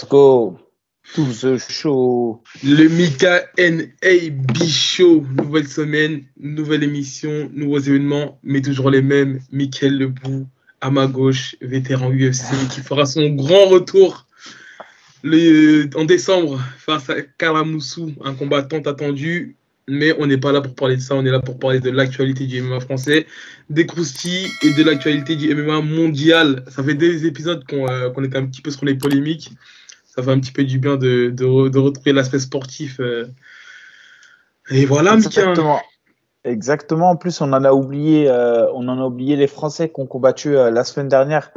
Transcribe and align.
Let's 0.00 0.08
go. 0.08 0.58
To 1.14 1.24
the 1.26 1.58
show. 1.58 2.42
Le 2.64 2.88
Mika 2.88 3.42
NAB 3.58 4.62
Show. 4.66 5.26
Nouvelle 5.36 5.68
semaine, 5.68 6.24
nouvelle 6.38 6.84
émission, 6.84 7.50
nouveaux 7.52 7.80
événements, 7.80 8.38
mais 8.42 8.62
toujours 8.62 8.88
les 8.88 9.02
mêmes. 9.02 9.40
Michael 9.52 9.98
Lebou, 9.98 10.46
à 10.80 10.90
ma 10.90 11.06
gauche, 11.06 11.54
vétéran 11.60 12.10
UFC, 12.10 12.46
qui 12.70 12.80
fera 12.80 13.04
son 13.04 13.28
grand 13.28 13.66
retour 13.66 14.26
en 15.22 16.04
décembre 16.04 16.58
face 16.78 17.10
à 17.10 17.20
Kalamoussou, 17.20 18.14
un 18.24 18.32
combattant 18.32 18.80
attendu. 18.80 19.56
Mais 19.86 20.14
on 20.18 20.26
n'est 20.26 20.38
pas 20.38 20.52
là 20.52 20.62
pour 20.62 20.74
parler 20.74 20.96
de 20.96 21.02
ça, 21.02 21.14
on 21.14 21.26
est 21.26 21.30
là 21.30 21.40
pour 21.40 21.58
parler 21.58 21.80
de 21.80 21.90
l'actualité 21.90 22.46
du 22.46 22.62
MMA 22.62 22.80
français, 22.80 23.26
des 23.68 23.84
croustilles 23.84 24.48
et 24.62 24.72
de 24.72 24.82
l'actualité 24.82 25.36
du 25.36 25.54
MMA 25.54 25.82
mondial. 25.82 26.64
Ça 26.68 26.82
fait 26.82 26.94
des 26.94 27.26
épisodes 27.26 27.64
qu'on 27.68 27.86
euh, 27.88 28.22
est 28.22 28.36
un 28.36 28.46
petit 28.46 28.62
peu 28.62 28.70
sur 28.70 28.86
les 28.86 28.94
polémiques. 28.94 29.50
Ça 30.20 30.26
fait 30.26 30.32
un 30.32 30.40
petit 30.40 30.52
peu 30.52 30.64
du 30.64 30.78
bien 30.78 30.96
de, 30.96 31.30
de, 31.30 31.78
retrouver 31.78 32.12
l'aspect 32.12 32.38
sportif. 32.38 33.00
Euh. 33.00 33.26
Et 34.70 34.84
voilà, 34.84 35.14
Exactement. 35.14 35.80
Exactement. 36.44 37.10
En 37.10 37.16
plus, 37.16 37.40
on 37.40 37.52
en 37.52 37.64
a 37.64 37.72
oublié, 37.72 38.28
euh, 38.28 38.70
on 38.72 38.88
en 38.88 38.98
a 38.98 39.04
oublié 39.04 39.36
les 39.36 39.46
Français 39.46 39.90
qui 39.90 40.00
ont 40.00 40.06
combattu 40.06 40.52
la 40.52 40.84
semaine 40.84 41.08
dernière 41.08 41.52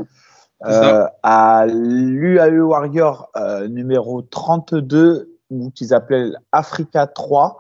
à 0.62 1.66
l'UAE 1.68 2.60
Warrior 2.60 3.30
numéro 3.70 4.22
32, 4.22 5.34
qu'ils 5.76 5.94
appelaient 5.94 6.32
Africa 6.52 7.08
3. 7.08 7.60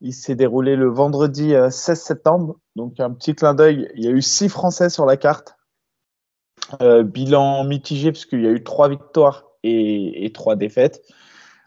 Il 0.00 0.12
s'est 0.12 0.34
déroulé 0.34 0.74
le 0.76 0.88
vendredi 0.88 1.50
16 1.50 1.54
euh, 1.54 1.94
septembre. 1.94 2.56
Donc, 2.74 2.98
un 2.98 3.12
petit 3.12 3.34
clin 3.34 3.54
d'œil. 3.54 3.88
Il 3.94 4.04
y 4.04 4.08
a 4.08 4.10
eu 4.10 4.22
six 4.22 4.48
Français 4.48 4.90
sur 4.90 5.06
la 5.06 5.16
carte. 5.16 5.56
Euh, 6.80 7.02
bilan 7.02 7.64
mitigé, 7.64 8.12
puisqu'il 8.12 8.42
y 8.42 8.46
a 8.46 8.50
eu 8.50 8.64
trois 8.64 8.88
victoires 8.88 9.44
et, 9.62 10.30
trois 10.34 10.56
défaites. 10.56 11.02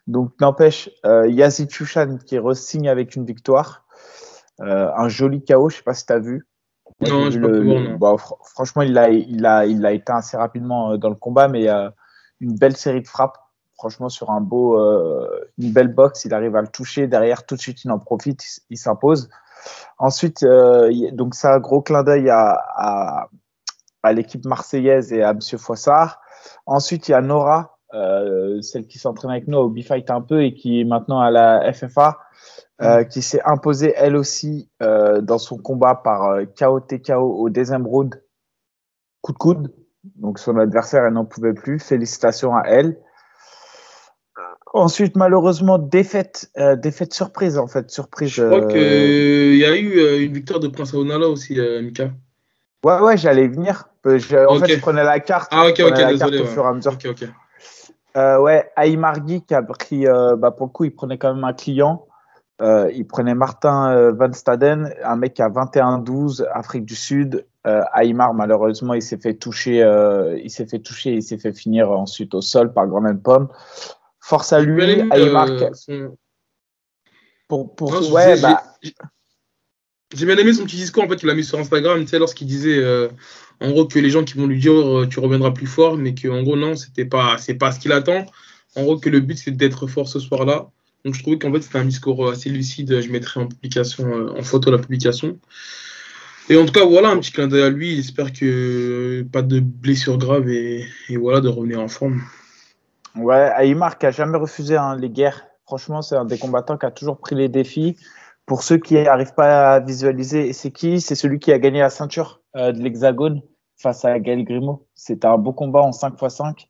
Donc, 0.08 0.34
n'empêche, 0.40 0.90
euh, 1.06 1.28
Yazid 1.28 1.70
Chouchan 1.70 2.18
qui 2.26 2.38
re-signe 2.38 2.90
avec 2.90 3.16
une 3.16 3.26
victoire. 3.26 3.86
un 4.60 5.08
joli 5.08 5.44
chaos, 5.44 5.70
je 5.70 5.76
ne 5.76 5.78
sais 5.78 5.84
pas 5.84 5.94
si 5.94 6.06
tu 6.06 6.14
as 6.14 6.20
vu. 6.20 6.48
Non, 7.02 7.30
je 7.30 7.40
le, 7.40 7.98
bah, 7.98 8.16
franchement, 8.44 8.84
il 8.84 8.98
a, 8.98 9.10
il, 9.10 9.46
a, 9.46 9.66
il 9.66 9.86
a 9.86 9.92
éteint 9.92 10.18
assez 10.18 10.38
rapidement 10.38 10.98
dans 10.98 11.10
le 11.10 11.16
combat, 11.16 11.48
mais 11.48 11.68
une 12.40 12.56
belle 12.56 12.78
série 12.78 13.02
de 13.02 13.08
frappes 13.08 13.38
franchement, 13.76 14.10
sur 14.10 14.32
un 14.32 14.42
beau, 14.42 14.80
euh, 14.80 15.28
une 15.58 15.72
belle 15.72 15.94
boxe, 15.94 16.26
il 16.26 16.34
arrive 16.34 16.56
à 16.56 16.62
le 16.62 16.68
toucher. 16.68 17.08
Derrière, 17.08 17.46
tout 17.46 17.56
de 17.56 17.62
suite, 17.62 17.84
il 17.84 17.92
en 17.92 18.00
profite, 18.00 18.44
il, 18.70 18.78
s'impose. 18.78 19.30
Ensuite, 19.98 20.44
euh, 20.44 20.92
donc 21.12 21.36
ça, 21.36 21.60
gros 21.60 21.82
clin 21.82 22.04
d'œil 22.04 22.30
à, 22.30 23.30
à, 24.04 24.14
l'équipe 24.14 24.46
marseillaise 24.46 25.12
et 25.14 25.24
à 25.24 25.34
Monsieur 25.34 25.58
Foissard. 25.58 26.22
Ensuite, 26.66 27.08
il 27.08 27.12
y 27.12 27.16
a 27.16 27.22
Nora, 27.22 27.75
euh, 27.94 28.62
celle 28.62 28.88
qui 28.88 29.00
s'entraîne 29.00 29.32
avec 29.32 29.48
nous 29.48 29.58
au 29.58 29.70
B-Fight 29.70 30.10
un 30.10 30.22
peu 30.22 30.44
et 30.44 30.54
qui 30.54 30.82
est 30.82 30.84
maintenant 30.84 31.20
à 31.20 31.32
la 31.32 31.72
FFA, 31.74 32.20
mm. 32.82 33.06
qui 33.06 33.22
s'est 33.22 33.42
imposée 33.46 33.94
elle 33.96 34.16
aussi 34.16 34.70
dans 34.80 35.38
son 35.38 35.58
combat 35.58 35.96
par 35.96 36.40
KO 36.58 36.80
TKO 36.80 37.38
au 37.40 37.50
deuxième 37.50 37.86
round, 37.86 38.22
coup 39.22 39.34
de 39.34 39.38
coude. 39.38 39.74
Donc 40.16 40.40
son 40.40 40.58
adversaire, 40.58 41.06
elle 41.06 41.14
n'en 41.14 41.26
pouvait 41.26 41.54
plus. 41.54 41.80
Félicitations 41.80 42.56
à 42.56 42.64
elle. 42.68 42.98
Ensuite, 44.74 45.16
malheureusement, 45.16 45.78
défaite, 45.78 46.52
euh, 46.58 46.76
défaite 46.76 47.14
surprise 47.14 47.58
en 47.58 47.66
fait, 47.66 47.90
surprise. 47.90 48.30
Je 48.30 48.44
crois 48.44 48.68
qu'il 48.68 48.78
euh, 48.78 49.56
y 49.56 49.64
a 49.64 49.74
eu 49.74 50.00
euh, 50.00 50.22
une 50.22 50.34
victoire 50.34 50.60
de 50.60 50.68
Prince 50.68 50.94
Aonala 50.94 51.30
aussi, 51.30 51.58
Mika. 51.82 52.12
Ouais, 52.84 53.00
ouais, 53.00 53.16
j'allais 53.16 53.48
venir. 53.48 53.88
en 54.04 54.10
fait, 54.10 54.20
je 54.20 54.80
prenais 54.80 55.06
la 55.06 55.22
carte. 55.22 55.48
Ah, 55.52 55.68
ok, 55.68 55.80
ok, 55.80 56.08
désolé. 56.10 56.40
Au 56.40 56.46
fur 56.46 56.66
et 56.66 56.68
à 56.68 56.74
mesure. 56.74 56.98
Ok. 58.16 58.42
ouais, 58.42 58.72
Aïmargui 58.76 59.44
qui 59.44 59.54
a 59.54 59.62
pris, 59.62 60.06
bah, 60.06 60.52
pour 60.52 60.68
le 60.68 60.72
coup, 60.72 60.84
il 60.86 60.96
prenait 60.96 61.18
quand 61.18 61.34
même 61.34 61.44
un 61.44 61.54
client. 61.54 62.06
il 62.62 63.06
prenait 63.08 63.36
Martin 63.36 64.12
Van 64.12 64.32
Staden, 64.32 64.94
un 65.04 65.16
mec 65.16 65.40
a 65.40 65.50
21-12, 65.50 66.46
Afrique 66.54 66.86
du 66.86 66.96
Sud. 66.96 67.46
Aymar, 67.96 68.34
malheureusement, 68.36 68.94
il 68.94 69.02
s'est 69.02 69.18
fait 69.18 69.34
toucher, 69.34 69.80
il 70.44 70.50
s'est 70.50 70.68
fait 70.68 70.80
toucher, 70.80 71.14
il 71.14 71.24
s'est 71.24 71.38
fait 71.38 71.54
finir 71.54 71.92
ensuite 71.92 72.34
au 72.36 72.42
sol 72.42 72.74
par 72.74 72.88
Grand 72.88 73.16
Pomme. 73.18 73.50
Force 74.26 74.54
à 74.54 74.60
lui, 74.60 75.02
à 75.02 75.16
euh, 75.18 76.10
Pour, 77.48 77.76
pour... 77.76 78.12
ouais, 78.12 78.42
bah... 78.42 78.64
J'ai 80.16 80.26
bien 80.26 80.38
aimé 80.38 80.54
son 80.54 80.64
petit 80.64 80.78
discours 80.78 81.04
en 81.04 81.10
fait 81.10 81.18
qu'il 81.18 81.30
a 81.30 81.36
mis 81.36 81.44
sur 81.44 81.60
Instagram, 81.60 82.00
tu 82.02 82.08
sais, 82.08 82.20
lorsqu'il 82.20 82.48
disait 82.48 82.78
euh, 82.78 83.10
en 83.60 83.72
gros 83.72 83.86
que 83.86 84.00
les 84.00 84.10
gens 84.10 84.24
qui 84.24 84.38
vont 84.38 84.48
lui 84.48 84.60
dire 84.60 84.74
euh, 84.74 85.08
tu 85.08 85.20
reviendras 85.20 85.52
plus 85.52 85.68
fort, 85.68 85.98
mais 85.98 86.16
qu'en 86.16 86.42
gros 86.44 86.56
non, 86.56 86.76
c'était 86.76 87.06
pas, 87.06 87.38
c'est 87.38 87.56
pas 87.56 87.72
ce 87.72 87.80
qu'il 87.80 87.92
attend. 87.92 88.26
En 88.76 88.84
gros 88.84 88.98
que 88.98 89.10
le 89.10 89.20
but 89.20 89.38
c'est 89.38 89.52
d'être 89.52 89.88
fort 89.88 90.08
ce 90.08 90.20
soir-là. 90.20 90.70
Donc 91.04 91.16
je 91.16 91.22
trouvais 91.22 91.38
qu'en 91.38 91.52
fait 91.52 91.62
c'était 91.62 91.80
un 91.80 91.86
discours 91.86 92.30
assez 92.30 92.50
lucide. 92.50 93.02
Je 93.02 93.12
mettrai 93.12 93.42
en 93.42 93.48
publication, 93.48 94.30
en 94.38 94.42
photo 94.42 94.72
la 94.72 94.78
publication. 94.78 95.38
Et 96.50 96.58
en 96.58 96.66
tout 96.66 96.74
cas 96.74 96.86
voilà 96.86 97.10
un 97.10 97.18
petit 97.18 97.32
clin 97.32 97.48
d'œil 97.48 97.64
à 97.64 97.70
lui. 97.70 97.98
J'espère 97.98 98.32
que 98.32 99.26
pas 99.32 99.42
de 99.42 99.60
blessures 99.60 100.18
graves 100.18 100.50
et, 100.50 100.86
et 101.10 101.18
voilà 101.18 101.42
de 101.42 101.50
revenir 101.50 101.82
en 101.82 101.90
forme. 101.90 102.22
Ouais, 103.16 103.52
Aymar 103.60 103.98
qui 103.98 104.06
a 104.06 104.12
jamais 104.12 104.38
refusé 104.38 104.76
hein, 104.76 104.96
les 104.98 105.10
guerres. 105.10 105.46
Franchement, 105.66 106.02
c'est 106.02 106.16
un 106.16 106.26
des 106.26 106.38
combattants 106.38 106.78
qui 106.78 106.86
a 106.86 106.92
toujours 106.92 107.18
pris 107.18 107.36
les 107.36 107.50
défis. 107.50 107.98
Pour 108.46 108.64
ceux 108.64 108.78
qui 108.78 108.96
n'arrivent 108.96 109.34
pas 109.34 109.74
à 109.74 109.80
visualiser, 109.80 110.54
c'est 110.54 110.72
qui? 110.72 111.02
C'est 111.02 111.16
celui 111.16 111.40
qui 111.40 111.52
a 111.52 111.60
gagné 111.60 111.80
la 111.80 111.90
ceinture 111.90 112.42
euh, 112.56 112.72
de 112.72 112.80
l'Hexagone 112.80 113.42
face 113.78 114.06
à 114.06 114.20
Gaël 114.20 114.44
Grimaud. 114.44 114.86
C'était 114.94 115.28
un 115.28 115.38
beau 115.38 115.52
combat 115.52 115.82
en 115.82 115.92
5 115.92 116.14
x 116.22 116.36
5. 116.36 116.70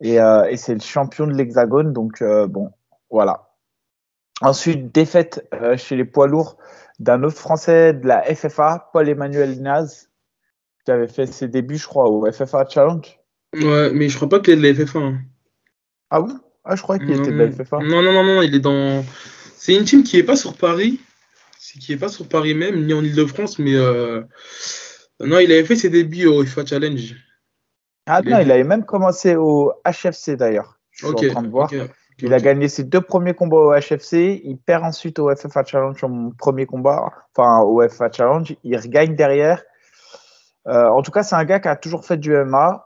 Et, 0.00 0.20
euh, 0.20 0.44
et 0.44 0.56
c'est 0.56 0.74
le 0.74 0.80
champion 0.80 1.26
de 1.26 1.32
l'Hexagone. 1.32 1.92
Donc, 1.92 2.22
euh, 2.22 2.46
bon, 2.46 2.70
voilà. 3.10 3.50
Ensuite, 4.40 4.92
défaite 4.92 5.48
chez 5.76 5.96
les 5.96 6.04
poids 6.04 6.26
lourds 6.26 6.56
d'un 6.98 7.22
autre 7.22 7.36
Français 7.36 7.92
de 7.92 8.06
la 8.06 8.22
FFA, 8.22 8.90
Paul-Emmanuel 8.92 9.60
Naz, 9.60 10.08
qui 10.84 10.90
avait 10.90 11.08
fait 11.08 11.26
ses 11.26 11.48
débuts, 11.48 11.76
je 11.76 11.86
crois, 11.86 12.08
au 12.08 12.30
FFA 12.30 12.66
Challenge. 12.68 13.18
Ouais, 13.54 13.92
mais 13.92 14.08
je 14.08 14.16
crois 14.16 14.28
pas 14.28 14.40
qu'il 14.40 14.54
est 14.54 14.72
de 14.72 14.78
la 14.78 14.86
FFA. 14.86 14.98
Hein. 14.98 15.18
Ah 16.10 16.20
bon? 16.20 16.38
Ah, 16.64 16.76
je 16.76 16.82
crois 16.82 16.98
qu'il 16.98 17.10
était 17.10 17.32
de 17.32 17.36
la 17.36 17.50
FFA. 17.50 17.78
Non, 17.78 18.02
non, 18.02 18.12
non, 18.12 18.24
non, 18.24 18.42
il 18.42 18.54
est 18.54 18.60
dans. 18.60 19.04
C'est 19.64 19.76
une 19.76 19.84
team 19.84 20.02
qui 20.02 20.16
n'est 20.16 20.24
pas 20.24 20.34
sur 20.34 20.56
Paris. 20.56 20.98
C'est 21.60 21.78
qui 21.78 21.92
n'est 21.92 21.98
pas 21.98 22.08
sur 22.08 22.28
Paris 22.28 22.52
même, 22.52 22.84
ni 22.84 22.92
en 22.92 23.04
Ile-de-France, 23.04 23.60
mais. 23.60 23.76
Euh, 23.76 24.22
non, 25.20 25.38
il 25.38 25.52
avait 25.52 25.62
fait 25.62 25.76
ses 25.76 25.88
débuts 25.88 26.26
au 26.26 26.44
FIFA 26.44 26.66
Challenge. 26.66 27.14
Ah 28.06 28.22
non, 28.22 28.40
il 28.40 28.50
avait 28.50 28.64
même 28.64 28.84
commencé 28.84 29.36
au 29.36 29.72
HFC 29.86 30.34
d'ailleurs. 30.34 30.80
Je 30.90 31.06
suis 31.06 31.28
en 31.28 31.30
train 31.30 31.42
de 31.42 31.48
voir. 31.48 31.70
il 32.18 32.34
a 32.34 32.40
gagné 32.40 32.66
ses 32.66 32.82
deux 32.82 33.00
premiers 33.00 33.34
combats 33.34 33.56
au 33.58 33.72
HFC. 33.72 34.42
Il 34.42 34.58
perd 34.58 34.82
ensuite 34.82 35.20
au 35.20 35.32
FFA 35.32 35.62
Challenge 35.64 35.96
son 35.96 36.32
premier 36.36 36.66
combat, 36.66 37.12
enfin 37.32 37.60
au 37.60 37.88
FFA 37.88 38.10
Challenge. 38.10 38.56
Il 38.64 38.76
regagne 38.76 39.14
derrière. 39.14 39.62
Euh, 40.66 40.88
en 40.88 41.02
tout 41.02 41.12
cas, 41.12 41.22
c'est 41.22 41.36
un 41.36 41.44
gars 41.44 41.60
qui 41.60 41.68
a 41.68 41.76
toujours 41.76 42.04
fait 42.04 42.16
du 42.16 42.32
MMA. 42.32 42.84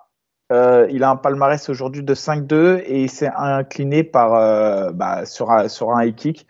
Euh, 0.53 0.87
il 0.91 1.03
a 1.03 1.11
un 1.11 1.17
palmarès 1.17 1.69
aujourd'hui 1.69 2.03
de 2.03 2.15
5-2 2.15 2.83
et 2.85 3.03
il 3.03 3.11
s'est 3.11 3.31
incliné 3.37 4.05
par, 4.05 4.35
euh, 4.35 4.93
bah, 4.93 5.27
sur, 5.27 5.51
un, 5.51 5.69
sur 5.69 5.91
un 5.93 6.05
high 6.05 6.15
kick. 6.15 6.47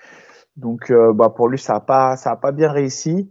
Donc 0.56 0.90
euh, 0.90 1.12
bah, 1.12 1.30
pour 1.30 1.48
lui, 1.48 1.58
ça 1.58 1.74
n'a 1.74 1.80
pas, 1.80 2.16
ça 2.16 2.32
a 2.32 2.36
pas 2.36 2.52
bien 2.52 2.70
réussi. 2.70 3.30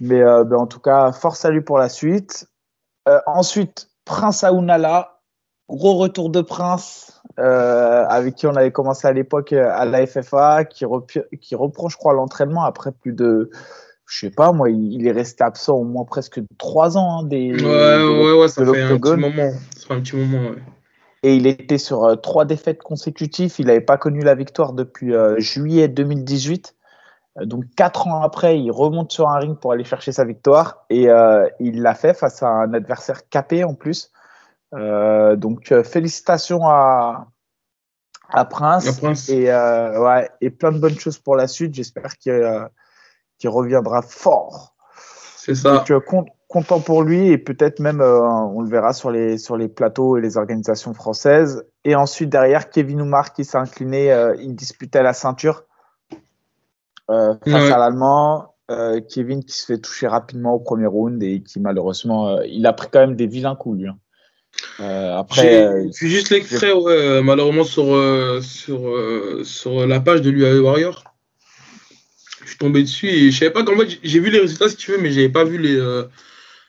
Mais 0.00 0.20
bah, 0.20 0.56
en 0.58 0.66
tout 0.66 0.80
cas, 0.80 1.12
force 1.12 1.44
à 1.44 1.50
lui 1.50 1.60
pour 1.60 1.78
la 1.78 1.88
suite. 1.88 2.48
ensuite, 3.26 3.88
Prince 4.04 4.42
Aounala, 4.42 5.20
gros 5.68 5.96
retour 5.96 6.28
de 6.30 6.40
Prince, 6.40 7.22
avec 7.36 8.34
qui 8.34 8.48
on 8.48 8.56
avait 8.56 8.72
commencé 8.72 9.06
à 9.06 9.12
l'époque 9.12 9.52
à 9.52 9.84
la 9.84 10.04
FFA, 10.04 10.64
qui, 10.64 10.84
qui 11.40 11.54
reprend, 11.54 11.88
je 11.88 11.96
crois, 11.96 12.14
l'entraînement 12.14 12.64
après 12.64 12.90
plus 12.90 13.12
de 13.12 13.50
je 14.12 14.26
sais 14.26 14.30
pas, 14.30 14.52
moi, 14.52 14.68
il, 14.68 15.06
est 15.06 15.12
resté 15.12 15.42
absent 15.42 15.74
au 15.74 15.84
moins 15.84 16.04
presque 16.04 16.40
trois 16.58 16.98
ans. 16.98 17.20
Hein, 17.20 17.24
des, 17.24 17.54
ouais, 17.54 17.62
ouais, 17.64 18.32
ouais, 18.40 18.48
ça 18.48 18.64
fait 18.64 18.82
un 18.82 18.98
petit 18.98 19.16
moment. 19.16 19.52
Un 19.92 20.00
petit 20.00 20.16
moment, 20.16 20.50
ouais. 20.50 20.62
Et 21.22 21.36
il 21.36 21.46
était 21.46 21.78
sur 21.78 22.04
euh, 22.04 22.16
trois 22.16 22.44
défaites 22.44 22.82
consécutives. 22.82 23.54
Il 23.58 23.66
n'avait 23.66 23.80
pas 23.80 23.96
connu 23.96 24.22
la 24.22 24.34
victoire 24.34 24.72
depuis 24.72 25.14
euh, 25.14 25.38
juillet 25.38 25.88
2018. 25.88 26.74
Euh, 27.38 27.44
donc, 27.44 27.64
quatre 27.76 28.08
ans 28.08 28.22
après, 28.22 28.58
il 28.58 28.72
remonte 28.72 29.12
sur 29.12 29.28
un 29.28 29.38
ring 29.38 29.56
pour 29.56 29.72
aller 29.72 29.84
chercher 29.84 30.10
sa 30.10 30.24
victoire. 30.24 30.84
Et 30.90 31.08
il 31.60 31.82
l'a 31.82 31.94
fait 31.94 32.14
face 32.14 32.42
à 32.42 32.48
un 32.48 32.74
adversaire 32.74 33.28
capé 33.28 33.64
en 33.64 33.74
plus. 33.74 34.10
donc, 34.72 35.72
félicitations 35.84 36.66
à, 36.66 37.28
à 38.28 38.44
Prince. 38.44 38.98
Prince. 38.98 39.28
Et, 39.28 39.52
ouais, 39.52 40.28
et 40.40 40.50
plein 40.50 40.72
de 40.72 40.78
bonnes 40.78 40.98
choses 40.98 41.18
pour 41.18 41.36
la 41.36 41.46
suite. 41.46 41.74
J'espère 41.74 42.18
qu'il 42.18 42.68
qui 43.38 43.48
reviendra 43.48 44.02
fort. 44.02 44.74
C'est 45.36 45.54
ça. 45.54 45.78
Donc, 45.78 45.92
content 46.52 46.80
pour 46.80 47.02
lui 47.02 47.30
et 47.30 47.38
peut-être 47.38 47.80
même, 47.80 48.02
euh, 48.02 48.20
on 48.20 48.60
le 48.60 48.68
verra 48.68 48.92
sur 48.92 49.10
les, 49.10 49.38
sur 49.38 49.56
les 49.56 49.68
plateaux 49.68 50.18
et 50.18 50.20
les 50.20 50.36
organisations 50.36 50.92
françaises. 50.92 51.64
Et 51.84 51.94
ensuite, 51.94 52.28
derrière, 52.28 52.68
Kevin 52.68 53.00
Oumar 53.00 53.32
qui 53.32 53.44
s'est 53.44 53.56
incliné, 53.56 54.12
euh, 54.12 54.36
il 54.38 54.54
disputait 54.54 55.02
la 55.02 55.14
ceinture 55.14 55.64
face 57.08 57.70
à 57.70 57.78
l'Allemand. 57.78 58.48
Kevin 59.10 59.44
qui 59.44 59.52
se 59.52 59.66
fait 59.66 59.78
toucher 59.78 60.06
rapidement 60.06 60.54
au 60.54 60.58
premier 60.58 60.86
round 60.86 61.22
et 61.22 61.42
qui 61.42 61.60
malheureusement, 61.60 62.40
il 62.40 62.64
a 62.64 62.72
pris 62.72 62.88
quand 62.90 63.00
même 63.00 63.16
des 63.16 63.26
vilains 63.26 63.54
coups 63.54 63.80
lui. 63.80 63.88
Hein. 63.88 65.18
après, 65.18 65.90
j'ai 65.92 66.08
juste 66.08 66.30
l'extrait, 66.30 66.72
ouais, 66.72 67.22
malheureusement 67.22 67.64
sur 67.64 67.84
sur 68.42 68.96
sur 69.44 69.86
la 69.86 70.00
page 70.00 70.22
de 70.22 70.30
l'UAE 70.30 70.62
Warrior. 70.62 71.04
Je 72.44 72.48
suis 72.48 72.58
tombé 72.58 72.80
dessus 72.80 73.08
et 73.08 73.30
je 73.30 73.38
savais 73.40 73.50
pas 73.50 73.62
comment 73.62 73.82
j'ai 74.02 74.20
vu 74.20 74.30
les 74.30 74.38
résultats 74.38 74.70
si 74.70 74.76
tu 74.76 74.92
veux, 74.92 74.98
mais 74.98 75.10
j'avais 75.10 75.28
pas 75.28 75.44
vu 75.44 75.58
les 75.58 75.78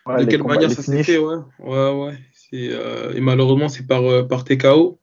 de 0.07 0.25
quelle 0.25 0.44
manière 0.44 0.71
ça 0.71 0.81
s'est 0.81 1.03
fait, 1.03 1.17
ouais, 1.17 1.38
ouais, 1.59 1.91
ouais. 1.91 3.15
et 3.15 3.21
malheureusement 3.21 3.69
c'est 3.69 3.88
par 3.88 4.27
par 4.27 4.44
TKO 4.44 5.00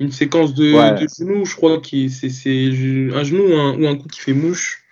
une 0.00 0.12
séquence 0.12 0.54
de, 0.54 0.72
genoux, 1.18 1.44
je 1.44 1.56
crois 1.56 1.78
que 1.78 2.08
c'est 2.08 2.28
un 2.28 3.24
genou 3.24 3.82
ou 3.82 3.86
un, 3.86 3.96
coup 3.96 4.08
qui 4.08 4.20
fait 4.20 4.32
mouche. 4.32 4.84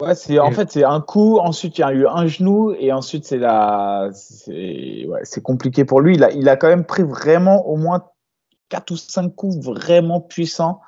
Ouais, 0.00 0.16
c'est 0.16 0.40
en 0.40 0.50
fait 0.50 0.72
c'est 0.72 0.82
un 0.82 1.00
coup, 1.00 1.38
ensuite 1.38 1.78
il 1.78 1.82
y 1.82 1.84
a 1.84 1.92
eu 1.92 2.06
un 2.08 2.26
genou 2.26 2.74
et 2.78 2.92
ensuite 2.92 3.24
c'est 3.24 3.38
la 3.38 4.10
c'est 4.12 5.42
compliqué 5.42 5.84
pour 5.84 6.00
lui. 6.00 6.16
Il 6.16 6.24
a, 6.24 6.32
il 6.32 6.48
a 6.48 6.56
quand 6.56 6.66
même 6.66 6.84
pris 6.84 7.04
vraiment 7.04 7.68
au 7.68 7.76
moins 7.76 8.04
4 8.70 8.90
ou 8.90 8.96
5 8.96 9.34
coups 9.34 9.64
vraiment 9.64 10.20
puissants 10.20 10.80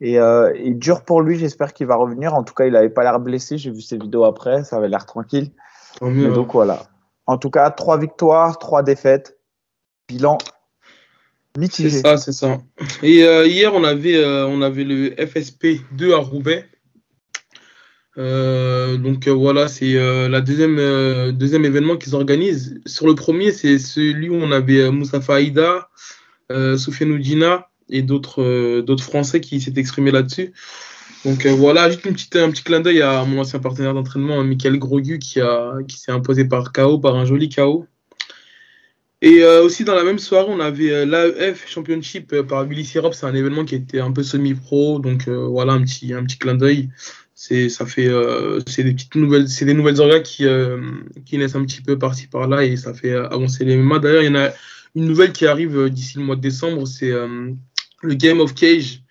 et, 0.00 0.20
euh, 0.20 0.52
dur 0.74 1.04
pour 1.04 1.20
lui. 1.22 1.36
J'espère 1.36 1.72
qu'il 1.72 1.88
va 1.88 1.96
revenir. 1.96 2.34
En 2.34 2.44
tout 2.44 2.54
cas, 2.54 2.66
il 2.66 2.74
n'avait 2.74 2.90
pas 2.90 3.02
l'air 3.02 3.18
blessé. 3.18 3.58
J'ai 3.58 3.72
vu 3.72 3.80
ses 3.80 3.98
vidéos 3.98 4.24
après, 4.24 4.62
ça 4.62 4.76
avait 4.76 4.88
l'air 4.88 5.06
tranquille. 5.06 5.50
donc 6.00 6.52
voilà. 6.52 6.82
En 7.26 7.38
tout 7.38 7.50
cas, 7.50 7.70
3 7.70 7.98
victoires, 7.98 8.58
3 8.58 8.82
défaites. 8.82 9.38
Bilan 10.08 10.38
c'est 11.70 11.90
ça, 11.90 12.16
c'est 12.16 12.32
ça. 12.32 12.58
Et 13.02 13.24
euh, 13.24 13.46
hier, 13.46 13.72
on 13.74 13.84
avait, 13.84 14.16
euh, 14.16 14.48
le 14.48 15.14
FSP 15.26 15.80
2 15.92 16.14
à 16.14 16.18
Roubaix. 16.18 16.66
Euh, 18.16 18.96
donc 18.96 19.28
voilà, 19.28 19.68
c'est 19.68 19.94
la 20.28 20.40
deuxième, 20.40 20.78
événement 21.64 21.96
qu'ils 21.96 22.14
organisent. 22.14 22.80
Sur 22.86 23.06
le 23.06 23.14
premier, 23.14 23.52
c'est 23.52 23.78
celui 23.78 24.28
où 24.28 24.34
on 24.34 24.52
avait 24.52 24.90
Moussa 24.90 25.20
Faïda, 25.20 25.88
Soufiane 26.76 27.12
Oudina 27.12 27.68
et 27.88 28.02
d'autres 28.02 28.80
d'autres 28.80 29.04
Français 29.04 29.40
qui 29.40 29.60
s'étaient 29.60 29.80
exprimés 29.80 30.12
là-dessus. 30.12 30.52
Donc 31.24 31.46
voilà, 31.46 31.90
juste 31.90 32.06
un 32.36 32.50
petit 32.50 32.62
clin 32.62 32.80
d'œil 32.80 33.00
à 33.00 33.24
mon 33.24 33.40
ancien 33.40 33.58
partenaire 33.58 33.94
d'entraînement, 33.94 34.44
Michael 34.44 34.78
Grogu, 34.78 35.18
qui, 35.18 35.40
qui 35.88 35.98
s'est 35.98 36.12
imposé 36.12 36.44
par 36.44 36.72
KO, 36.72 36.98
par 36.98 37.16
un 37.16 37.24
joli 37.24 37.48
KO. 37.48 37.86
Et 39.24 39.42
euh, 39.42 39.62
aussi 39.62 39.84
dans 39.84 39.94
la 39.94 40.04
même 40.04 40.18
soirée, 40.18 40.50
on 40.50 40.60
avait 40.60 40.92
euh, 40.92 41.06
l'AEF 41.06 41.66
Championship 41.66 42.34
euh, 42.34 42.42
par 42.42 42.66
Billy 42.66 42.84
Syrup. 42.84 43.14
C'est 43.14 43.24
un 43.24 43.34
événement 43.34 43.64
qui 43.64 43.74
était 43.74 44.00
un 44.00 44.12
peu 44.12 44.22
semi-pro, 44.22 44.98
donc 44.98 45.28
voilà 45.28 45.72
un 45.72 45.82
petit 45.82 46.12
un 46.12 46.22
petit 46.24 46.36
clin 46.36 46.54
d'œil. 46.54 46.90
C'est 47.34 47.70
ça 47.70 47.86
fait 47.86 48.10
c'est 48.66 48.84
des 48.84 48.92
petites 48.92 49.14
nouvelles, 49.14 49.48
c'est 49.48 49.64
des 49.64 49.72
nouvelles 49.72 50.22
qui 50.22 50.44
qui 51.24 51.38
naissent 51.38 51.56
un 51.56 51.64
petit 51.64 51.80
peu 51.80 51.98
par-ci 51.98 52.26
par-là 52.26 52.64
et 52.64 52.76
ça 52.76 52.92
fait 52.92 53.14
avancer 53.14 53.64
les 53.64 53.78
MMA. 53.78 53.98
D'ailleurs, 53.98 54.22
il 54.22 54.26
y 54.26 54.28
en 54.28 54.34
a 54.34 54.50
une 54.94 55.06
nouvelle 55.06 55.32
qui 55.32 55.46
arrive 55.46 55.88
d'ici 55.88 56.18
le 56.18 56.24
mois 56.24 56.36
de 56.36 56.42
décembre, 56.42 56.86
c'est 56.86 57.10
le 57.10 58.14
Game 58.14 58.40
of 58.40 58.54
Cage 58.54 59.03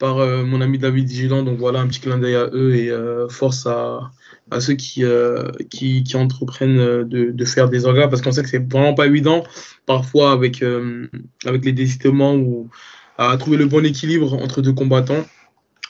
par 0.00 0.16
mon 0.44 0.60
ami 0.60 0.78
David 0.78 1.08
Gilan. 1.08 1.44
Donc 1.44 1.58
voilà 1.58 1.80
un 1.80 1.86
petit 1.86 2.00
clin 2.00 2.18
d'œil 2.18 2.34
à 2.34 2.50
eux 2.52 2.74
et 2.74 2.92
force 3.28 3.66
à 3.66 4.10
à 4.50 4.60
ceux 4.60 4.74
qui, 4.74 5.04
euh, 5.04 5.50
qui, 5.70 6.02
qui, 6.02 6.16
entreprennent 6.16 6.78
euh, 6.78 7.04
de, 7.04 7.30
de, 7.30 7.44
faire 7.44 7.68
des 7.68 7.86
orgas 7.86 8.08
parce 8.08 8.20
qu'on 8.20 8.32
sait 8.32 8.42
que 8.42 8.48
c'est 8.48 8.70
vraiment 8.70 8.94
pas 8.94 9.06
évident 9.06 9.44
parfois 9.86 10.32
avec, 10.32 10.62
euh, 10.62 11.08
avec 11.44 11.64
les 11.64 11.72
désistements 11.72 12.34
ou 12.34 12.68
à 13.16 13.36
trouver 13.36 13.56
le 13.56 13.66
bon 13.66 13.84
équilibre 13.84 14.34
entre 14.34 14.60
deux 14.62 14.72
combattants. 14.72 15.24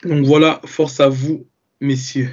Donc 0.04 0.26
voilà, 0.26 0.60
force 0.66 1.00
à 1.00 1.08
vous, 1.08 1.46
messieurs. 1.80 2.30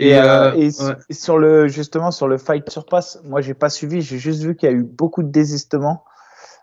Et, 0.00 0.10
et, 0.10 0.70
sur 1.10 1.38
le 1.38 1.66
justement 1.66 2.12
sur 2.12 2.28
le 2.28 2.38
fight 2.38 2.70
surpass, 2.70 3.18
moi 3.24 3.40
j'ai 3.40 3.54
pas 3.54 3.68
suivi, 3.68 4.00
j'ai 4.00 4.18
juste 4.18 4.42
vu 4.42 4.54
qu'il 4.54 4.68
y 4.68 4.72
a 4.72 4.74
eu 4.74 4.84
beaucoup 4.84 5.24
de 5.24 5.30
désistements. 5.30 6.04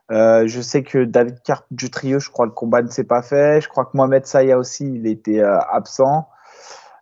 Je 0.10 0.62
sais 0.62 0.84
que 0.84 1.04
David 1.04 1.42
Carp 1.44 1.66
du 1.72 1.90
trio, 1.90 2.20
je 2.20 2.30
crois 2.30 2.46
le 2.46 2.52
combat 2.52 2.82
ne 2.82 2.90
s'est 2.90 3.04
pas 3.04 3.22
fait. 3.22 3.62
Je 3.62 3.70
crois 3.70 3.86
que 3.86 3.92
Mohamed 3.96 4.26
Saya 4.26 4.58
aussi, 4.58 4.86
il 4.86 5.08
était 5.08 5.42
absent. 5.42 6.28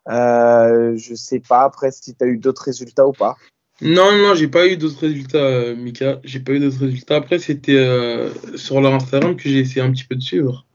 Euh, 0.09 0.97
je 0.97 1.15
sais 1.15 1.39
pas 1.39 1.61
après 1.61 1.91
si 1.91 2.13
tu 2.13 2.23
as 2.23 2.27
eu 2.27 2.37
d'autres 2.37 2.63
résultats 2.63 3.07
ou 3.07 3.13
pas. 3.13 3.35
Non, 3.81 4.11
non, 4.17 4.35
j'ai 4.35 4.47
pas 4.47 4.67
eu 4.67 4.77
d'autres 4.77 4.99
résultats, 4.99 5.37
euh, 5.37 5.75
Mika. 5.75 6.19
J'ai 6.23 6.39
pas 6.39 6.53
eu 6.53 6.59
d'autres 6.59 6.79
résultats. 6.79 7.15
Après, 7.15 7.39
c'était 7.39 7.75
euh, 7.75 8.29
sur 8.55 8.81
leur 8.81 8.93
Instagram 8.93 9.35
que 9.35 9.49
j'ai 9.49 9.59
essayé 9.59 9.81
un 9.81 9.91
petit 9.91 10.05
peu 10.05 10.15
de 10.15 10.21
suivre. 10.21 10.65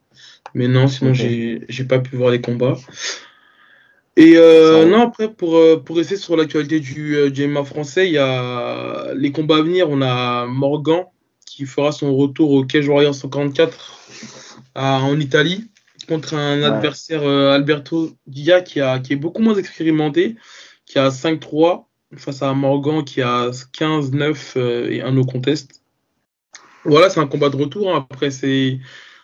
Mais 0.55 0.69
non, 0.69 0.89
sinon, 0.89 1.13
j'ai 1.15 1.85
pas 1.89 1.99
pu 1.99 2.17
voir 2.17 2.31
les 2.31 2.41
combats. 2.41 2.77
Et 4.17 4.35
non, 4.35 5.03
après, 5.03 5.31
pour, 5.33 5.61
pour 5.85 5.97
rester 5.97 6.17
sur 6.17 6.37
l'actualité 6.37 6.81
du 6.81 7.17
GMA 7.31 7.65
français, 7.65 8.09
il 8.09 8.15
y 8.15 8.19
a 8.19 9.13
les 9.15 9.31
combats 9.31 9.59
à 9.59 9.63
venir. 9.63 9.89
On 9.91 10.03
a 10.03 10.47
Morgan 10.47 11.05
qui 11.59 11.67
fera 11.67 11.91
son 11.91 12.15
retour 12.15 12.53
au 12.53 12.65
Cage 12.65 12.89
Warrior 12.89 13.13
144 13.13 13.99
en 14.77 15.19
Italie 15.19 15.69
contre 16.07 16.35
un 16.35 16.63
adversaire 16.63 17.25
euh, 17.25 17.51
Alberto 17.51 18.17
Dia 18.29 18.61
qui, 18.61 18.81
a, 18.81 19.01
qui 19.01 19.15
est 19.15 19.17
beaucoup 19.17 19.43
moins 19.43 19.57
expérimenté, 19.57 20.37
qui 20.87 21.01
a 21.01 21.09
5-3 21.09 21.87
face 22.17 22.43
à 22.43 22.55
Morgan 22.55 23.03
qui 23.05 23.23
a 23.23 23.51
15-9 23.51 24.53
euh, 24.57 24.89
et 24.89 25.03
un 25.03 25.11
no 25.11 25.25
contest. 25.25 25.83
Voilà, 26.85 27.11
c'est 27.11 27.19
un 27.19 27.27
combat 27.27 27.49
de 27.49 27.57
retour. 27.57 27.93
Hein. 27.93 28.07
Après, 28.09 28.31
c'est 28.31 28.79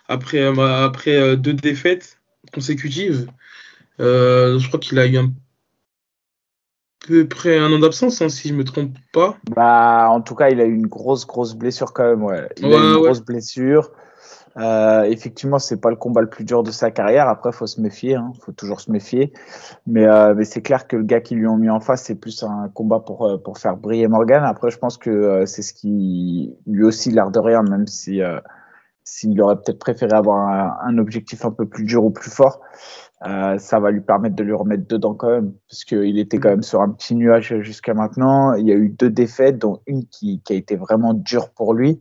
après, 0.09 0.41
euh, 0.41 0.85
après 0.85 1.37
deux 1.37 1.55
défaites 1.55 2.19
consécutives. 2.53 3.29
je 4.01 4.67
crois 4.67 4.81
qu'il 4.81 4.99
a 4.99 5.07
eu 5.07 5.19
un 5.19 5.33
peu 7.07 7.27
près 7.27 7.59
un 7.59 7.73
an 7.73 7.79
d'absence, 7.79 8.23
hein, 8.23 8.29
si 8.29 8.49
je 8.49 8.55
me 8.55 8.65
trompe 8.65 8.93
pas. 9.13 9.37
Bah, 9.55 10.09
en 10.11 10.21
tout 10.21 10.35
cas, 10.35 10.49
il 10.49 10.61
a 10.61 10.65
eu 10.65 10.75
une 10.75 10.87
grosse, 10.87 11.27
grosse 11.27 11.55
blessure 11.55 11.93
quand 11.93 12.05
même. 12.05 12.23
Ouais. 12.23 12.49
Il 12.59 12.67
a 12.67 12.77
eu 12.77 12.95
une 12.95 13.03
grosse 13.03 13.21
blessure. 13.21 13.91
Euh, 14.57 15.03
effectivement, 15.03 15.59
c'est 15.59 15.81
pas 15.81 15.91
le 15.91 15.97
combat 15.97 16.21
le 16.21 16.29
plus 16.29 16.45
dur 16.45 16.63
de 16.63 16.71
sa 16.71 16.91
carrière. 16.91 17.29
Après, 17.29 17.51
faut 17.51 17.67
se 17.67 17.81
méfier, 17.81 18.13
il 18.13 18.17
hein. 18.17 18.33
faut 18.41 18.53
toujours 18.53 18.81
se 18.81 18.91
méfier. 18.91 19.33
Mais, 19.87 20.07
euh, 20.07 20.35
mais 20.35 20.45
c'est 20.45 20.63
clair 20.63 20.87
que 20.87 20.97
le 20.97 21.03
gars 21.03 21.21
qui 21.21 21.35
lui 21.35 21.47
ont 21.47 21.57
mis 21.57 21.71
en 21.71 21.81
face, 21.81 22.05
c'est 22.05 22.15
plus 22.15 22.43
un 22.45 22.69
combat 22.73 23.01
pour 23.01 23.27
euh, 23.27 23.37
pour 23.37 23.59
faire 23.59 23.77
briller 23.77 24.07
Morgan. 24.07 24.45
Après, 24.45 24.71
je 24.71 24.79
pense 24.79 24.97
que 24.97 25.11
euh, 25.11 25.47
c'est 25.47 25.63
ce 25.63 25.75
qui 25.75 26.55
lui 26.67 26.85
aussi 26.85 27.11
l'air 27.11 27.31
de 27.31 27.41
rien, 27.41 27.63
même 27.63 27.89
si 27.89 28.23
euh, 28.23 28.39
s'il 29.03 29.41
aurait 29.43 29.57
peut-être 29.57 29.81
préféré 29.81 30.13
avoir 30.13 30.39
un, 30.39 30.77
un, 30.89 30.99
objectif 30.99 31.45
un 31.45 31.51
peu 31.51 31.67
plus 31.67 31.85
dur 31.85 32.05
ou 32.05 32.11
plus 32.11 32.31
fort. 32.31 32.61
Ça 33.25 33.81
va 33.81 33.91
lui 33.91 34.03
permettre 34.03 34.37
de 34.37 34.45
lui 34.45 34.53
remettre 34.53 34.87
dedans 34.87 35.15
quand 35.15 35.31
même, 35.31 35.55
parce 35.69 35.85
qu'il 35.85 36.19
était 36.19 36.39
quand 36.39 36.51
même 36.51 36.63
sur 36.63 36.83
un 36.83 36.91
petit 36.91 37.15
nuage 37.15 37.61
jusqu'à 37.61 37.95
maintenant. 37.95 38.55
Il 38.55 38.67
y 38.67 38.73
a 38.73 38.77
eu 38.77 38.91
deux 38.91 39.11
défaites, 39.11 39.59
dont 39.59 39.81
une 39.87 40.07
qui, 40.07 40.43
qui 40.43 40.53
a 40.53 40.57
été 40.57 40.77
vraiment 40.77 41.15
dure 41.15 41.51
pour 41.51 41.75
lui. 41.75 42.01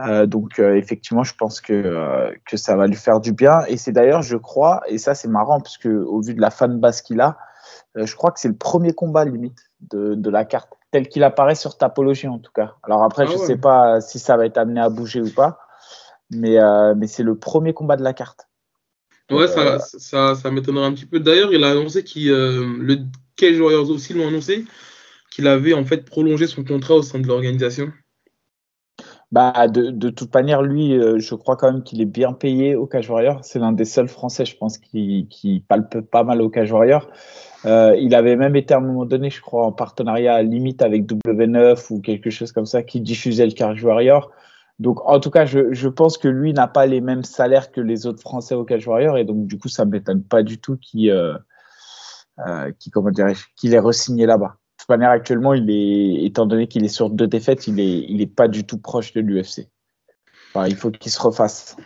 Euh, 0.00 0.26
donc 0.26 0.58
euh, 0.58 0.74
effectivement, 0.74 1.22
je 1.22 1.34
pense 1.36 1.60
que, 1.60 1.72
euh, 1.72 2.32
que 2.46 2.56
ça 2.56 2.76
va 2.76 2.86
lui 2.86 2.96
faire 2.96 3.20
du 3.20 3.32
bien. 3.32 3.62
Et 3.68 3.76
c'est 3.76 3.92
d'ailleurs, 3.92 4.22
je 4.22 4.36
crois, 4.36 4.82
et 4.88 4.98
ça 4.98 5.14
c'est 5.14 5.28
marrant, 5.28 5.60
parce 5.60 5.78
que 5.78 5.88
au 5.88 6.20
vu 6.20 6.34
de 6.34 6.40
la 6.40 6.50
fan 6.50 6.80
base 6.80 7.02
qu'il 7.02 7.20
a, 7.20 7.36
je 7.94 8.14
crois 8.16 8.32
que 8.32 8.40
c'est 8.40 8.48
le 8.48 8.56
premier 8.56 8.92
combat 8.92 9.24
limite 9.24 9.58
de, 9.80 10.14
de 10.14 10.30
la 10.30 10.44
carte, 10.44 10.72
tel 10.90 11.08
qu'il 11.08 11.22
apparaît 11.22 11.54
sur 11.54 11.78
Tapologie 11.78 12.28
en 12.28 12.38
tout 12.38 12.52
cas. 12.52 12.74
Alors 12.82 13.02
après, 13.04 13.24
ah 13.24 13.30
je 13.30 13.34
ne 13.34 13.38
sais 13.38 13.56
pas 13.56 14.00
si 14.00 14.18
ça 14.18 14.36
va 14.36 14.46
être 14.46 14.58
amené 14.58 14.80
à 14.80 14.88
bouger 14.88 15.20
ou 15.20 15.32
pas, 15.32 15.58
mais, 16.30 16.58
mais 16.96 17.06
c'est 17.06 17.22
le 17.22 17.36
premier 17.36 17.72
combat 17.72 17.96
de 17.96 18.02
la 18.02 18.12
carte. 18.12 18.48
Ouais, 19.30 19.48
ça, 19.48 19.78
ça, 19.78 20.34
ça 20.34 20.50
m'étonnerait 20.50 20.86
un 20.86 20.92
petit 20.92 21.06
peu. 21.06 21.18
D'ailleurs, 21.18 21.52
il 21.52 21.64
a 21.64 21.70
annoncé 21.70 22.04
qu'il, 22.04 22.28
le 22.28 22.98
Cage 23.36 23.58
Warriors 23.58 23.90
aussi 23.90 24.12
l'ont 24.12 24.28
annoncé, 24.28 24.64
qu'il 25.30 25.46
avait 25.46 25.74
en 25.74 25.84
fait 25.84 26.04
prolongé 26.04 26.46
son 26.46 26.64
contrat 26.64 26.94
au 26.94 27.02
sein 27.02 27.18
de 27.18 27.26
l'organisation. 27.26 27.90
Bah, 29.34 29.66
de, 29.66 29.90
de, 29.90 30.10
toute 30.10 30.32
manière, 30.32 30.62
lui, 30.62 30.96
euh, 30.96 31.18
je 31.18 31.34
crois 31.34 31.56
quand 31.56 31.72
même 31.72 31.82
qu'il 31.82 32.00
est 32.00 32.06
bien 32.06 32.32
payé 32.32 32.76
au 32.76 32.86
Cage 32.86 33.10
Warrior. 33.10 33.40
C'est 33.42 33.58
l'un 33.58 33.72
des 33.72 33.84
seuls 33.84 34.06
Français, 34.06 34.44
je 34.44 34.56
pense, 34.56 34.78
qui, 34.78 35.26
qui 35.28 35.58
palpe 35.66 36.02
pas 36.02 36.22
mal 36.22 36.40
au 36.40 36.48
Cage 36.48 36.70
Warrior. 36.70 37.08
Euh, 37.64 37.96
il 37.98 38.14
avait 38.14 38.36
même 38.36 38.54
été 38.54 38.74
à 38.74 38.76
un 38.76 38.80
moment 38.80 39.06
donné, 39.06 39.30
je 39.30 39.40
crois, 39.40 39.66
en 39.66 39.72
partenariat 39.72 40.40
limite 40.42 40.82
avec 40.82 41.06
W9 41.06 41.86
ou 41.90 42.00
quelque 42.00 42.30
chose 42.30 42.52
comme 42.52 42.66
ça, 42.66 42.84
qui 42.84 43.00
diffusait 43.00 43.46
le 43.46 43.52
Cage 43.52 43.82
Warrior. 43.82 44.30
Donc, 44.78 44.98
en 45.08 45.20
tout 45.20 45.30
cas, 45.30 45.44
je, 45.46 45.88
pense 45.88 46.18
que 46.18 46.28
lui 46.28 46.52
n'a 46.52 46.66
pas 46.66 46.86
les 46.86 47.00
mêmes 47.00 47.24
salaires 47.24 47.70
que 47.70 47.80
les 47.80 48.06
autres 48.06 48.20
Français 48.20 48.54
au 48.54 48.64
Cage 48.64 48.86
Warrior, 48.86 49.18
et 49.18 49.24
donc 49.24 49.46
du 49.46 49.58
coup, 49.58 49.68
ça 49.68 49.84
m'étonne 49.84 50.24
pas 50.24 50.42
du 50.42 50.58
tout 50.58 50.76
qu'il, 50.76 51.10
euh, 51.10 51.36
euh 52.46 52.72
comment 52.92 53.10
qu'il 53.56 53.74
ait 53.74 53.78
re-signé 53.78 54.26
là-bas 54.26 54.56
toute 54.84 54.98
manière, 54.98 55.10
actuellement, 55.10 55.54
il 55.54 55.70
est, 55.70 56.26
étant 56.26 56.44
donné 56.44 56.68
qu'il 56.68 56.84
est 56.84 56.88
sur 56.88 57.08
deux 57.08 57.26
défaites, 57.26 57.66
il 57.68 57.80
est, 57.80 58.04
il 58.06 58.20
est 58.20 58.26
pas 58.26 58.48
du 58.48 58.64
tout 58.64 58.76
proche 58.76 59.14
de 59.14 59.22
l'UFC. 59.22 59.66
il 60.68 60.76
faut 60.76 60.90
qu'il 60.90 61.10
se 61.10 61.18
refasse. 61.18 61.76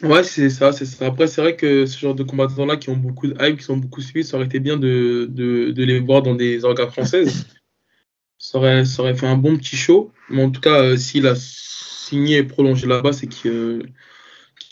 Ouais, 0.00 0.22
c'est 0.22 0.48
ça, 0.48 0.70
c'est 0.70 0.84
ça. 0.84 1.06
Après, 1.06 1.26
c'est 1.26 1.40
vrai 1.40 1.56
que 1.56 1.86
ce 1.86 1.98
genre 1.98 2.14
de 2.14 2.22
combattants-là 2.22 2.76
qui 2.76 2.90
ont 2.90 2.96
beaucoup 2.96 3.26
de 3.26 3.34
hype, 3.40 3.58
qui 3.58 3.64
sont 3.64 3.76
beaucoup 3.76 4.00
suivis, 4.00 4.24
ça 4.24 4.36
aurait 4.36 4.46
été 4.46 4.60
bien 4.60 4.76
de, 4.76 5.26
de, 5.28 5.72
de 5.72 5.84
les 5.84 5.98
voir 5.98 6.22
dans 6.22 6.36
des 6.36 6.64
orgas 6.64 6.86
françaises. 6.86 7.46
ça, 8.38 8.58
aurait, 8.58 8.84
ça 8.84 9.02
aurait 9.02 9.14
fait 9.14 9.26
un 9.26 9.36
bon 9.36 9.56
petit 9.56 9.76
show. 9.76 10.12
Mais 10.30 10.44
en 10.44 10.50
tout 10.50 10.60
cas, 10.60 10.82
euh, 10.82 10.96
s'il 10.96 11.26
a 11.26 11.34
signé 12.14 12.38
et 12.38 12.42
prolongé 12.44 12.86
là-bas, 12.86 13.12
c'est 13.12 13.26
qu'il 13.26 13.84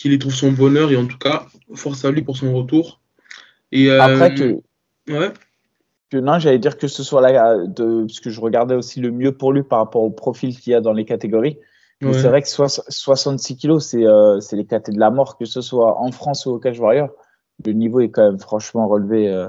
y 0.05 0.19
trouve 0.19 0.35
son 0.35 0.53
bonheur. 0.53 0.91
Et 0.93 0.97
en 0.97 1.07
tout 1.07 1.19
cas, 1.19 1.47
force 1.75 2.05
à 2.05 2.11
lui 2.11 2.23
pour 2.23 2.37
son 2.37 2.55
retour. 2.55 3.01
Et, 3.71 3.91
euh, 3.91 4.01
Après, 4.01 4.35
que... 4.35 4.61
Ouais 5.09 5.33
non, 6.21 6.39
j'allais 6.39 6.59
dire 6.59 6.77
que 6.77 6.89
ce 6.89 7.03
soit 7.03 7.21
là, 7.21 7.57
de, 7.59 8.03
parce 8.03 8.21
que 8.21 8.31
je 8.31 8.41
regardais 8.41 8.75
aussi 8.75 9.01
le 9.01 9.11
mieux 9.11 9.33
pour 9.33 9.53
lui 9.53 9.63
par 9.63 9.79
rapport 9.79 10.03
au 10.03 10.11
profil 10.11 10.55
qu'il 10.59 10.73
y 10.73 10.75
a 10.75 10.81
dans 10.81 10.93
les 10.93 11.05
catégories. 11.05 11.59
C'est 12.01 12.29
vrai 12.29 12.43
que 12.43 12.49
66 12.49 13.57
kilos, 13.57 13.87
c'est 13.87 14.05
euh, 14.05 14.41
les 14.51 14.65
KT 14.65 14.91
de 14.91 14.99
la 14.99 15.11
mort, 15.11 15.39
que 15.39 15.45
ce 15.45 15.61
soit 15.61 16.01
en 16.01 16.11
France 16.11 16.47
ou 16.47 16.51
au 16.51 16.59
Cage 16.59 16.81
Warrior. 16.81 17.11
Le 17.65 17.73
niveau 17.73 18.01
est 18.01 18.11
quand 18.11 18.25
même 18.25 18.41
franchement 18.41 18.89
relevé. 18.89 19.29
Euh, 19.29 19.47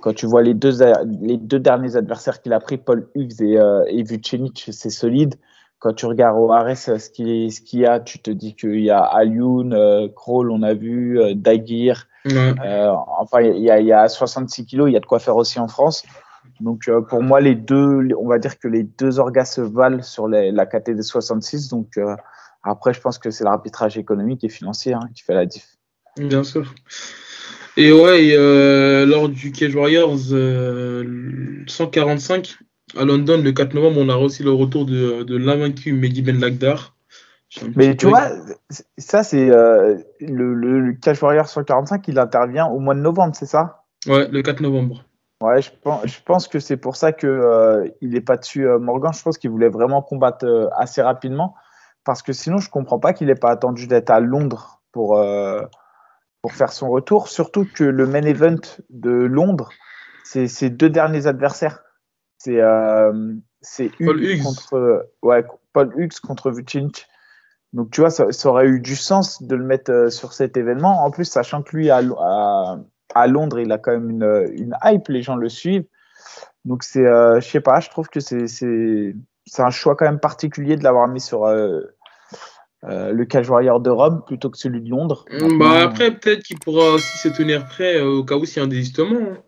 quand 0.00 0.14
tu 0.14 0.26
vois 0.26 0.42
les 0.42 0.54
deux, 0.54 0.78
les 1.20 1.36
deux 1.36 1.58
derniers 1.58 1.96
adversaires 1.96 2.40
qu'il 2.40 2.52
a 2.52 2.60
pris, 2.60 2.78
Paul 2.78 3.08
Hughes 3.16 3.42
et, 3.42 3.58
euh, 3.58 3.82
et 3.88 4.04
Vucenic, 4.04 4.68
c'est 4.70 4.90
solide. 4.90 5.34
Quand 5.78 5.92
tu 5.92 6.06
regardes 6.06 6.36
au 6.38 6.52
Ares 6.52 6.76
ce 6.76 7.10
qu'il 7.10 7.80
y 7.80 7.86
a, 7.86 8.00
tu 8.00 8.18
te 8.18 8.30
dis 8.30 8.56
qu'il 8.56 8.80
y 8.80 8.90
a 8.90 9.00
Alioun, 9.00 9.72
euh, 9.72 10.08
Kroll, 10.08 10.50
on 10.50 10.62
a 10.62 10.74
vu, 10.74 11.20
euh, 11.20 11.34
Dagir. 11.34 12.08
Euh, 12.26 12.92
enfin, 13.18 13.40
il 13.42 13.62
y, 13.62 13.70
a, 13.70 13.80
il 13.80 13.86
y 13.86 13.92
a 13.92 14.08
66 14.08 14.66
kilos, 14.66 14.90
il 14.90 14.92
y 14.92 14.96
a 14.96 15.00
de 15.00 15.06
quoi 15.06 15.18
faire 15.18 15.36
aussi 15.36 15.58
en 15.60 15.68
France. 15.68 16.02
Donc 16.60 16.88
euh, 16.88 17.00
pour 17.00 17.22
moi, 17.22 17.40
les 17.40 17.54
deux, 17.54 18.08
on 18.18 18.26
va 18.26 18.38
dire 18.38 18.58
que 18.58 18.68
les 18.68 18.82
deux 18.82 19.18
orgas 19.20 19.44
se 19.44 19.60
valent 19.60 20.02
sur 20.02 20.28
les, 20.28 20.50
la 20.50 20.66
KT 20.66 20.90
des 20.90 21.02
66. 21.02 21.68
Donc 21.68 21.96
euh, 21.96 22.16
après, 22.62 22.92
je 22.92 23.00
pense 23.00 23.18
que 23.18 23.30
c'est 23.30 23.44
l'arbitrage 23.44 23.96
économique 23.96 24.42
et 24.44 24.48
financier 24.48 24.94
hein, 24.94 25.08
qui 25.14 25.22
fait 25.22 25.34
la 25.34 25.46
diff. 25.46 25.76
Bien 26.16 26.42
sûr. 26.42 26.74
Et 27.76 27.92
ouais, 27.92 28.32
euh, 28.32 29.06
lors 29.06 29.28
du 29.28 29.52
Cage 29.52 29.76
Warriors 29.76 30.18
145 31.68 32.58
à 32.96 33.04
London 33.04 33.40
le 33.42 33.52
4 33.52 33.74
novembre, 33.74 33.98
on 34.00 34.08
a 34.08 34.14
reçu 34.14 34.42
le 34.42 34.52
retour 34.52 34.86
de, 34.86 35.22
de 35.22 35.36
l'invaincu 35.36 35.92
Mehdi 35.92 36.22
Ben 36.22 36.38
Lagdar. 36.40 36.94
Mais 37.76 37.96
tu 37.96 38.06
vois, 38.06 38.28
ça 38.98 39.22
c'est 39.22 39.46
le, 39.46 40.04
le, 40.20 40.80
le 40.80 40.92
Cage 40.94 41.22
Warriors 41.22 41.48
145, 41.48 42.06
il 42.08 42.18
intervient 42.18 42.66
au 42.66 42.78
mois 42.78 42.94
de 42.94 43.00
novembre, 43.00 43.34
c'est 43.34 43.46
ça? 43.46 43.84
Ouais, 44.06 44.28
le 44.28 44.42
4 44.42 44.60
novembre. 44.60 45.04
Ouais, 45.40 45.62
je 45.62 45.70
pense, 45.82 46.06
je 46.06 46.18
pense 46.24 46.48
que 46.48 46.58
c'est 46.58 46.76
pour 46.76 46.96
ça 46.96 47.12
que 47.12 47.26
euh, 47.26 47.88
il 48.00 48.10
n'est 48.10 48.20
pas 48.20 48.36
dessus 48.36 48.66
euh, 48.66 48.78
Morgan. 48.78 49.12
Je 49.12 49.22
pense 49.22 49.38
qu'il 49.38 49.50
voulait 49.50 49.68
vraiment 49.68 50.02
combattre 50.02 50.44
euh, 50.44 50.68
assez 50.76 51.00
rapidement 51.00 51.54
parce 52.04 52.22
que 52.22 52.32
sinon 52.32 52.58
je 52.58 52.70
comprends 52.70 52.98
pas 52.98 53.12
qu'il 53.12 53.28
n'ait 53.28 53.36
pas 53.36 53.50
attendu 53.50 53.86
d'être 53.86 54.10
à 54.10 54.18
Londres 54.18 54.80
pour 54.90 55.16
euh, 55.16 55.62
pour 56.42 56.52
faire 56.52 56.72
son 56.72 56.90
retour. 56.90 57.28
Surtout 57.28 57.68
que 57.72 57.84
le 57.84 58.06
main 58.06 58.22
event 58.22 58.56
de 58.90 59.10
Londres, 59.10 59.70
c'est 60.24 60.48
ses 60.48 60.70
deux 60.70 60.90
derniers 60.90 61.28
adversaires. 61.28 61.84
C'est 62.38 62.60
c'est 63.60 63.90
Hughes 64.00 64.42
contre 64.42 65.10
ouais 65.22 65.44
Paul 65.72 65.92
Hughes 65.96 66.20
contre 66.20 66.50
Vucinic. 66.50 67.06
Donc 67.74 67.90
tu 67.90 68.00
vois, 68.00 68.10
ça, 68.10 68.32
ça, 68.32 68.48
aurait 68.48 68.66
eu 68.66 68.80
du 68.80 68.96
sens 68.96 69.42
de 69.42 69.54
le 69.54 69.64
mettre 69.64 70.10
sur 70.10 70.32
cet 70.32 70.56
événement. 70.56 71.04
En 71.04 71.10
plus, 71.10 71.26
sachant 71.26 71.62
que 71.62 71.76
lui 71.76 71.90
a 71.90 72.00
à 73.14 73.26
Londres, 73.26 73.58
il 73.58 73.72
a 73.72 73.78
quand 73.78 73.92
même 73.92 74.10
une, 74.10 74.48
une 74.52 74.76
hype, 74.84 75.08
les 75.08 75.22
gens 75.22 75.36
le 75.36 75.48
suivent. 75.48 75.84
Donc 76.64 76.82
c'est, 76.82 77.06
euh, 77.06 77.40
je 77.40 77.48
sais 77.48 77.60
pas, 77.60 77.80
je 77.80 77.88
trouve 77.88 78.08
que 78.08 78.20
c'est, 78.20 79.14
un 79.58 79.70
choix 79.70 79.96
quand 79.96 80.04
même 80.04 80.20
particulier 80.20 80.76
de 80.76 80.84
l'avoir 80.84 81.08
mis 81.08 81.20
sur 81.20 81.44
euh, 81.44 81.80
euh, 82.84 83.12
le 83.12 83.24
cage 83.24 83.48
warrior 83.48 83.80
de 83.80 83.90
Rome 83.90 84.22
plutôt 84.26 84.50
que 84.50 84.58
celui 84.58 84.82
de 84.82 84.90
Londres. 84.90 85.24
Bah 85.58 85.82
après 85.82 86.10
peut-être 86.14 86.42
qu'il 86.42 86.58
pourra 86.58 86.90
aussi 86.90 87.18
se 87.18 87.28
tenir 87.28 87.66
prêt 87.66 88.00
au 88.00 88.24
cas 88.24 88.36
où 88.36 88.44
s'il 88.44 88.58
y 88.58 88.60
a 88.60 88.64
un 88.64 88.68
désistement. 88.68 89.18
Hein 89.18 89.38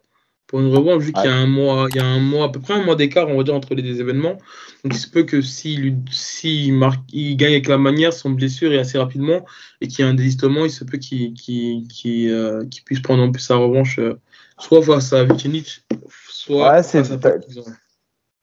pour 0.51 0.59
une 0.59 0.75
revanche, 0.75 1.05
vu 1.05 1.13
qu'il 1.13 1.27
y 1.27 1.29
a 1.29 1.37
un 1.37 1.47
mois, 1.47 1.87
il 1.91 1.97
y 1.97 2.01
a 2.01 2.05
un 2.05 2.19
mois, 2.19 2.47
à 2.47 2.49
peu 2.49 2.59
près 2.59 2.75
un 2.75 2.83
mois 2.83 2.97
d'écart, 2.97 3.29
on 3.29 3.37
va 3.37 3.45
dire, 3.45 3.55
entre 3.55 3.77
les 3.77 3.83
deux 3.83 4.01
événements. 4.01 4.37
Donc 4.83 4.95
il 4.95 4.97
se 4.97 5.09
peut 5.09 5.23
que 5.23 5.41
s'il 5.43 6.03
si, 6.11 6.73
il 7.13 7.37
gagne 7.37 7.53
avec 7.53 7.69
la 7.69 7.79
manière, 7.79 8.13
son 8.13 8.31
blessure 8.31 8.73
et 8.73 8.79
assez 8.81 8.99
rapidement, 8.99 9.45
et 9.81 9.87
qu'il 9.87 10.05
y 10.05 10.09
a 10.09 10.11
un 10.11 10.15
désistement, 10.15 10.65
il 10.65 10.73
se 10.73 10.83
peut 10.83 10.99
qu'il 10.99 11.85
euh, 12.33 12.65
puisse 12.85 12.99
prendre 12.99 13.23
en 13.23 13.31
plus 13.31 13.43
sa 13.43 13.55
revanche, 13.55 14.01
euh, 14.01 14.19
soit 14.59 14.83
face 14.83 15.13
à 15.13 15.23
Vucinic, 15.23 15.87
soit 16.29 16.73
ouais, 16.73 16.83
face 16.83 17.13
à 17.13 17.19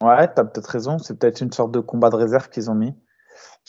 Ouais, 0.02 0.34
t'as 0.34 0.46
peut-être 0.46 0.68
raison, 0.68 1.00
c'est 1.00 1.20
peut-être 1.20 1.42
une 1.42 1.52
sorte 1.52 1.74
de 1.74 1.82
combat 1.82 2.10
de 2.10 2.16
réserve 2.16 2.48
qu'ils 2.48 2.72
ont 2.72 2.76
mis. 2.76 2.94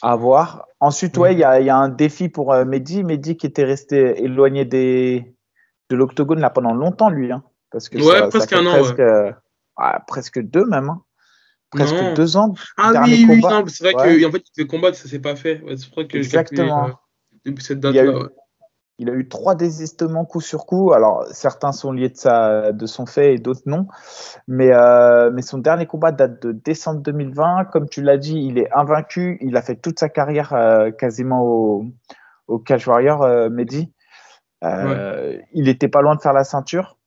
À 0.01 0.15
voir. 0.15 0.69
Ensuite, 0.79 1.19
ouais, 1.19 1.33
il 1.33 1.41
y, 1.41 1.45
a, 1.45 1.61
y, 1.61 1.71
a, 1.71 1.77
un 1.77 1.89
défi 1.89 2.29
pour 2.29 2.53
euh, 2.53 2.65
Mehdi. 2.65 3.03
Mehdi 3.03 3.37
qui 3.37 3.47
était 3.47 3.65
resté 3.65 4.23
éloigné 4.23 4.65
des, 4.65 5.35
de 5.91 5.97
l'octogone 5.97 6.39
là 6.39 6.51
pendant 6.51 6.73
longtemps, 6.73 7.11
lui. 7.11 7.33
Hein. 7.33 7.43
Parce 7.71 7.89
que 7.89 7.99
ouais, 7.99 8.19
ça, 8.19 8.29
presque 8.29 8.53
un 8.53 8.67
an. 8.67 8.73
Presque, 8.73 8.99
ouais. 8.99 9.35
Ah, 9.77 10.03
presque 10.07 10.41
deux 10.41 10.65
même. 10.67 10.91
Hein. 10.91 11.03
Presque 11.71 11.95
non. 11.95 12.15
deux 12.15 12.37
ans. 12.37 12.55
Ah 12.79 13.03
oui, 13.05 13.27
oui, 13.29 13.43
c'est 13.69 13.85
vrai 13.85 13.95
ouais. 13.95 14.23
qu'en 14.23 14.33
fait, 14.33 14.39
il 14.39 14.53
devait 14.57 14.67
combattre, 14.67 14.97
ça 14.97 15.09
s'est 15.09 15.19
pas 15.19 15.37
fait. 15.37 15.61
Ouais, 15.63 15.77
c'est 15.77 15.91
vrai 15.93 16.07
que 16.07 16.17
Exactement. 16.17 16.87
Calculé, 16.87 16.95
euh, 16.95 17.39
depuis 17.45 17.65
cette 17.65 17.81
date-là. 17.81 18.29
Il, 19.01 19.09
a 19.09 19.13
eu 19.13 19.29
trois 19.29 19.55
désistements 19.55 20.25
coup 20.25 20.41
sur 20.41 20.67
coup. 20.67 20.93
Alors, 20.93 21.25
certains 21.31 21.71
sont 21.71 21.93
liés 21.93 22.09
de, 22.09 22.17
sa, 22.17 22.73
de 22.73 22.87
son 22.87 23.07
fait 23.07 23.35
et 23.35 23.39
d'autres 23.39 23.63
non. 23.67 23.87
Mais, 24.49 24.73
euh, 24.73 25.31
mais 25.31 25.43
son 25.43 25.59
dernier 25.59 25.87
combat 25.87 26.11
date 26.11 26.43
de 26.43 26.51
décembre 26.51 27.03
2020. 27.03 27.67
Comme 27.67 27.89
tu 27.89 28.03
l'as 28.03 28.17
dit, 28.17 28.41
il 28.41 28.59
est 28.59 28.69
invaincu. 28.73 29.39
Il 29.41 29.57
a 29.57 29.63
fait 29.63 29.77
toute 29.77 30.01
sa 30.01 30.09
carrière 30.09 30.53
euh, 30.53 30.91
quasiment 30.91 31.43
au, 31.43 31.85
au 32.49 32.59
Cage 32.59 32.89
Warrior, 32.89 33.23
euh, 33.23 33.51
Mehdi. 33.51 33.93
Il 34.63 35.65
n'était 35.65 35.89
pas 35.89 36.03
loin 36.03 36.17
de 36.17 36.21
faire 36.21 36.33
la 36.33 36.45
ceinture. 36.45 36.98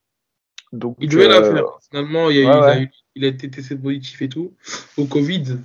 Donc, 0.72 0.98
il 1.00 1.10
devait 1.10 1.26
euh... 1.26 1.42
la 1.42 1.54
faire. 1.54 1.66
Finalement, 1.90 2.30
il 2.30 2.46
a, 2.46 2.62
ouais, 2.62 2.74
il, 2.76 2.80
a 2.80 2.82
eu, 2.82 2.90
il 3.16 3.26
a, 3.26 3.28
été 3.28 3.50
testé 3.50 3.76
positif 3.76 4.22
et 4.22 4.30
tout. 4.30 4.54
Au 4.98 5.06
Covid, 5.06 5.58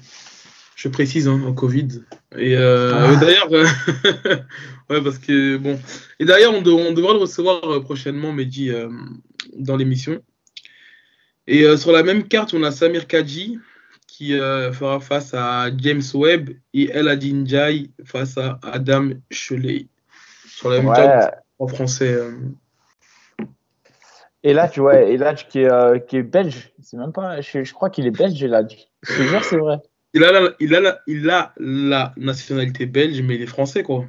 je 0.77 0.89
précise, 0.89 1.27
hein, 1.27 1.43
au 1.47 1.55
Covid. 1.55 2.03
Et, 2.37 2.55
euh, 2.55 2.93
ah. 2.95 3.17
d'ailleurs, 3.17 3.51
ouais, 4.91 5.03
parce 5.03 5.19
que 5.19 5.57
bon. 5.57 5.81
Et 6.21 6.25
d'ailleurs, 6.25 6.55
on, 6.55 6.61
de, 6.61 6.71
on, 6.71 6.93
devra 6.93 7.15
le 7.15 7.19
recevoir 7.19 7.65
euh, 7.65 7.81
prochainement, 7.81 8.33
Mehdi, 8.33 8.71
euh, 8.71 8.91
dans 9.57 9.77
l'émission. 9.77 10.21
Et 11.47 11.65
euh, 11.65 11.77
sur 11.77 11.93
la 11.93 12.03
même 12.03 12.29
carte, 12.29 12.53
on 12.53 12.63
a 12.63 12.71
Samir 12.71 13.07
Kadji 13.07 13.59
qui 14.07 14.33
fera 14.33 14.99
face 14.99 15.35
à 15.35 15.69
James 15.77 16.03
Webb 16.15 16.51
et 16.73 16.89
El 16.91 17.09
Adinjai 17.09 17.91
face 18.05 18.39
à 18.39 18.59
Adam 18.63 19.11
Choley. 19.31 19.89
Sur 20.49 20.71
la 20.71 20.81
même 20.81 20.95
carte 20.95 21.35
en 21.59 21.67
français. 21.67 22.19
Et 24.47 24.53
là, 24.53 24.69
tu 24.69 24.79
vois, 24.79 24.95
Eladj 25.01 25.49
qui 25.49 25.63
est, 25.63 25.73
euh, 25.73 25.99
qui 25.99 26.19
est 26.19 26.23
belge, 26.23 26.73
c'est 26.81 26.97
même 26.97 27.13
pas, 27.13 27.41
je, 27.41 27.65
je 27.65 27.75
crois 27.75 27.91
qu'il 27.91 28.07
est 28.07 28.17
belge, 28.17 28.41
Eladj. 28.41 28.77
Je 29.03 29.17
te 29.17 29.23
jure, 29.23 29.43
c'est 29.43 29.57
vrai. 29.57 29.79
Il 30.15 30.23
a, 30.23 30.31
la, 30.31 30.51
il, 30.61 30.73
a 30.73 30.81
la, 30.81 31.01
il 31.09 31.29
a 31.29 31.53
la 31.59 32.13
nationalité 32.17 32.87
belge, 32.87 33.21
mais 33.23 33.35
il 33.35 33.43
est 33.43 33.47
français, 33.47 33.83
quoi. 33.83 34.05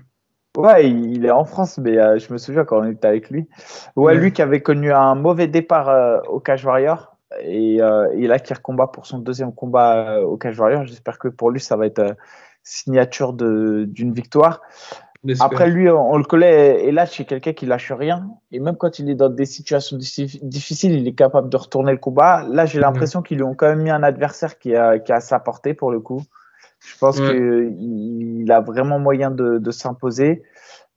Ouais, 0.56 0.92
il 0.92 1.26
est 1.26 1.32
en 1.32 1.44
France, 1.44 1.80
mais 1.80 1.98
euh, 1.98 2.20
je 2.20 2.32
me 2.32 2.38
souviens 2.38 2.66
quand 2.66 2.80
on 2.80 2.92
était 2.92 3.08
avec 3.08 3.32
lui. 3.32 3.48
Ouais, 3.96 4.14
ouais. 4.14 4.16
lui 4.16 4.32
qui 4.32 4.44
avait 4.44 4.62
connu 4.62 4.94
un 4.94 5.16
mauvais 5.16 5.48
départ 5.48 5.90
euh, 5.90 6.20
au 6.30 6.40
Cage 6.40 6.64
Warrior, 6.64 7.18
et, 7.42 7.82
euh, 7.82 8.08
et, 8.14 8.28
là 8.28 8.38
qui 8.38 8.54
recombat 8.54 8.88
pour 8.88 9.08
son 9.08 9.18
deuxième 9.18 9.56
combat 9.56 10.22
au 10.22 10.38
Cage 10.38 10.60
Warrior. 10.60 10.86
J'espère 10.86 11.18
que 11.18 11.30
pour 11.30 11.50
lui, 11.50 11.60
ça 11.60 11.78
va 11.78 11.88
être 11.88 12.16
signature 12.62 13.34
d'une 13.34 14.14
victoire. 14.14 14.62
Après, 15.40 15.70
lui, 15.70 15.90
on, 15.90 16.14
on, 16.14 16.18
le 16.18 16.24
connaît, 16.24 16.86
et 16.86 16.92
là, 16.92 17.06
c'est 17.06 17.26
quelqu'un 17.26 17.54
qui 17.54 17.66
lâche 17.66 17.92
rien. 17.92 18.30
Et 18.52 18.60
même 18.60 18.78
quand 18.78 19.00
il 19.00 19.10
est 19.10 19.16
dans 19.16 19.30
des 19.30 19.46
situations 19.46 19.98
difficiles, 19.98 20.94
il 20.94 21.08
est 21.08 21.16
capable 21.16 21.50
de 21.50 21.58
retourner 21.58 21.92
le 21.92 21.98
combat. 21.98 22.46
Là, 22.50 22.66
j'ai 22.66 22.80
l'impression 22.80 23.20
mmh. 23.20 23.24
qu'ils 23.24 23.38
lui 23.38 23.44
ont 23.44 23.56
quand 23.56 23.68
même 23.68 23.82
mis 23.82 23.90
un 23.90 24.04
adversaire 24.04 24.58
qui 24.60 24.76
a, 24.76 25.00
qui 25.00 25.12
a 25.12 25.20
sa 25.20 25.40
portée 25.40 25.74
pour 25.74 25.92
le 25.92 26.00
coup. 26.00 26.22
Je 26.80 26.98
pense 26.98 27.20
ouais. 27.20 27.28
qu'il 27.28 28.52
a 28.52 28.62
vraiment 28.62 29.00
moyen 29.00 29.32
de, 29.32 29.58
de 29.58 29.72
s'imposer. 29.72 30.44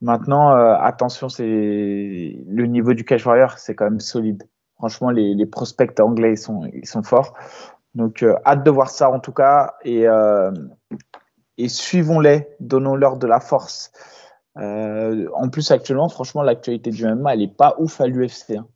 Maintenant, 0.03 0.57
euh, 0.57 0.75
attention, 0.79 1.29
c'est 1.29 1.45
le 1.45 2.67
niveau 2.67 2.95
du 2.95 3.05
Cash 3.05 3.27
Warrior, 3.27 3.59
c'est 3.59 3.75
quand 3.75 3.85
même 3.85 4.01
solide. 4.01 4.45
Franchement, 4.77 5.11
les, 5.11 5.35
les, 5.35 5.47
prospects 5.47 5.99
anglais, 6.01 6.33
ils 6.33 6.39
sont, 6.39 6.63
ils 6.73 6.87
sont 6.87 7.03
forts. 7.03 7.35
Donc, 7.95 8.23
euh, 8.23 8.35
hâte 8.47 8.65
de 8.65 8.71
voir 8.71 8.89
ça 8.89 9.11
en 9.11 9.21
tout 9.21 9.33
cas. 9.33 9.75
Et, 9.85 10.07
euh, 10.07 10.51
et 11.59 11.69
suivons-les, 11.69 12.49
donnons-leur 12.61 13.17
de 13.17 13.27
la 13.27 13.41
force. 13.41 13.93
Euh, 14.59 15.29
en 15.35 15.49
plus, 15.49 15.71
actuellement, 15.71 16.09
franchement, 16.09 16.43
l'actualité 16.43 16.91
du 16.91 17.05
MMA, 17.05 17.35
elle 17.35 17.41
n'est 17.41 17.49
pas 17.49 17.77
ouf 17.79 18.01
à 18.01 18.07
l'UFC. 18.07 18.57
Hein. 18.57 18.67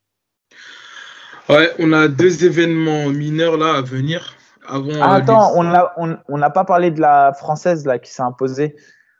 Ouais, 1.48 1.70
on 1.78 1.92
a 1.92 2.08
deux 2.08 2.44
événements 2.44 3.08
mineurs 3.08 3.56
là 3.56 3.74
à 3.74 3.82
venir. 3.82 4.36
Avant 4.66 4.92
ah, 5.00 5.14
attends, 5.14 5.52
on 5.56 5.64
n'a 5.64 5.92
on, 5.98 6.16
on 6.28 6.40
pas 6.50 6.64
parlé 6.64 6.90
de 6.90 7.00
la 7.00 7.34
française 7.34 7.84
là 7.84 7.98
qui 7.98 8.10
s'est 8.10 8.22
imposée 8.22 8.76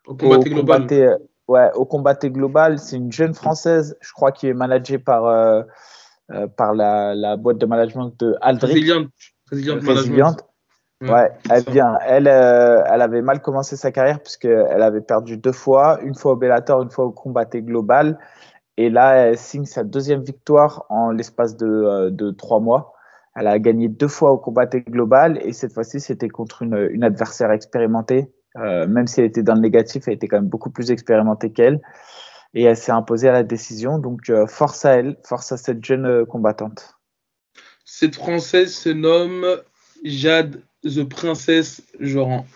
au 0.06 0.14
combat 0.14 0.38
global. 0.38 0.80
Combatté, 0.80 1.14
ouais, 1.48 1.70
au 1.74 1.84
combat 1.84 2.14
global. 2.14 2.78
C'est 2.78 2.96
une 2.96 3.12
jeune 3.12 3.34
française, 3.34 3.96
je 4.00 4.12
crois, 4.12 4.32
qui 4.32 4.46
est 4.46 4.54
managée 4.54 4.98
par, 4.98 5.26
euh, 5.26 5.62
euh, 6.30 6.46
par 6.46 6.74
la, 6.74 7.14
la, 7.14 7.36
boîte 7.36 7.58
de 7.58 7.66
management 7.66 8.12
de 8.18 8.36
Aldrich. 8.40 8.72
Résiliente. 8.72 9.08
Résiliente, 9.50 9.82
Résiliente. 9.82 10.46
Ouais, 11.02 11.30
elle 11.50 11.64
vient. 11.64 11.98
Elle, 12.06 12.28
euh, 12.28 12.82
elle 12.86 13.02
avait 13.02 13.22
mal 13.22 13.40
commencé 13.40 13.76
sa 13.76 13.92
carrière 13.92 14.20
puisqu'elle 14.20 14.82
avait 14.82 15.00
perdu 15.00 15.36
deux 15.36 15.52
fois, 15.52 16.00
une 16.02 16.14
fois 16.14 16.32
au 16.32 16.36
Bellator, 16.36 16.82
une 16.82 16.90
fois 16.90 17.04
au 17.04 17.12
combat 17.12 17.44
global. 17.44 18.18
Et 18.76 18.90
là, 18.90 19.14
elle 19.16 19.38
signe 19.38 19.66
sa 19.66 19.84
deuxième 19.84 20.22
victoire 20.22 20.86
en 20.88 21.10
l'espace 21.10 21.56
de, 21.56 21.66
euh, 21.66 22.10
de 22.10 22.30
trois 22.30 22.60
mois. 22.60 22.94
Elle 23.36 23.46
a 23.48 23.58
gagné 23.58 23.88
deux 23.88 24.08
fois 24.08 24.30
au 24.32 24.38
combat 24.38 24.66
global 24.66 25.38
et 25.42 25.52
cette 25.52 25.72
fois-ci, 25.72 26.00
c'était 26.00 26.28
contre 26.28 26.62
une, 26.62 26.88
une, 26.90 27.04
adversaire 27.04 27.50
expérimentée. 27.50 28.32
Euh, 28.56 28.86
même 28.86 29.08
si 29.08 29.20
elle 29.20 29.26
était 29.26 29.42
dans 29.42 29.54
le 29.54 29.60
négatif, 29.60 30.06
elle 30.06 30.14
était 30.14 30.28
quand 30.28 30.36
même 30.36 30.48
beaucoup 30.48 30.70
plus 30.70 30.90
expérimentée 30.92 31.52
qu'elle. 31.52 31.80
Et 32.54 32.62
elle 32.62 32.76
s'est 32.76 32.92
imposée 32.92 33.28
à 33.28 33.32
la 33.32 33.42
décision. 33.42 33.98
Donc, 33.98 34.30
force 34.46 34.84
à 34.84 34.92
elle, 34.92 35.16
force 35.24 35.50
à 35.50 35.56
cette 35.56 35.84
jeune 35.84 36.24
combattante. 36.26 36.96
Cette 37.84 38.14
Française 38.14 38.72
se 38.72 38.90
nomme 38.90 39.44
Jade 40.04 40.62
The 40.84 41.04
Princess 41.04 41.82
Joran. 42.00 42.46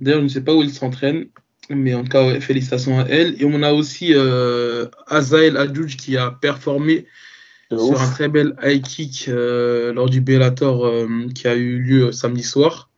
D'ailleurs, 0.00 0.20
je 0.20 0.24
ne 0.24 0.28
sais 0.28 0.42
pas 0.42 0.54
où 0.54 0.62
il 0.62 0.70
s'entraîne, 0.70 1.26
mais 1.70 1.94
en 1.94 2.02
tout 2.02 2.10
cas, 2.10 2.40
félicitations 2.40 2.98
à 3.00 3.04
elle. 3.04 3.40
Et 3.40 3.44
on 3.44 3.62
a 3.62 3.72
aussi 3.72 4.12
euh, 4.14 4.86
Azael 5.06 5.56
Adjouj 5.56 5.96
qui 5.96 6.16
a 6.16 6.30
performé 6.30 7.06
sur 7.70 8.00
un 8.00 8.10
très 8.10 8.28
bel 8.28 8.54
high 8.62 8.82
kick 8.82 9.26
euh, 9.28 9.92
lors 9.92 10.08
du 10.08 10.20
Bellator 10.20 10.86
euh, 10.86 11.08
qui 11.34 11.48
a 11.48 11.56
eu 11.56 11.78
lieu 11.78 12.12
samedi 12.12 12.42
soir. 12.42 12.90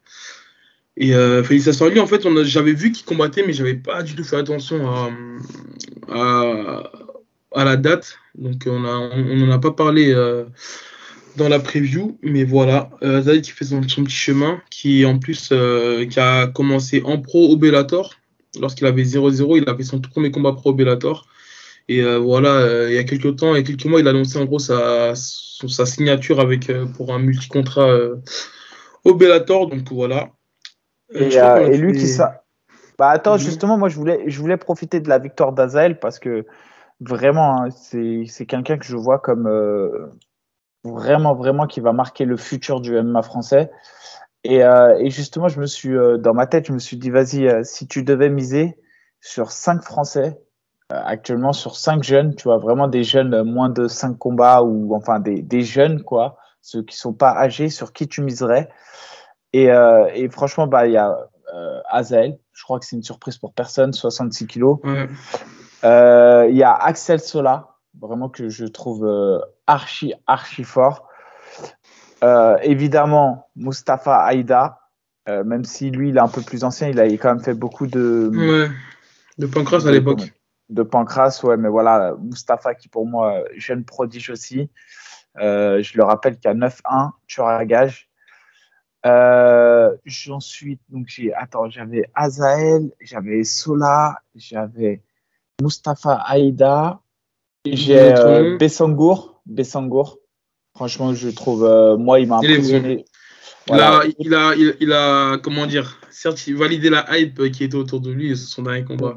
Et 1.01 1.13
félicitations 1.45 1.87
à 1.87 1.91
lui. 1.91 2.01
En 2.01 2.09
fait, 2.09 2.27
j'avais 2.43 2.73
vu 2.73 2.91
qu'il 2.91 3.07
combattait, 3.07 3.45
mais 3.47 3.53
j'avais 3.53 3.77
pas 3.77 4.03
du 4.03 4.17
tout 4.17 4.25
fait 4.25 4.35
attention 4.35 5.13
à, 6.09 6.91
à, 7.55 7.65
la 7.65 7.77
date. 7.77 8.19
Donc, 8.35 8.65
on 8.67 8.81
n'en 8.81 9.51
a 9.53 9.59
pas 9.61 9.71
parlé 9.71 10.13
dans 11.37 11.49
la 11.49 11.59
preview, 11.59 12.19
mais 12.23 12.45
voilà, 12.45 12.91
euh, 13.03 13.41
qui 13.41 13.51
fait 13.51 13.65
son, 13.65 13.81
petit 13.81 14.11
chemin, 14.11 14.61
qui 14.71 15.05
en 15.05 15.19
plus 15.19 15.51
euh, 15.53 16.07
qui 16.07 16.19
a 16.21 16.47
commencé 16.47 17.03
en 17.05 17.21
pro 17.21 17.49
au 17.49 17.57
Bellator. 17.57 18.15
Lorsqu'il 18.61 18.87
avait 18.87 19.03
0-0, 19.03 19.59
il 19.59 19.69
a 19.69 19.77
fait 19.77 19.83
son 19.83 20.01
tout 20.01 20.11
premier 20.11 20.31
combat 20.31 20.53
pro 20.53 20.71
au 20.71 20.75
Bellator. 20.75 21.27
Et 21.89 22.03
euh, 22.03 22.19
voilà, 22.19 22.51
euh, 22.51 22.89
il 22.91 22.95
y 22.95 22.99
a 22.99 23.05
quelques 23.05 23.37
temps, 23.37 23.55
il 23.55 23.59
y 23.59 23.61
a 23.61 23.63
quelques 23.63 23.85
mois, 23.85 24.01
il 24.01 24.07
a 24.07 24.11
annoncé 24.11 24.39
en 24.39 24.45
gros 24.45 24.59
sa, 24.59 25.15
sa 25.15 25.87
signature 25.87 26.41
avec, 26.41 26.71
pour 26.97 27.15
un 27.15 27.19
multi-contrat 27.19 27.89
au 29.05 29.15
Bellator. 29.15 29.69
Donc 29.69 29.91
voilà. 29.91 30.31
Et, 31.15 31.77
lui 31.77 31.93
qui 31.93 32.07
ça. 32.07 32.43
Bah 32.99 33.11
attends, 33.11 33.35
mhm. 33.35 33.41
justement, 33.41 33.79
moi 33.79 33.89
je 33.89 33.97
voulais, 33.97 34.25
je 34.27 34.41
voulais 34.41 34.57
profiter 34.57 35.01
de 35.01 35.09
la 35.09 35.19
victoire 35.19 35.53
d'Azael 35.53 36.01
parce 36.01 36.19
que 36.19 36.45
vraiment, 37.01 37.63
hein, 37.63 37.69
c'est 37.71 38.47
quelqu'un 38.47 38.77
que 38.77 38.85
je 38.85 38.97
vois 38.97 39.21
comme 39.21 39.47
vraiment, 40.93 41.35
vraiment 41.35 41.67
qui 41.67 41.81
va 41.81 41.93
marquer 41.93 42.25
le 42.25 42.37
futur 42.37 42.81
du 42.81 43.01
MMA 43.01 43.23
français. 43.23 43.71
Et, 44.45 44.63
euh, 44.63 44.97
et 44.99 45.11
justement, 45.11 45.49
je 45.49 45.61
me 45.61 45.67
suis, 45.67 45.97
euh, 45.97 46.17
dans 46.17 46.35
ma 46.35 46.47
tête, 46.47 46.67
je 46.67 46.73
me 46.73 46.79
suis 46.79 46.97
dit, 46.97 47.11
vas-y, 47.11 47.47
euh, 47.47 47.63
si 47.65 47.87
tu 47.87 48.03
devais 48.03 48.31
miser 48.31 48.79
sur 49.21 49.51
cinq 49.51 49.83
Français, 49.83 50.41
actuellement 50.91 51.53
sur 51.53 51.77
cinq 51.77 52.03
jeunes, 52.03 52.35
tu 52.35 52.45
vois, 52.45 52.59
vraiment 52.59 52.89
des 52.89 53.05
jeunes 53.05 53.43
moins 53.43 53.69
de 53.69 53.89
cinq 53.89 54.17
combats 54.17 54.63
ou 54.63 54.95
enfin 54.95 55.21
des, 55.21 55.43
des 55.43 55.63
jeunes, 55.63 56.03
quoi, 56.03 56.39
ceux 56.63 56.83
qui 56.83 56.97
sont 56.97 57.13
pas 57.13 57.37
âgés, 57.37 57.69
sur 57.69 57.93
qui 57.93 58.09
tu 58.09 58.23
miserais. 58.23 58.71
Et, 59.53 59.67
et 59.67 60.29
franchement, 60.31 60.67
bah, 60.67 60.87
il 60.87 60.93
y 60.93 60.97
a 60.97 61.17
Azael, 61.91 62.39
je 62.53 62.63
crois 62.63 62.79
que 62.79 62.87
c'est 62.87 62.97
une 62.97 63.03
surprise 63.03 63.37
pour 63.39 63.53
personne, 63.53 63.93
66 63.93 64.47
kilos. 64.47 64.79
Il 64.85 66.57
y 66.57 66.63
a 66.63 66.73
Axel 66.73 67.21
Sola, 67.21 67.78
vraiment 68.01 68.29
que 68.29 68.49
je 68.49 68.65
trouve 68.65 69.07
euh, 69.07 69.41
archi, 69.67 70.15
archi 70.27 70.65
fort. 70.65 71.09
Euh, 72.25 72.57
évidemment, 72.63 73.49
Mustapha 73.57 74.17
Aïda, 74.17 74.81
euh, 75.29 75.45
même 75.45 75.65
si 75.65 75.91
lui, 75.91 76.11
il 76.11 76.17
est 76.17 76.21
un 76.21 76.29
peu 76.29 76.43
plus 76.43 76.65
ancien, 76.65 76.89
il 76.89 77.01
a 77.01 77.05
quand 77.17 77.35
même 77.35 77.43
fait 77.43 77.55
beaucoup 77.55 77.87
de. 77.87 78.31
Ouais, 78.33 78.71
de 79.39 79.47
Pancras 79.47 79.87
à 79.87 79.91
l'époque. 79.91 80.33
De 80.69 80.83
Pancras, 80.83 81.41
ouais, 81.45 81.57
mais 81.57 81.69
voilà, 81.69 82.15
Mustapha 82.21 82.75
qui 82.75 82.89
pour 82.89 83.07
moi, 83.07 83.45
jeune 83.57 83.85
prodige 83.85 84.31
aussi. 84.31 84.71
je 85.37 85.97
le 85.97 86.05
rappelle 86.05 86.37
a 86.45 86.55
9-1, 86.55 87.13
tu 87.27 87.41
à 87.41 87.65
gage. 87.65 88.11
Ensuite, 89.05 90.81
donc 90.91 91.07
j'ai, 91.07 91.33
attends, 91.33 91.71
j'avais 91.71 92.11
Azael, 92.15 92.91
j'avais 93.01 93.45
Sola, 93.45 94.21
j'avais 94.35 95.03
Mustapha 95.63 96.15
Aïda, 96.15 97.01
j'ai 97.77 98.15
euh, 98.17 98.57
Bessangour. 98.57 99.41
Bessangour. 99.47 100.19
Franchement, 100.75 101.15
je 101.15 101.29
trouve, 101.29 101.65
euh, 101.65 101.97
moi, 101.97 102.21
il 102.21 102.29
m'a 102.29 102.37
impressionné. 102.37 103.05
Il, 103.69 103.75
a, 103.75 104.03
il, 104.19 104.35
a, 104.35 104.55
il, 104.55 104.93
a, 104.93 105.39
comment 105.39 105.67
dire, 105.67 105.99
certes, 106.11 106.49
validé 106.49 106.89
la 106.89 107.05
hype 107.19 107.51
qui 107.51 107.65
était 107.65 107.77
autour 107.77 108.01
de 108.01 108.11
lui 108.11 108.31
et 108.33 108.35
son 108.37 108.63
dernier 108.63 108.85
combat. 108.85 109.15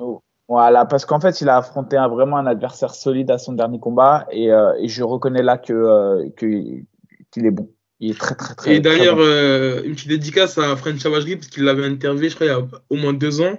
Voilà, 0.49 0.85
parce 0.85 1.05
qu'en 1.05 1.21
fait, 1.21 1.39
il 1.39 1.47
a 1.47 1.57
affronté 1.57 1.95
vraiment 1.95 2.35
un 2.37 2.47
adversaire 2.47 2.93
solide 2.93 3.31
à 3.31 3.37
son 3.37 3.53
dernier 3.53 3.79
combat 3.79 4.27
et, 4.31 4.51
euh, 4.51 4.73
et 4.79 4.89
je 4.89 5.03
reconnais 5.03 5.43
là 5.43 5.57
que 5.57 6.27
qu'il 6.35 7.45
est 7.45 7.51
bon. 7.51 7.69
Il 8.01 8.11
est 8.11 8.19
très, 8.19 8.35
très, 8.35 8.55
très. 8.55 8.75
Et 8.75 8.79
d'ailleurs, 8.81 9.19
une 9.19 9.95
petite 9.95 10.09
dédicace 10.09 10.57
à 10.57 10.75
French 10.75 10.99
Chavagerie 10.99 11.37
parce 11.37 11.47
qu'il 11.47 11.63
l'avait 11.63 11.85
interviewé, 11.85 12.29
je 12.29 12.35
crois, 12.35 12.47
il 12.47 12.49
y 12.49 12.53
a 12.53 12.61
au 12.89 12.95
moins 12.95 13.13
deux 13.13 13.39
ans. 13.41 13.57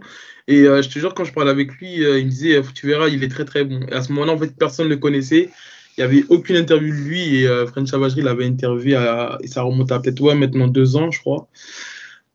Et 0.48 0.64
euh, 0.64 0.82
je 0.82 0.88
te 0.88 0.98
jure, 0.98 1.14
quand 1.14 1.24
je 1.24 1.32
parlais 1.32 1.50
avec 1.50 1.72
lui, 1.74 2.04
euh, 2.04 2.18
il 2.18 2.26
me 2.26 2.30
disait 2.30 2.60
Tu 2.74 2.86
verras, 2.86 3.08
il 3.08 3.22
est 3.22 3.28
très 3.28 3.44
très 3.44 3.64
bon. 3.64 3.80
Et 3.88 3.92
à 3.92 4.02
ce 4.02 4.12
moment-là, 4.12 4.32
en 4.32 4.38
fait, 4.38 4.56
personne 4.56 4.86
ne 4.86 4.90
le 4.90 4.96
connaissait. 4.96 5.50
Il 5.96 6.00
n'y 6.00 6.04
avait 6.04 6.24
aucune 6.30 6.56
interview 6.56 6.90
de 6.90 7.00
lui. 7.00 7.40
Et 7.40 7.46
euh, 7.46 7.66
French 7.66 7.88
Savagerie 7.88 8.22
l'avait 8.22 8.46
interviewé 8.46 8.92
et 9.40 9.46
ça 9.46 9.62
remonte 9.62 9.92
à 9.92 10.00
peut-être 10.00 10.20
ouais, 10.20 10.34
maintenant 10.34 10.66
deux 10.66 10.96
ans, 10.96 11.10
je 11.10 11.20
crois. 11.20 11.48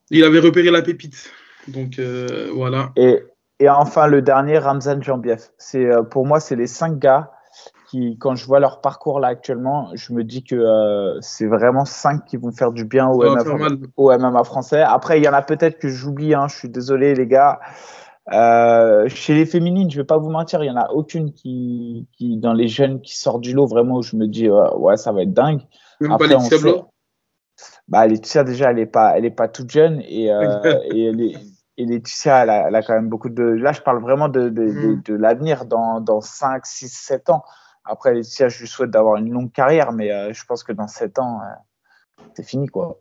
Il 0.10 0.24
avait 0.24 0.40
repéré 0.40 0.72
la 0.72 0.82
pépite. 0.82 1.32
Donc 1.68 2.00
voilà. 2.54 2.94
Et, 2.96 3.20
et, 3.60 3.68
enfin, 3.68 4.08
le 4.08 4.22
dernier, 4.22 4.58
Ramzan 4.58 5.02
Jambiev. 5.02 5.42
C'est, 5.58 5.90
pour 6.12 6.26
moi, 6.26 6.40
c'est 6.40 6.56
les 6.56 6.68
cinq 6.68 6.98
gars 7.00 7.32
qui, 7.90 8.18
quand 8.20 8.36
je 8.36 8.46
vois 8.46 8.60
leur 8.60 8.82
parcours 8.82 9.20
là 9.20 9.30
actuellement, 9.30 9.90
je 9.94 10.14
me 10.14 10.24
dis 10.24 10.44
que 10.44 11.18
c'est 11.22 11.48
vraiment 11.48 11.86
cinq 11.86 12.26
qui 12.26 12.38
vont 12.38 12.52
faire 12.52 12.72
du 12.72 12.86
bien 12.86 13.08
au, 13.08 13.24
MMA, 13.24 13.70
au 13.96 14.12
MMA, 14.12 14.44
français. 14.44 14.82
Après, 14.82 15.20
il 15.20 15.24
y 15.24 15.28
en 15.28 15.34
a 15.34 15.42
peut-être 15.42 15.80
que 15.80 15.88
j'oublie, 15.88 16.34
hein, 16.34 16.48
je 16.50 16.56
suis 16.58 16.70
désolé 16.70 17.16
les 17.16 17.28
gars. 17.28 17.60
Euh, 18.34 19.08
chez 19.08 19.34
les 19.34 19.46
féminines, 19.46 19.90
je 19.90 19.98
vais 19.98 20.06
pas 20.06 20.18
vous 20.18 20.30
mentir, 20.30 20.62
il 20.62 20.68
y 20.68 20.72
en 20.72 20.76
a 20.76 20.90
aucune 20.92 21.32
qui, 21.32 22.08
qui 22.18 22.38
dans 22.38 22.54
les 22.54 22.68
jeunes 22.68 23.00
qui 23.00 23.18
sortent 23.18 23.42
du 23.42 23.54
lot 23.54 23.68
vraiment 23.68 23.96
où 23.96 24.02
je 24.02 24.18
me 24.18 24.28
dis 24.28 24.50
ouais, 24.50 24.98
ça 24.98 25.14
va 25.14 25.22
être 25.22 25.34
dingue. 25.34 25.62
Même 26.02 26.12
Après, 26.12 26.28
pas 26.28 26.36
Laetitia 26.36 26.58
Blanc. 26.58 26.92
Bah 27.88 28.06
Laetitia 28.06 28.44
déjà 28.44 28.72
elle 28.72 28.80
est 28.80 28.86
pas 28.86 29.18
elle 29.18 29.26
est 29.26 29.32
pas 29.32 29.48
toute 29.48 29.72
jeune 29.72 30.02
et 30.02 30.32
euh, 30.32 30.60
et 30.92 31.06
elle 31.06 31.22
est, 31.22 31.36
et 31.78 31.86
Laetitia 31.86 32.44
elle 32.44 32.50
a, 32.50 32.68
elle 32.68 32.76
a, 32.76 32.84
quand 32.84 32.94
même 32.94 33.08
beaucoup 33.08 33.30
de 33.30 33.44
là 33.44 33.72
je 33.72 33.82
parle 33.82 34.02
vraiment 34.02 34.28
de 34.28 34.50
de, 34.50 34.66
de, 34.66 34.88
mm. 34.88 35.02
de 35.04 35.14
l'avenir 35.16 35.66
dans 35.66 36.02
dans 36.02 36.20
5 36.20 36.66
6 36.66 36.90
7 36.90 37.30
ans. 37.30 37.44
Après 37.88 38.14
Laetitia 38.14 38.50
je 38.50 38.60
lui 38.60 38.68
souhaite 38.68 38.92
d'avoir 38.92 39.18
une 39.18 39.32
longue 39.32 39.52
carrière 39.52 39.92
mais 39.92 40.12
euh, 40.12 40.34
je 40.34 40.46
pense 40.46 40.64
que 40.64 40.72
dans 40.72 40.88
7 40.88 41.20
ans 41.20 41.42
euh, 41.42 42.24
c'est 42.36 42.44
fini 42.44 42.68
quoi. 42.68 43.00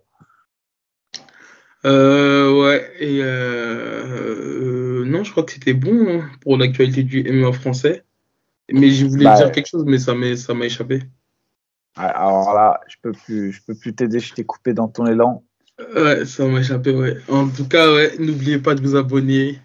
Euh, 1.84 2.62
ouais, 2.62 2.90
et 2.98 3.20
euh, 3.22 5.04
non, 5.04 5.22
je 5.22 5.30
crois 5.30 5.44
que 5.44 5.52
c'était 5.52 5.74
bon 5.74 6.08
hein, 6.08 6.30
pour 6.40 6.56
l'actualité 6.56 7.04
du 7.04 7.22
MMA 7.22 7.52
français. 7.52 8.02
Mais 8.72 8.90
je 8.90 9.06
voulais 9.06 9.24
bah, 9.24 9.36
dire 9.36 9.52
quelque 9.52 9.68
chose, 9.68 9.84
mais 9.86 9.98
ça 9.98 10.14
m'a 10.14 10.64
échappé. 10.64 11.02
Alors 11.94 12.52
là, 12.54 12.80
je 12.88 12.96
peux 13.00 13.12
plus, 13.12 13.52
je 13.52 13.62
peux 13.64 13.74
plus 13.76 13.94
t'aider, 13.94 14.18
je 14.18 14.34
t'ai 14.34 14.44
coupé 14.44 14.74
dans 14.74 14.88
ton 14.88 15.06
élan. 15.06 15.44
Ouais, 15.94 16.24
ça 16.24 16.46
m'a 16.46 16.60
échappé, 16.60 16.90
ouais. 16.90 17.16
En 17.28 17.48
tout 17.48 17.68
cas, 17.68 17.92
ouais, 17.94 18.16
n'oubliez 18.18 18.58
pas 18.58 18.74
de 18.74 18.80
vous 18.80 18.96
abonner. 18.96 19.60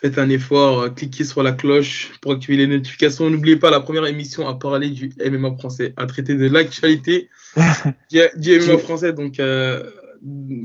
Faites 0.00 0.18
un 0.18 0.30
effort, 0.30 0.80
euh, 0.80 0.88
cliquez 0.88 1.24
sur 1.24 1.42
la 1.42 1.52
cloche 1.52 2.12
pour 2.20 2.32
activer 2.32 2.56
les 2.56 2.66
notifications. 2.66 3.28
N'oubliez 3.28 3.56
pas 3.56 3.70
la 3.70 3.80
première 3.80 4.06
émission 4.06 4.48
à 4.48 4.54
parler 4.54 4.90
du 4.90 5.12
MMA 5.22 5.56
français, 5.58 5.92
à 5.96 6.06
traiter 6.06 6.34
de 6.34 6.48
l'actualité 6.48 7.28
du, 8.10 8.58
MMA 8.60 8.78
français. 8.78 9.12
Donc, 9.12 9.38
euh, 9.40 9.90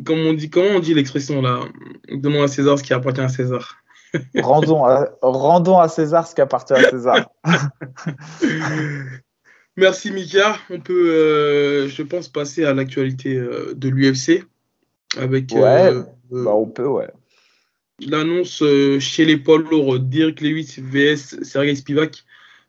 comme 0.05 0.19
on 0.19 0.33
dit, 0.33 0.49
comment 0.49 0.77
on 0.77 0.79
dit 0.79 0.93
l'expression 0.93 1.41
là? 1.41 1.59
Donnons 2.11 2.43
à 2.43 2.47
César 2.47 2.79
ce 2.79 2.83
qui 2.83 2.93
appartient 2.93 3.21
à 3.21 3.29
César. 3.29 3.77
rendons, 4.41 4.85
à, 4.85 5.09
rendons 5.21 5.79
à 5.79 5.89
César 5.89 6.27
ce 6.27 6.35
qui 6.35 6.41
appartient 6.41 6.73
à 6.73 6.89
César. 6.89 7.29
Merci 9.77 10.11
Mika. 10.11 10.57
On 10.69 10.79
peut, 10.79 11.09
euh, 11.11 11.87
je 11.89 12.01
pense, 12.01 12.29
passer 12.29 12.63
à 12.63 12.73
l'actualité 12.73 13.35
euh, 13.35 13.73
de 13.75 13.89
l'UFC 13.89 14.45
avec. 15.17 15.51
Ouais, 15.51 15.91
euh, 15.91 16.03
bah 16.31 16.55
on 16.55 16.67
peut, 16.67 16.87
ouais. 16.87 17.09
L'annonce 17.99 18.63
chez 18.99 19.25
les 19.25 19.37
poids 19.37 19.57
lourds 19.57 19.99
Dirk 19.99 20.41
Lewis 20.41 20.75
vs 20.77 21.43
Sergei 21.43 21.75
Spivak 21.75 22.23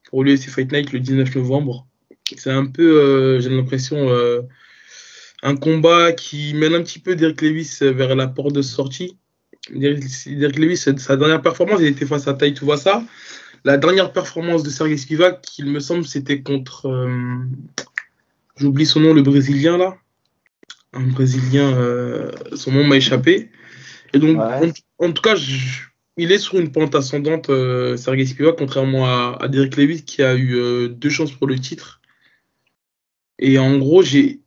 pour 0.08 0.22
l'UFC 0.22 0.48
Fight 0.48 0.70
Night 0.70 0.92
le 0.92 1.00
19 1.00 1.34
novembre. 1.34 1.86
C'est 2.36 2.50
un 2.50 2.66
peu, 2.66 3.38
j'ai 3.40 3.50
l'impression, 3.50 4.08
un 5.42 5.56
combat 5.56 6.12
qui 6.12 6.54
mène 6.54 6.74
un 6.74 6.82
petit 6.82 7.00
peu 7.00 7.16
Dirk 7.16 7.40
Lewis 7.42 7.78
vers 7.80 8.14
la 8.14 8.28
porte 8.28 8.52
de 8.52 8.62
sortie. 8.62 9.16
Dirk 9.70 10.56
Lewis, 10.56 10.76
sa 10.76 11.16
dernière 11.16 11.42
performance, 11.42 11.80
il 11.80 11.86
était 11.86 12.06
face 12.06 12.28
à 12.28 12.34
Tai 12.34 12.54
ça. 12.76 13.02
La 13.66 13.76
dernière 13.78 14.12
performance 14.12 14.62
de 14.62 14.70
Sergei 14.70 14.96
Spivak, 14.96 15.58
il 15.58 15.66
me 15.66 15.80
semble, 15.80 16.04
c'était 16.06 16.40
contre. 16.40 16.86
Euh, 16.86 17.38
j'oublie 18.56 18.86
son 18.86 19.00
nom, 19.00 19.12
le 19.12 19.22
Brésilien 19.22 19.76
là. 19.76 19.96
Un 20.92 21.08
Brésilien, 21.08 21.76
euh, 21.76 22.30
son 22.54 22.70
nom 22.70 22.84
m'a 22.84 22.96
échappé. 22.96 23.50
Et 24.12 24.18
donc, 24.18 24.38
en, 24.98 25.12
tout 25.12 25.22
cas, 25.22 25.36
il 26.16 26.32
est 26.32 26.38
sur 26.38 26.58
une 26.58 26.72
pente 26.72 26.94
ascendante, 26.94 27.50
euh, 27.50 27.96
Sergei 27.96 28.26
Spivak, 28.26 28.56
contrairement 28.56 29.06
à, 29.06 29.38
à 29.40 29.48
Dirk 29.48 29.76
Lewis 29.76 30.02
qui 30.04 30.22
a 30.22 30.36
eu 30.36 30.88
deux 30.88 31.10
chances 31.10 31.32
pour 31.32 31.46
le 31.46 31.58
titre. 31.58 32.00
Et 33.38 33.58
en 33.58 33.76
gros, 33.78 34.02
j'ai 34.02 34.40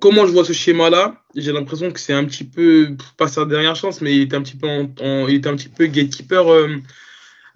comment 0.00 0.26
je 0.26 0.32
vois 0.32 0.44
ce 0.44 0.52
schéma-là, 0.52 1.22
j'ai 1.36 1.52
l'impression 1.52 1.90
que 1.92 2.00
c'est 2.00 2.12
un 2.12 2.24
petit 2.24 2.44
peu, 2.44 2.96
pas 3.16 3.28
sa 3.28 3.44
dernière 3.44 3.76
chance, 3.76 4.00
mais 4.00 4.16
il 4.16 4.22
était 4.22 4.36
un 4.36 4.42
petit 4.42 4.56
peu, 4.56 4.68
en, 4.68 5.28
il 5.28 5.36
était 5.36 5.48
un 5.48 5.56
petit 5.56 5.68
peu 5.68 5.86
gatekeeper, 5.86 6.48
euh, 6.52 6.76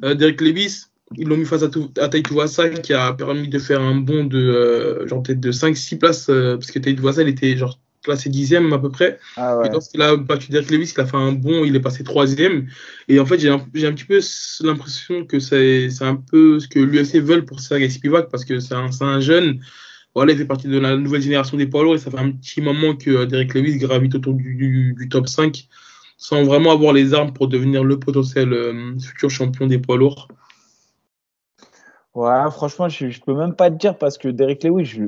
euh 0.04 0.14
Derek 0.14 0.40
Levis. 0.40 0.86
Ils 1.16 1.28
l'ont 1.28 1.36
mis 1.36 1.44
face 1.44 1.62
à, 1.62 1.68
à 2.00 2.08
Taïtouassa 2.08 2.68
qui 2.68 2.92
a 2.92 3.12
permis 3.12 3.48
de 3.48 3.58
faire 3.58 3.80
un 3.80 3.94
bond 3.94 4.24
de, 4.24 4.38
euh, 4.38 5.06
genre 5.06 5.22
peut-être 5.22 5.40
de 5.40 5.52
5-6 5.52 5.98
places, 5.98 6.28
euh, 6.30 6.56
parce 6.56 6.70
que 6.70 6.78
Taïtouassa, 6.78 7.22
il 7.22 7.28
était 7.28 7.56
genre 7.56 7.78
classé 8.06 8.30
dixième 8.30 8.72
à 8.72 8.78
peu 8.78 8.90
près. 8.90 9.18
Ah 9.36 9.60
et 9.64 9.68
lorsqu'il 9.68 10.00
a 10.00 10.16
battu 10.16 10.50
Derek 10.50 10.70
Lewis, 10.70 10.92
il 10.96 11.00
a 11.00 11.06
fait 11.06 11.16
un 11.16 11.32
bon, 11.32 11.64
il 11.64 11.74
est 11.76 11.80
passé 11.80 12.04
troisième. 12.04 12.68
Et 13.08 13.20
en 13.20 13.26
fait, 13.26 13.38
j'ai 13.38 13.50
un, 13.50 13.56
un, 13.56 13.92
petit 13.92 14.04
peu 14.04 14.20
l'impression 14.60 15.26
que 15.26 15.40
c'est 15.40 15.90
un 16.00 16.16
peu 16.16 16.60
ce 16.60 16.68
que 16.68 16.78
l'UFC 16.78 17.16
veulent 17.16 17.44
pour 17.44 17.60
Sergei 17.60 17.90
Spivak 17.90 18.30
parce 18.30 18.44
que 18.44 18.60
c'est 18.60 18.74
un, 18.74 18.90
un, 19.00 19.20
jeune. 19.20 19.60
Voilà, 20.14 20.32
il 20.32 20.38
fait 20.38 20.46
partie 20.46 20.68
de 20.68 20.78
la 20.78 20.96
nouvelle 20.96 21.20
génération 21.20 21.56
des 21.58 21.66
poids 21.66 21.82
lourds 21.82 21.96
et 21.96 21.98
ça 21.98 22.10
fait 22.10 22.18
un 22.18 22.30
petit 22.30 22.62
moment 22.62 22.96
que 22.96 23.10
euh, 23.10 23.26
Derek 23.26 23.52
Lewis 23.52 23.76
gravite 23.76 24.14
autour 24.14 24.32
du, 24.32 24.94
du, 24.96 25.08
top 25.10 25.28
5 25.28 25.68
sans 26.16 26.44
vraiment 26.44 26.72
avoir 26.72 26.94
les 26.94 27.12
armes 27.12 27.34
pour 27.34 27.48
devenir 27.48 27.84
le 27.84 27.98
potentiel 27.98 28.52
euh, 28.54 28.98
futur 28.98 29.28
champion 29.28 29.66
des 29.66 29.78
poids 29.78 29.98
lourds. 29.98 30.28
Ouais, 32.14 32.50
franchement, 32.50 32.88
je, 32.88 33.10
je 33.10 33.20
peux 33.20 33.34
même 33.34 33.54
pas 33.54 33.70
te 33.70 33.76
dire 33.76 33.98
parce 33.98 34.16
que 34.16 34.28
Derek 34.28 34.64
Lewis, 34.64 34.86
je, 34.86 35.02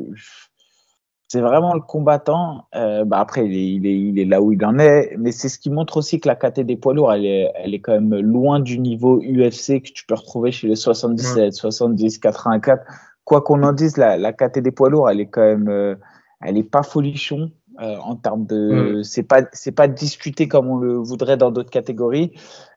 c'est 1.28 1.42
vraiment 1.42 1.74
le 1.74 1.80
combattant. 1.80 2.64
Euh, 2.74 3.04
bah 3.04 3.18
après, 3.20 3.46
il 3.46 3.54
est, 3.54 3.70
il, 3.74 3.86
est, 3.86 4.00
il 4.00 4.18
est, 4.18 4.24
là 4.24 4.40
où 4.40 4.52
il 4.52 4.64
en 4.64 4.78
est, 4.78 5.14
mais 5.18 5.30
c'est 5.30 5.50
ce 5.50 5.58
qui 5.58 5.70
montre 5.70 5.98
aussi 5.98 6.20
que 6.20 6.26
la 6.26 6.34
KT 6.34 6.60
des 6.60 6.76
poids 6.76 6.94
lourds, 6.94 7.12
elle 7.12 7.26
est, 7.26 7.52
elle 7.54 7.74
est 7.74 7.80
quand 7.80 7.92
même 7.92 8.14
loin 8.16 8.60
du 8.60 8.78
niveau 8.78 9.20
UFC 9.20 9.82
que 9.82 9.92
tu 9.92 10.06
peux 10.06 10.14
retrouver 10.14 10.50
chez 10.52 10.68
les 10.68 10.76
77, 10.76 11.52
70, 11.52 12.18
84. 12.18 12.82
Quoi 13.24 13.42
qu'on 13.42 13.62
en 13.62 13.74
dise, 13.74 13.98
la, 13.98 14.16
la 14.16 14.32
KT 14.32 14.60
des 14.60 14.70
poids 14.70 14.88
lourds, 14.88 15.10
elle 15.10 15.20
est 15.20 15.28
quand 15.28 15.42
même, 15.42 15.68
euh, 15.68 15.94
elle 16.40 16.56
est 16.56 16.62
pas 16.62 16.82
folichon 16.82 17.50
euh, 17.80 17.96
en 17.98 18.16
termes 18.16 18.46
de, 18.46 19.02
c'est 19.04 19.22
pas, 19.22 19.42
c'est 19.52 19.72
pas 19.72 19.86
discuté 19.86 20.48
comme 20.48 20.68
on 20.68 20.78
le 20.78 20.94
voudrait 20.94 21.36
dans 21.36 21.50
d'autres 21.50 21.70
catégories. 21.70 22.32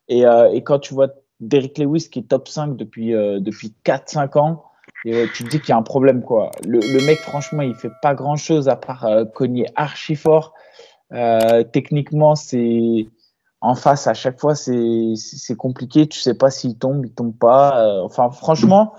Et, 0.10 0.26
euh, 0.26 0.52
et 0.52 0.62
quand 0.62 0.80
tu 0.80 0.94
vois 0.94 1.08
Derrick 1.40 1.78
Lewis 1.78 2.10
qui 2.12 2.20
est 2.20 2.28
top 2.28 2.48
5 2.48 2.76
depuis, 2.76 3.16
euh, 3.16 3.40
depuis 3.40 3.74
4-5 3.84 4.38
ans, 4.38 4.66
et 5.06 5.28
tu 5.34 5.44
te 5.44 5.50
dis 5.50 5.60
qu'il 5.60 5.70
y 5.70 5.72
a 5.74 5.78
un 5.78 5.84
problème, 5.84 6.22
quoi. 6.22 6.52
Le, 6.66 6.80
le, 6.80 7.06
mec, 7.06 7.20
franchement, 7.20 7.64
il 7.64 7.76
fait 7.76 7.92
pas 8.02 8.14
grand 8.14 8.36
chose 8.36 8.70
à 8.70 8.76
part 8.76 9.06
euh, 9.06 9.26
cogner 9.26 9.66
archi 9.76 10.16
fort. 10.16 10.54
Euh, 11.12 11.64
techniquement, 11.64 12.36
c'est 12.36 13.08
en 13.62 13.76
face 13.76 14.08
à 14.08 14.14
chaque 14.14 14.40
fois, 14.40 14.56
c'est 14.56 15.56
compliqué. 15.58 16.08
Tu 16.08 16.20
sais 16.20 16.34
pas 16.34 16.50
s'il 16.50 16.78
tombe, 16.78 17.06
il 17.06 17.14
tombe 17.14 17.38
pas. 17.38 17.86
Euh, 17.86 18.02
enfin, 18.02 18.30
franchement, 18.32 18.94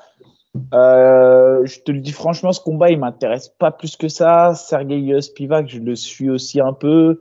euh, 0.73 1.65
je 1.65 1.81
te 1.81 1.91
le 1.91 2.01
dis 2.01 2.12
franchement, 2.12 2.53
ce 2.53 2.61
combat, 2.61 2.91
il 2.91 2.99
m'intéresse 2.99 3.49
pas 3.49 3.73
plus 3.73 3.97
que 3.97 4.09
ça. 4.09 4.55
Sergei 4.55 5.21
Spivak, 5.21 5.69
je 5.69 5.81
le 5.81 5.97
suis 5.97 6.31
aussi 6.31 6.61
un 6.61 6.73
peu. 6.73 7.21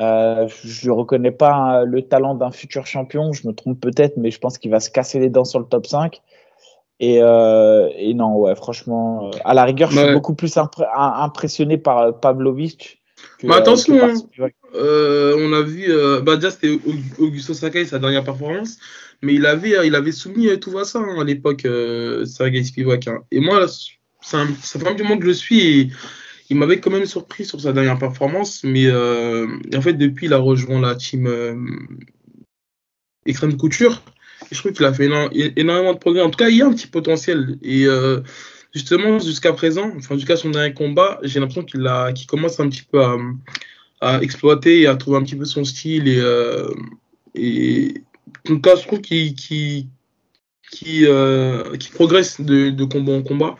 Euh, 0.00 0.48
je 0.64 0.90
ne 0.90 0.94
reconnais 0.94 1.30
pas 1.30 1.84
le 1.84 2.02
talent 2.02 2.34
d'un 2.34 2.50
futur 2.50 2.86
champion. 2.86 3.32
Je 3.32 3.46
me 3.46 3.52
trompe 3.52 3.80
peut-être, 3.80 4.16
mais 4.16 4.32
je 4.32 4.40
pense 4.40 4.58
qu'il 4.58 4.70
va 4.70 4.80
se 4.80 4.90
casser 4.90 5.20
les 5.20 5.30
dents 5.30 5.44
sur 5.44 5.60
le 5.60 5.66
top 5.66 5.86
5. 5.86 6.20
Et, 7.02 7.18
euh, 7.20 7.88
et, 7.96 8.14
non, 8.14 8.36
ouais, 8.36 8.54
franchement, 8.54 9.26
euh, 9.26 9.30
à 9.44 9.54
la 9.54 9.64
rigueur, 9.64 9.90
je 9.90 9.98
suis 9.98 10.12
beaucoup 10.12 10.36
plus 10.36 10.56
impressionné 10.56 11.76
par 11.76 11.98
euh, 11.98 12.12
Pavlovic. 12.12 13.02
Mais 13.42 13.54
attention, 13.54 13.98
hein. 14.00 14.14
on 14.72 15.52
a 15.52 15.62
vu, 15.62 15.92
bah 16.22 16.36
déjà 16.36 16.52
c'était 16.52 16.78
Augusto 17.18 17.54
Sakai, 17.54 17.86
sa 17.86 17.98
dernière 17.98 18.22
performance, 18.22 18.78
mais 19.20 19.34
il 19.34 19.46
avait, 19.46 19.84
il 19.84 19.96
avait 19.96 20.12
soumis 20.12 20.48
tout 20.60 20.70
va 20.70 20.84
ça 20.84 21.00
hein, 21.00 21.20
à 21.20 21.24
l'époque, 21.24 21.66
Sergei 22.24 22.62
Spivak. 22.62 23.08
Hein. 23.08 23.18
Et 23.32 23.40
moi, 23.40 23.66
ça, 23.66 24.44
ça 24.60 24.78
fait 24.78 24.88
un 24.88 24.94
petit 24.94 25.02
moment 25.02 25.16
que 25.16 25.24
je 25.24 25.28
le 25.28 25.34
suis 25.34 25.60
et 25.60 25.90
il 26.50 26.56
m'avait 26.56 26.78
quand 26.78 26.90
même 26.90 27.06
surpris 27.06 27.44
sur 27.44 27.60
sa 27.60 27.72
dernière 27.72 27.98
performance, 27.98 28.62
mais 28.62 28.88
en 28.92 29.80
fait, 29.80 29.94
depuis, 29.94 30.26
il 30.26 30.34
a 30.34 30.38
rejoint 30.38 30.80
la 30.80 30.94
team 30.94 31.28
Extrême 33.26 33.56
Couture 33.56 34.02
je 34.52 34.58
trouve 34.58 34.72
qu'il 34.72 34.84
a 34.84 34.92
fait 34.92 35.08
énormément 35.56 35.94
de 35.94 35.98
progrès. 35.98 36.22
En 36.22 36.30
tout 36.30 36.36
cas, 36.36 36.48
il 36.48 36.56
y 36.56 36.62
a 36.62 36.66
un 36.66 36.72
petit 36.72 36.86
potentiel. 36.86 37.58
Et 37.62 37.86
euh, 37.86 38.20
justement, 38.74 39.18
jusqu'à 39.18 39.52
présent, 39.52 39.90
enfin, 39.96 40.16
jusqu'à 40.16 40.36
son 40.36 40.50
dernier 40.50 40.74
combat, 40.74 41.18
j'ai 41.22 41.40
l'impression 41.40 41.64
qu'il 41.64 41.88
qu'il 42.14 42.26
commence 42.26 42.60
un 42.60 42.68
petit 42.68 42.82
peu 42.82 43.02
à, 44.00 44.20
exploiter 44.20 44.82
et 44.82 44.86
à 44.86 44.96
trouver 44.96 45.18
un 45.18 45.22
petit 45.22 45.36
peu 45.36 45.44
son 45.44 45.64
style. 45.64 46.08
Et, 46.08 46.18
euh, 46.18 46.68
en 48.44 48.54
tout 48.54 48.60
cas, 48.60 48.76
je 48.76 48.86
trouve 48.86 49.00
qu'il, 49.00 49.88
euh, 51.04 51.76
progresse 51.94 52.40
de, 52.40 52.84
combat 52.84 53.12
en 53.12 53.22
combat. 53.22 53.56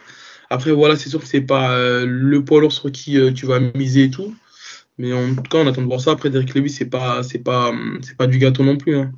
Après, 0.51 0.73
voilà, 0.73 0.97
c'est 0.97 1.09
sûr 1.09 1.21
que 1.21 1.27
c'est 1.27 1.41
pas 1.41 2.05
le 2.05 2.45
poids 2.45 2.61
lourd 2.61 2.73
sur 2.73 2.93
qui 2.93 3.19
tu 3.35 3.47
vas 3.47 3.61
miser 3.61 4.05
et 4.05 4.11
tout. 4.11 4.35
Mais 4.99 5.13
en 5.15 5.35
tout 5.35 5.43
cas, 5.43 5.59
on 5.59 5.67
attend 5.67 5.81
de 5.81 5.87
voir 5.87 6.01
ça. 6.01 6.11
Après, 6.11 6.29
Derek 6.29 6.55
Lewis, 6.55 6.71
c'est 6.71 6.85
pas, 6.85 7.23
pas, 7.45 7.73
pas 8.19 8.27
du 8.27 8.39
gâteau 8.39 8.63
non 8.63 8.77
plus. 8.77 8.97
Hein. 8.97 9.13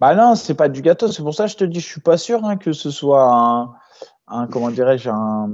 Bah 0.00 0.14
non, 0.14 0.34
c'est 0.34 0.54
pas 0.54 0.68
du 0.68 0.82
gâteau. 0.82 1.08
C'est 1.08 1.22
pour 1.22 1.34
ça 1.34 1.44
que 1.44 1.50
je 1.52 1.56
te 1.56 1.64
dis, 1.64 1.80
je 1.80 1.86
suis 1.86 2.00
pas 2.00 2.18
sûr 2.18 2.44
hein, 2.44 2.56
que 2.56 2.72
ce 2.72 2.90
soit 2.90 3.24
un, 3.24 3.74
un 4.28 4.46
comment 4.46 4.70
dirais-je, 4.70 5.08
un, 5.08 5.50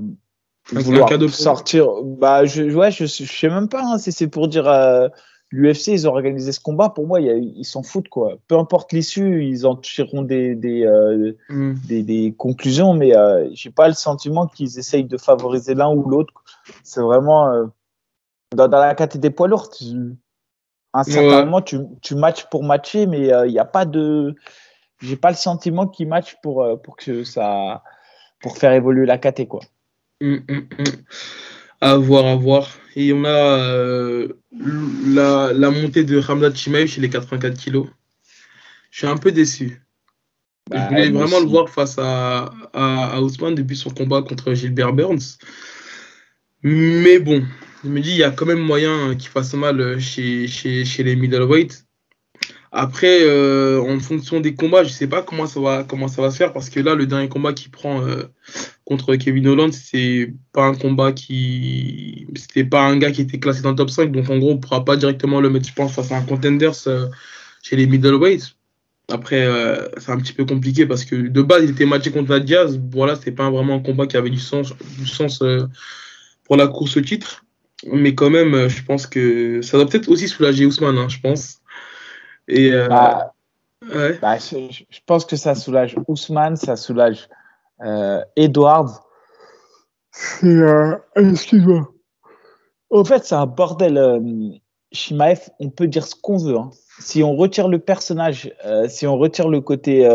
un 0.74 1.04
cadeau 1.06 1.28
sortir. 1.28 1.86
Bah 2.02 2.44
je, 2.44 2.64
ouais, 2.64 2.90
je, 2.90 3.06
je 3.06 3.24
sais 3.24 3.48
même 3.48 3.68
pas. 3.68 3.82
Hein, 3.82 3.98
c'est 3.98 4.28
pour 4.28 4.48
dire. 4.48 4.68
Euh, 4.68 5.08
L'UFC, 5.52 5.88
ils 5.88 6.08
ont 6.08 6.12
organisé 6.12 6.50
ce 6.50 6.60
combat. 6.60 6.88
Pour 6.88 7.06
moi, 7.06 7.20
ils 7.20 7.64
s'en 7.64 7.82
foutent 7.82 8.08
quoi. 8.08 8.36
Peu 8.48 8.56
importe 8.56 8.92
l'issue, 8.92 9.44
ils 9.44 9.66
en 9.66 9.76
tireront 9.76 10.22
des 10.22 10.54
des, 10.54 10.86
euh, 10.86 11.36
mm. 11.50 11.74
des, 11.86 12.02
des, 12.02 12.34
conclusions, 12.36 12.94
mais 12.94 13.14
euh, 13.14 13.50
j'ai 13.52 13.70
pas 13.70 13.86
le 13.86 13.92
sentiment 13.92 14.46
qu'ils 14.46 14.78
essayent 14.78 15.04
de 15.04 15.18
favoriser 15.18 15.74
l'un 15.74 15.92
ou 15.92 16.08
l'autre. 16.08 16.32
C'est 16.82 17.02
vraiment 17.02 17.52
euh, 17.52 17.66
dans, 18.56 18.66
dans, 18.66 18.78
la 18.78 18.94
catégorie 18.94 19.20
des 19.20 19.30
poids 19.30 19.46
lourds 19.46 19.68
un 20.94 21.04
certain 21.04 21.44
moment, 21.44 21.62
tu, 21.62 21.78
tu 22.02 22.14
matches 22.14 22.46
pour 22.50 22.64
matcher, 22.64 23.06
mais 23.06 23.20
il 23.20 23.32
euh, 23.32 23.46
n'y 23.46 23.58
a 23.58 23.64
pas 23.64 23.84
de. 23.84 24.34
J'ai 25.00 25.16
pas 25.16 25.30
le 25.30 25.36
sentiment 25.36 25.86
qu'il 25.86 26.08
match 26.08 26.36
pour, 26.42 26.62
euh, 26.62 26.76
pour 26.76 26.96
que 26.96 27.24
ça. 27.24 27.82
pour 28.40 28.56
faire 28.56 28.72
évoluer 28.72 29.06
la 29.06 29.18
KT, 29.18 29.48
quoi. 29.48 29.60
Hum, 30.22 30.44
hum, 30.48 30.68
hum. 30.78 30.84
À 31.80 31.96
voir, 31.96 32.26
à 32.26 32.36
voir. 32.36 32.68
Et 32.94 33.12
on 33.12 33.24
a 33.24 33.28
euh, 33.28 34.28
la, 35.06 35.52
la, 35.52 35.70
montée 35.70 36.04
de 36.04 36.18
Ramzat 36.18 36.54
Chimaev 36.54 36.86
chez 36.86 37.00
les 37.00 37.10
84 37.10 37.56
kilos. 37.56 37.88
Je 38.90 38.98
suis 38.98 39.06
un 39.06 39.16
peu 39.16 39.32
déçu. 39.32 39.82
je 40.70 40.76
bah, 40.76 40.88
voulais 40.88 41.10
vraiment 41.10 41.40
le 41.40 41.46
voir 41.46 41.68
face 41.70 41.98
à, 41.98 42.52
à, 42.74 43.16
à 43.16 43.20
Ousmane 43.20 43.54
depuis 43.54 43.76
son 43.76 43.90
combat 43.90 44.22
contre 44.22 44.52
Gilbert 44.52 44.92
Burns. 44.92 45.38
Mais 46.62 47.18
bon, 47.18 47.42
je 47.84 47.88
me 47.88 48.00
dis, 48.00 48.10
il 48.10 48.16
y 48.16 48.22
a 48.22 48.30
quand 48.30 48.46
même 48.46 48.60
moyen 48.60 49.14
qu'il 49.16 49.28
fasse 49.28 49.54
mal 49.54 49.80
euh, 49.80 49.98
chez, 49.98 50.46
chez, 50.46 50.84
chez 50.84 51.02
les 51.02 51.16
middleweight. 51.16 51.84
Après, 52.70 53.22
euh, 53.22 53.82
en 53.82 53.98
fonction 54.00 54.40
des 54.40 54.54
combats, 54.54 54.84
je 54.84 54.88
sais 54.88 55.06
pas 55.06 55.22
comment 55.22 55.46
ça 55.46 55.60
va 55.60 55.84
comment 55.84 56.08
ça 56.08 56.22
va 56.22 56.30
se 56.30 56.36
faire 56.38 56.54
parce 56.54 56.70
que 56.70 56.80
là, 56.80 56.94
le 56.94 57.04
dernier 57.06 57.28
combat 57.28 57.52
qu'il 57.52 57.70
prend 57.70 58.02
euh, 58.02 58.24
contre 58.86 59.14
Kevin 59.16 59.46
Holland, 59.48 59.72
c'est 59.72 60.32
pas 60.52 60.64
un 60.66 60.74
combat 60.74 61.12
qui, 61.12 62.26
c'était 62.34 62.64
pas 62.64 62.82
un 62.82 62.96
gars 62.96 63.10
qui 63.10 63.20
était 63.22 63.38
classé 63.38 63.60
dans 63.60 63.70
le 63.70 63.76
top 63.76 63.90
5, 63.90 64.10
donc 64.10 64.30
en 64.30 64.38
gros, 64.38 64.52
on 64.52 64.58
pourra 64.58 64.84
pas 64.84 64.96
directement 64.96 65.40
le 65.40 65.50
mettre, 65.50 65.68
je 65.68 65.74
pense, 65.74 65.92
face 65.92 66.12
à 66.12 66.16
un 66.16 66.22
contenders 66.22 66.74
chez 67.62 67.76
les 67.76 67.86
middleweight. 67.86 68.56
Après, 69.10 69.46
c'est 69.98 70.12
un 70.12 70.18
petit 70.18 70.32
peu 70.32 70.46
compliqué 70.46 70.86
parce 70.86 71.04
que 71.04 71.16
de 71.16 71.42
base, 71.42 71.64
il 71.64 71.70
était 71.70 71.84
matché 71.84 72.10
contre 72.10 72.30
la 72.30 72.40
Diaz. 72.40 72.80
Voilà, 72.92 73.16
c'était 73.16 73.32
pas 73.32 73.50
vraiment 73.50 73.74
un 73.74 73.80
combat 73.80 74.06
qui 74.06 74.16
avait 74.16 74.30
du 74.30 74.38
sens, 74.38 74.72
du 74.98 75.06
sens 75.06 75.42
pour 76.44 76.56
la 76.56 76.68
course 76.68 76.96
au 76.96 77.02
titre. 77.02 77.44
Mais 77.86 78.14
quand 78.14 78.30
même, 78.30 78.54
euh, 78.54 78.68
je 78.68 78.84
pense 78.84 79.06
que 79.06 79.60
ça 79.62 79.76
doit 79.76 79.88
peut-être 79.88 80.08
aussi 80.08 80.28
soulager 80.28 80.66
Ousmane, 80.66 80.98
hein, 80.98 81.08
je 81.08 81.20
pense. 81.20 81.60
Et, 82.48 82.72
euh, 82.72 82.88
bah, 82.88 83.32
bah, 84.20 84.38
je, 84.38 84.98
pense 85.06 85.24
que 85.24 85.36
ça 85.36 85.54
soulage 85.54 85.96
Ousmane, 86.06 86.56
ça 86.56 86.76
soulage 86.76 87.28
euh, 87.82 88.22
Edwards. 88.36 89.00
Euh, 90.44 90.96
excuse-moi. 91.16 91.92
Au 92.90 93.04
fait, 93.04 93.24
c'est 93.24 93.34
un 93.34 93.46
bordel. 93.46 93.96
Euh, 93.96 94.20
Shimaev, 94.92 95.48
on 95.58 95.70
peut 95.70 95.86
dire 95.86 96.06
ce 96.06 96.14
qu'on 96.14 96.36
veut. 96.36 96.58
Hein. 96.58 96.70
Si 96.98 97.22
on 97.22 97.34
retire 97.34 97.66
le 97.66 97.78
personnage, 97.78 98.52
si 98.88 99.06
on 99.06 99.16
retire 99.16 99.48
le 99.48 99.62
côté 99.62 100.06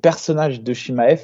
personnage 0.00 0.62
de 0.62 0.72
Shimaev, 0.72 1.20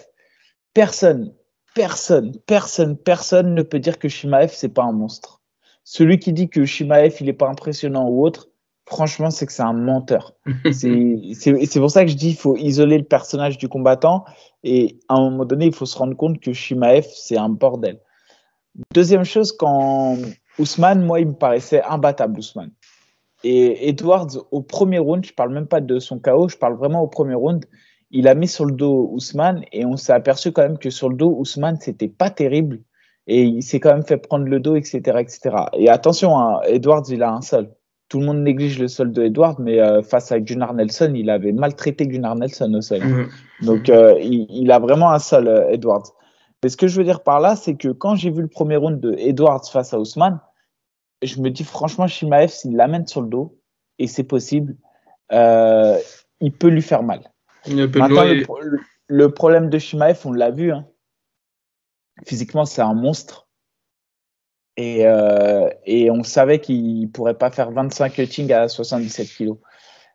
personne, 0.75 1.33
personne, 1.75 2.37
personne, 2.47 2.99
personne 2.99 3.55
ne 3.55 3.62
peut 3.62 3.79
dire 3.79 3.99
que 3.99 4.11
Shimaev, 4.11 4.51
c'est 4.53 4.68
pas 4.68 4.83
un 4.83 4.92
monstre. 4.92 5.38
Celui 5.90 6.18
qui 6.18 6.35
dit 6.35 6.51
que 6.51 6.66
Shimaev, 6.66 7.16
il 7.18 7.31
est 7.31 7.33
pas 7.33 7.48
impressionnant 7.48 8.11
ou 8.11 8.22
autre, 8.22 8.51
franchement, 8.85 9.31
c'est 9.31 9.46
que 9.46 9.53
c'est 9.55 9.62
un 9.62 9.72
menteur. 9.72 10.35
c'est 10.70 11.81
pour 11.81 11.90
ça 11.90 12.05
que 12.05 12.11
je 12.11 12.14
dis 12.14 12.29
il 12.29 12.37
faut 12.37 12.59
isoler 12.59 12.98
le 12.98 13.05
personnage 13.05 13.57
du 13.57 13.70
combattant 13.70 14.27
et 14.62 15.01
à 15.09 15.14
un 15.14 15.31
moment 15.31 15.46
donné, 15.46 15.64
il 15.64 15.74
faut 15.74 15.87
se 15.87 15.96
rendre 15.96 16.14
compte 16.14 16.40
que 16.40 16.53
Shimaev, 16.53 17.07
c'est 17.14 17.38
un 17.38 17.48
bordel. 17.48 18.01
Deuxième 18.92 19.24
chose, 19.24 19.51
quand 19.51 20.18
Ousmane, 20.59 21.07
moi, 21.07 21.20
il 21.20 21.29
me 21.29 21.33
paraissait 21.33 21.83
imbattable, 21.83 22.38
Ousmane. 22.38 22.72
Et 23.42 23.88
Edwards, 23.88 24.44
au 24.51 24.61
premier 24.61 24.98
round, 24.98 25.24
je 25.24 25.33
parle 25.33 25.55
même 25.55 25.68
pas 25.68 25.81
de 25.81 25.98
son 26.01 26.18
KO, 26.18 26.51
je 26.51 26.59
parle 26.59 26.77
vraiment 26.77 27.01
au 27.01 27.09
premier 27.09 27.35
round, 27.35 27.64
il 28.11 28.29
a 28.29 28.35
mis 28.35 28.48
sur 28.48 28.66
le 28.66 28.72
dos 28.72 29.09
Ousmane 29.14 29.64
et 29.72 29.87
on 29.87 29.96
s'est 29.96 30.12
aperçu 30.12 30.53
quand 30.53 30.64
même 30.64 30.77
que 30.77 30.90
sur 30.90 31.09
le 31.09 31.16
dos, 31.16 31.35
Ousmane, 31.38 31.79
c'était 31.81 32.09
pas 32.09 32.29
terrible 32.29 32.83
et 33.29 33.43
il 33.43 33.62
s'est 33.62 33.79
quand 33.79 33.93
même 33.93 34.05
fait 34.05 34.17
prendre 34.17 34.47
le 34.47 34.59
dos, 34.59 34.75
etc., 34.75 35.01
etc. 35.19 35.57
Et 35.75 35.88
attention, 35.88 36.38
hein, 36.38 36.61
Edwards, 36.67 37.05
il 37.09 37.23
a 37.23 37.31
un 37.31 37.43
sol. 37.43 37.71
Tout 38.09 38.21
le 38.21 38.27
monde 38.27 38.38
néglige 38.38 38.79
le 38.79 38.88
sol 38.88 39.12
de 39.12 39.23
Edwards, 39.23 39.57
mais 39.61 39.81
euh, 39.81 40.03
face 40.03 40.33
à 40.33 40.41
Gunnar 40.41 40.73
Nelson, 40.73 41.12
il 41.14 41.29
avait 41.29 41.53
maltraité 41.53 42.07
Gunnar 42.07 42.37
Nelson 42.37 42.73
au 42.75 42.81
sol. 42.81 43.05
Mhm. 43.05 43.29
Donc, 43.62 43.91
euh, 43.91 44.19
il, 44.19 44.47
il, 44.49 44.73
a 44.73 44.79
vraiment 44.79 45.12
un 45.12 45.19
sol, 45.19 45.47
euh, 45.47 45.69
Edwards. 45.69 46.14
Mais 46.62 46.71
ce 46.71 46.77
que 46.77 46.88
je 46.88 46.97
veux 46.97 47.05
dire 47.05 47.23
par 47.23 47.38
là, 47.41 47.55
c'est 47.55 47.77
que 47.77 47.88
quand 47.88 48.17
j'ai 48.17 48.31
vu 48.31 48.41
le 48.41 48.49
premier 48.49 48.77
round 48.77 48.99
de 48.99 49.14
Edwards 49.19 49.64
face 49.71 49.93
à 49.93 50.01
Ousmane, 50.01 50.41
je 51.23 51.41
me 51.41 51.51
dis 51.51 51.64
franchement, 51.64 52.07
Shimaev, 52.07 52.49
s'il 52.49 52.77
l'amène 52.77 53.07
sur 53.07 53.21
le 53.21 53.29
dos, 53.29 53.59
et 53.99 54.07
c'est 54.07 54.25
possible, 54.25 54.77
euh, 55.33 55.99
il 56.41 56.53
peut 56.53 56.69
lui 56.69 56.83
faire 56.83 57.03
mal. 57.03 57.21
Maintenant, 57.69 58.25
le, 59.09 59.29
problème 59.29 59.69
de 59.69 59.79
Shimaev, 59.79 60.21
on 60.25 60.33
l'a 60.33 60.51
vu, 60.51 60.73
hein. 60.73 60.87
Physiquement, 62.27 62.65
c'est 62.65 62.83
un 62.83 62.95
monstre. 62.95 63.47
Et, 64.77 65.07
euh, 65.07 65.69
et 65.87 66.11
on 66.11 66.23
savait 66.23 66.61
qu'il 66.61 67.11
pourrait 67.11 67.37
pas 67.37 67.51
faire 67.51 67.73
25 67.73 68.13
cuttings 68.13 68.53
à 68.53 68.69
77 68.69 69.29
kilos. 69.29 69.59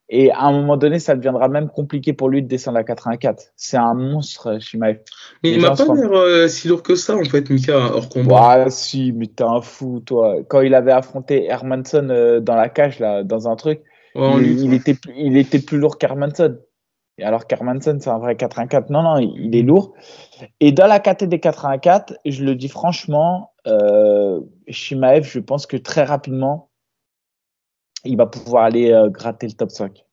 Et 0.10 0.32
à 0.32 0.44
un 0.44 0.52
moment 0.52 0.78
donné, 0.78 1.00
ça 1.00 1.16
deviendra 1.16 1.48
même 1.48 1.70
compliqué 1.70 2.13
pour 2.13 2.30
lui 2.30 2.44
de 2.44 2.48
descendre 2.48 2.78
à 2.78 2.84
84. 2.84 3.46
C'est 3.56 3.78
un 3.78 3.94
monstre, 3.94 4.60
Shimaev. 4.60 5.00
Mais 5.44 5.52
il 5.52 5.62
m'a 5.62 5.72
pas 5.72 5.86
l'air 5.96 6.12
euh, 6.12 6.48
si 6.48 6.68
lourd 6.68 6.84
que 6.84 6.96
ça, 6.96 7.16
en 7.16 7.24
fait, 7.24 7.50
Mika, 7.50 7.78
hors 7.78 8.10
combat. 8.10 8.66
Ouais, 8.66 8.70
si, 8.70 9.12
mais 9.12 9.28
t'es 9.28 9.44
un 9.44 9.62
fou, 9.62 10.02
toi. 10.06 10.38
Quand 10.48 10.62
il 10.62 10.76
avait 10.76 10.92
affronté 10.92 11.46
Hermanson 11.46 12.10
euh, 12.10 12.39
dans 12.42 12.56
la 12.56 12.70
cage, 12.70 13.00
là, 13.00 13.24
dans 13.24 13.48
un 13.48 13.56
truc, 13.56 13.82
il, 14.16 14.74
était, 14.74 14.94
plus, 14.94 15.13
il 15.18 15.38
était 15.38 15.60
plus 15.60 15.78
lourd 15.78 15.98
qu'Hermanson. 15.98 16.58
Et 17.17 17.23
alors 17.23 17.45
qu'Hermanson, 17.45 17.97
c'est 17.99 18.10
un 18.10 18.17
vrai 18.17 18.36
84. 18.36 18.89
Non, 18.89 19.04
non, 19.04 19.17
il, 19.17 19.56
est 19.56 19.62
lourd. 19.62 19.93
Et 20.60 20.71
dans 20.71 20.88
la 20.88 20.99
KT 20.99 21.26
des 21.26 21.39
84, 21.39 22.15
je 22.26 22.43
le 22.43 22.56
dis 22.56 22.69
franchement, 22.69 23.52
euh, 23.67 24.41
Shimaev, 24.67 25.23
je 25.23 25.39
pense 25.39 25.67
que 25.67 25.78
très 25.78 26.04
rapidement, 26.04 26.71
il 28.04 28.17
va 28.17 28.26
pouvoir 28.26 28.63
aller 28.63 28.91
euh, 28.91 29.10
gratter 29.10 29.47
le 29.47 29.54
top 29.54 29.71
5. 29.71 30.04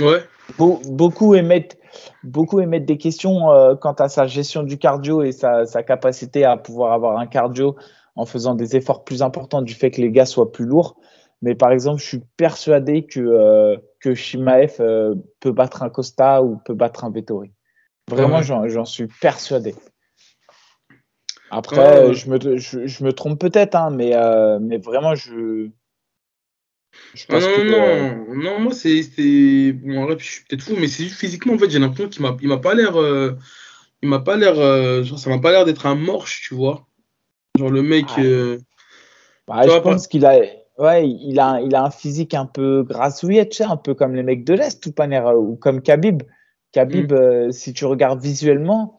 Ouais. 0.00 0.22
beaucoup, 0.58 1.34
émettent, 1.34 1.78
beaucoup 2.22 2.60
émettent 2.60 2.84
des 2.84 2.98
questions 2.98 3.50
euh, 3.50 3.74
quant 3.74 3.94
à 3.94 4.08
sa 4.08 4.26
gestion 4.26 4.62
du 4.62 4.76
cardio 4.76 5.22
et 5.22 5.32
sa, 5.32 5.64
capacité 5.82 6.44
à 6.44 6.58
pouvoir 6.58 6.92
avoir 6.92 7.18
un 7.18 7.26
cardio 7.26 7.76
en 8.14 8.26
faisant 8.26 8.54
des 8.54 8.76
efforts 8.76 9.04
plus 9.04 9.22
importants 9.22 9.62
du 9.62 9.74
fait 9.74 9.90
que 9.90 10.00
les 10.00 10.10
gars 10.10 10.26
soient 10.26 10.52
plus 10.52 10.66
lourds. 10.66 10.96
Mais 11.42 11.54
par 11.54 11.70
exemple, 11.70 12.00
je 12.00 12.06
suis 12.06 12.22
persuadé 12.36 13.06
que, 13.06 13.20
euh, 13.20 13.76
que 14.06 14.14
Shimaev 14.14 14.76
peut 15.40 15.52
battre 15.52 15.82
un 15.82 15.90
Costa 15.90 16.42
ou 16.42 16.56
peut 16.64 16.74
battre 16.74 17.04
un 17.04 17.10
Vettori. 17.10 17.52
Vraiment, 18.08 18.42
j'en 18.42 18.84
suis 18.84 19.08
persuadé. 19.20 19.74
Après, 21.50 22.12
je, 22.14 22.28
me, 22.28 22.56
je, 22.58 23.04
me 23.04 23.12
trompe 23.12 23.40
peut-être, 23.40 23.74
hein, 23.74 23.90
mais, 23.90 24.12
mais 24.60 24.78
vraiment, 24.78 25.14
je, 25.14 25.70
non, 27.30 27.40
non, 27.64 28.34
non, 28.34 28.60
moi 28.60 28.72
c'est. 28.72 29.02
Bon, 29.72 30.18
je 30.18 30.24
suis 30.24 30.44
peut-être 30.44 30.62
fou, 30.62 30.74
mais 30.78 30.88
c'est 30.88 31.04
juste 31.04 31.18
physiquement, 31.18 31.54
en 31.54 31.58
fait, 31.58 31.70
j'ai 31.70 31.78
l'impression 31.78 32.08
qu'il 32.08 32.48
m'a, 32.48 32.58
pas 32.58 32.74
l'air. 32.74 33.00
Euh, 33.00 33.36
il 34.02 34.08
m'a 34.08 34.18
pas 34.18 34.36
l'air. 34.36 34.58
Euh, 34.58 35.02
ça 35.16 35.30
m'a 35.30 35.38
pas 35.38 35.50
l'air 35.50 35.64
d'être 35.64 35.86
un 35.86 35.94
morche, 35.94 36.42
tu 36.46 36.54
vois. 36.54 36.86
Genre 37.58 37.70
le 37.70 37.82
mec. 37.82 38.06
Euh, 38.18 38.58
bah, 39.46 39.62
je 39.64 39.78
pense 39.78 40.06
qu'il 40.06 40.26
a. 40.26 40.40
Ouais, 40.78 41.08
il 41.08 41.40
a, 41.40 41.60
il 41.62 41.74
a 41.74 41.84
un 41.84 41.90
physique 41.90 42.34
un 42.34 42.46
peu 42.46 42.82
grassouillet, 42.82 43.48
tu 43.48 43.56
sais, 43.58 43.64
un 43.64 43.76
peu 43.76 43.94
comme 43.94 44.14
les 44.14 44.22
mecs 44.22 44.44
de 44.44 44.54
l'Est, 44.54 44.82
tout 44.82 44.92
manière, 44.98 45.34
ou 45.38 45.56
comme 45.56 45.80
Khabib. 45.80 46.22
Khabib, 46.72 47.12
mm. 47.12 47.52
si 47.52 47.72
tu 47.72 47.86
regardes 47.86 48.20
visuellement, 48.20 48.96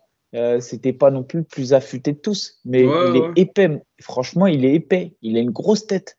c'était 0.59 0.93
pas 0.93 1.11
non 1.11 1.23
plus 1.23 1.39
le 1.39 1.45
plus 1.45 1.73
affûté 1.73 2.13
de 2.13 2.17
tous, 2.17 2.59
mais 2.65 2.81
il 2.81 3.17
est 3.17 3.41
épais. 3.41 3.81
Franchement, 4.01 4.47
il 4.47 4.65
est 4.65 4.73
épais. 4.73 5.15
Il 5.21 5.37
a 5.37 5.39
une 5.39 5.51
grosse 5.51 5.87
tête. 5.87 6.17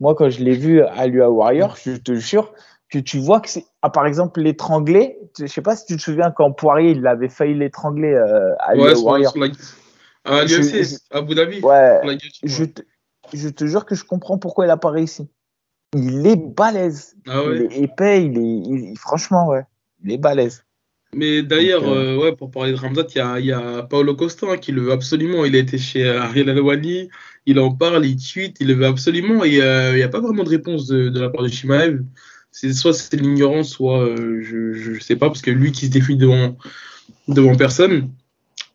Moi, 0.00 0.14
quand 0.14 0.30
je 0.30 0.42
l'ai 0.42 0.56
vu 0.56 0.82
à 0.82 1.06
l'UA 1.06 1.30
Warrior, 1.30 1.76
je 1.76 1.92
te 1.96 2.14
jure 2.14 2.52
que 2.90 2.98
tu 2.98 3.18
vois 3.18 3.40
que 3.40 3.48
c'est, 3.48 3.64
ah, 3.82 3.90
par 3.90 4.06
exemple, 4.06 4.40
l'étrangler. 4.40 5.18
Je 5.38 5.46
sais 5.46 5.62
pas 5.62 5.76
si 5.76 5.86
tu 5.86 5.96
te 5.96 6.02
souviens 6.02 6.30
quand 6.30 6.50
Poirier, 6.52 6.90
il 6.92 7.06
avait 7.06 7.28
failli 7.28 7.54
l'étrangler 7.54 8.14
euh, 8.14 8.54
à 8.58 8.74
l'UA 8.74 8.98
Warrior. 8.98 9.32
À 10.24 10.44
l'UFC, 10.44 10.98
à 11.10 11.18
Abu 11.18 11.34
Dhabi. 11.34 11.60
Ouais, 11.60 12.00
je, 12.44 12.64
te, 12.64 12.82
je 13.32 13.48
te 13.48 13.66
jure 13.66 13.84
que 13.84 13.94
je 13.94 14.04
comprends 14.04 14.38
pourquoi 14.38 14.66
il 14.66 14.70
a 14.70 14.76
pas 14.76 14.90
réussi. 14.90 15.28
Il 15.94 16.26
est 16.26 16.36
balèze. 16.36 17.16
Ah 17.26 17.44
ouais. 17.44 17.56
Il 17.56 17.62
est 17.62 17.82
épais, 17.82 18.24
il 18.24 18.38
est, 18.38 18.96
franchement, 18.96 19.48
ouais, 19.48 19.64
il 20.04 20.12
est 20.12 20.18
balèze. 20.18 20.64
Mais 21.12 21.42
d'ailleurs, 21.42 21.88
euh, 21.88 22.14
euh, 22.14 22.18
ouais, 22.18 22.36
pour 22.36 22.52
parler 22.52 22.70
de 22.70 22.76
Ramzat, 22.76 23.06
il 23.14 23.18
y 23.18 23.20
a, 23.20 23.40
y 23.40 23.52
a 23.52 23.82
Paolo 23.82 24.14
Costa 24.14 24.46
hein, 24.48 24.56
qui 24.58 24.70
le 24.70 24.82
veut 24.82 24.92
absolument. 24.92 25.44
Il 25.44 25.56
a 25.56 25.58
été 25.58 25.76
chez 25.76 26.08
Ariel 26.08 26.48
Alwani, 26.50 27.08
il 27.46 27.58
en 27.58 27.74
parle, 27.74 28.06
il 28.06 28.16
tweet, 28.16 28.56
il 28.60 28.68
le 28.68 28.74
veut 28.74 28.86
absolument. 28.86 29.42
Et 29.42 29.60
euh, 29.60 29.90
il 29.92 29.96
n'y 29.96 30.02
a 30.02 30.08
pas 30.08 30.20
vraiment 30.20 30.44
de 30.44 30.48
réponse 30.48 30.86
de, 30.86 31.18
la 31.18 31.28
part 31.28 31.42
de 31.42 31.48
Shimaev. 31.48 32.04
C'est 32.52 32.72
soit 32.72 32.92
c'est 32.92 33.16
l'ignorance, 33.16 33.70
soit 33.70 34.14
je 34.16 34.92
ne 34.92 35.00
sais 35.00 35.16
pas, 35.16 35.28
parce 35.28 35.42
que 35.42 35.50
lui 35.50 35.72
qui 35.72 35.86
se 35.86 35.90
défie 35.90 36.16
devant, 36.16 36.56
devant 37.26 37.56
personne. 37.56 38.10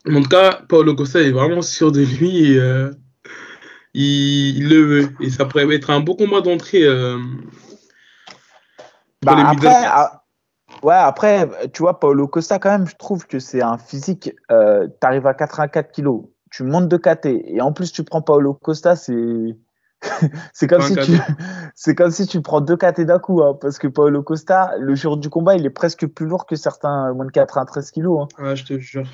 En 0.09 0.21
tout 0.21 0.29
cas, 0.29 0.61
Paolo 0.67 0.93
Costa 0.93 1.21
est 1.21 1.31
vraiment 1.31 1.61
sûr 1.61 1.91
de 1.91 2.01
lui 2.01 2.53
et 2.53 2.59
il, 4.03 4.69
le 4.69 4.81
veut. 4.81 5.09
Et 5.21 5.29
ça 5.29 5.45
pourrait 5.45 5.73
être 5.73 5.89
un 5.89 5.99
beau 5.99 6.15
combat 6.15 6.41
d'entrée. 6.41 6.83
Bah, 9.23 9.35
après, 9.47 9.85
Ouais, 10.83 10.93
après, 10.93 11.49
tu 11.73 11.81
vois, 11.81 11.99
Paulo 11.99 12.27
Costa, 12.27 12.59
quand 12.59 12.69
même, 12.69 12.87
je 12.87 12.95
trouve 12.95 13.25
que 13.27 13.39
c'est 13.39 13.61
un 13.61 13.77
physique. 13.77 14.31
Euh, 14.51 14.87
tu 14.87 15.07
arrives 15.07 15.27
à 15.27 15.33
84 15.33 15.91
kilos, 15.91 16.25
tu 16.51 16.63
montes 16.63 16.87
de 16.87 16.97
KT, 16.97 17.25
et 17.25 17.61
en 17.61 17.71
plus, 17.71 17.91
tu 17.91 18.03
prends 18.03 18.21
Paulo 18.21 18.53
Costa, 18.53 18.95
c'est. 18.95 19.57
c'est 20.53 20.67
comme, 20.67 20.81
si 20.81 20.95
tu... 20.95 21.13
c'est 21.75 21.95
comme 21.95 22.11
si 22.11 22.27
tu 22.27 22.41
prends 22.41 22.61
deux 22.61 22.77
KT 22.77 23.01
d'un 23.01 23.19
coup, 23.19 23.41
hein, 23.41 23.57
parce 23.59 23.79
que 23.79 23.87
Paulo 23.87 24.21
Costa, 24.21 24.73
le 24.79 24.93
jour 24.95 25.17
du 25.17 25.29
combat, 25.29 25.55
il 25.55 25.65
est 25.65 25.71
presque 25.71 26.05
plus 26.07 26.27
lourd 26.27 26.45
que 26.45 26.55
certains 26.55 27.13
moins 27.13 27.25
de 27.25 27.31
93 27.31 27.91
kilos. 27.91 28.27
Hein. 28.37 28.43
Ouais, 28.43 28.55
je 28.55 28.65
te 28.65 28.77
jure. 28.77 29.07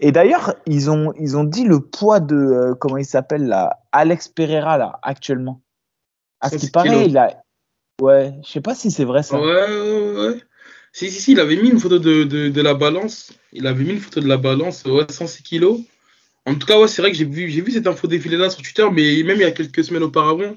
Et 0.00 0.12
d'ailleurs, 0.12 0.54
ils 0.66 0.90
ont, 0.90 1.12
ils 1.18 1.36
ont 1.36 1.44
dit 1.44 1.64
le 1.64 1.80
poids 1.80 2.20
de, 2.20 2.36
euh, 2.36 2.74
comment 2.74 2.98
il 2.98 3.04
s'appelle 3.04 3.46
là, 3.46 3.80
Alex 3.92 4.28
Pereira 4.28 4.78
là, 4.78 4.98
actuellement. 5.02 5.62
À 6.40 6.50
ce 6.50 6.56
qui 6.56 6.70
paraît, 6.70 7.06
il 7.06 7.16
a. 7.18 7.42
Ouais, 8.00 8.34
je 8.44 8.50
sais 8.50 8.60
pas 8.60 8.74
si 8.74 8.90
c'est 8.90 9.04
vrai 9.04 9.22
ça. 9.22 9.38
Ouais, 9.38 9.46
ouais, 9.46 10.28
ouais. 10.28 10.40
Si, 10.92 11.10
si, 11.10 11.20
si, 11.20 11.32
il 11.32 11.40
avait 11.40 11.56
mis 11.56 11.68
une 11.68 11.78
photo 11.78 11.98
de, 11.98 12.24
de, 12.24 12.48
de, 12.48 12.62
la 12.62 12.74
balance. 12.74 13.32
Il 13.52 13.66
avait 13.66 13.84
mis 13.84 13.90
une 13.90 14.00
photo 14.00 14.20
de 14.20 14.26
la 14.26 14.38
balance, 14.38 14.84
ouais, 14.84 15.06
106 15.08 15.42
kilos. 15.42 15.80
En 16.46 16.54
tout 16.54 16.66
cas, 16.66 16.80
ouais, 16.80 16.88
c'est 16.88 17.02
vrai 17.02 17.10
que 17.12 17.16
j'ai 17.16 17.26
vu, 17.26 17.48
j'ai 17.50 17.60
vu 17.60 17.70
cette 17.70 17.86
info 17.86 18.06
défiler 18.06 18.36
là 18.36 18.48
sur 18.48 18.62
Twitter, 18.62 18.86
mais 18.90 19.22
même 19.22 19.36
il 19.36 19.42
y 19.42 19.44
a 19.44 19.50
quelques 19.50 19.84
semaines 19.84 20.02
auparavant, 20.02 20.56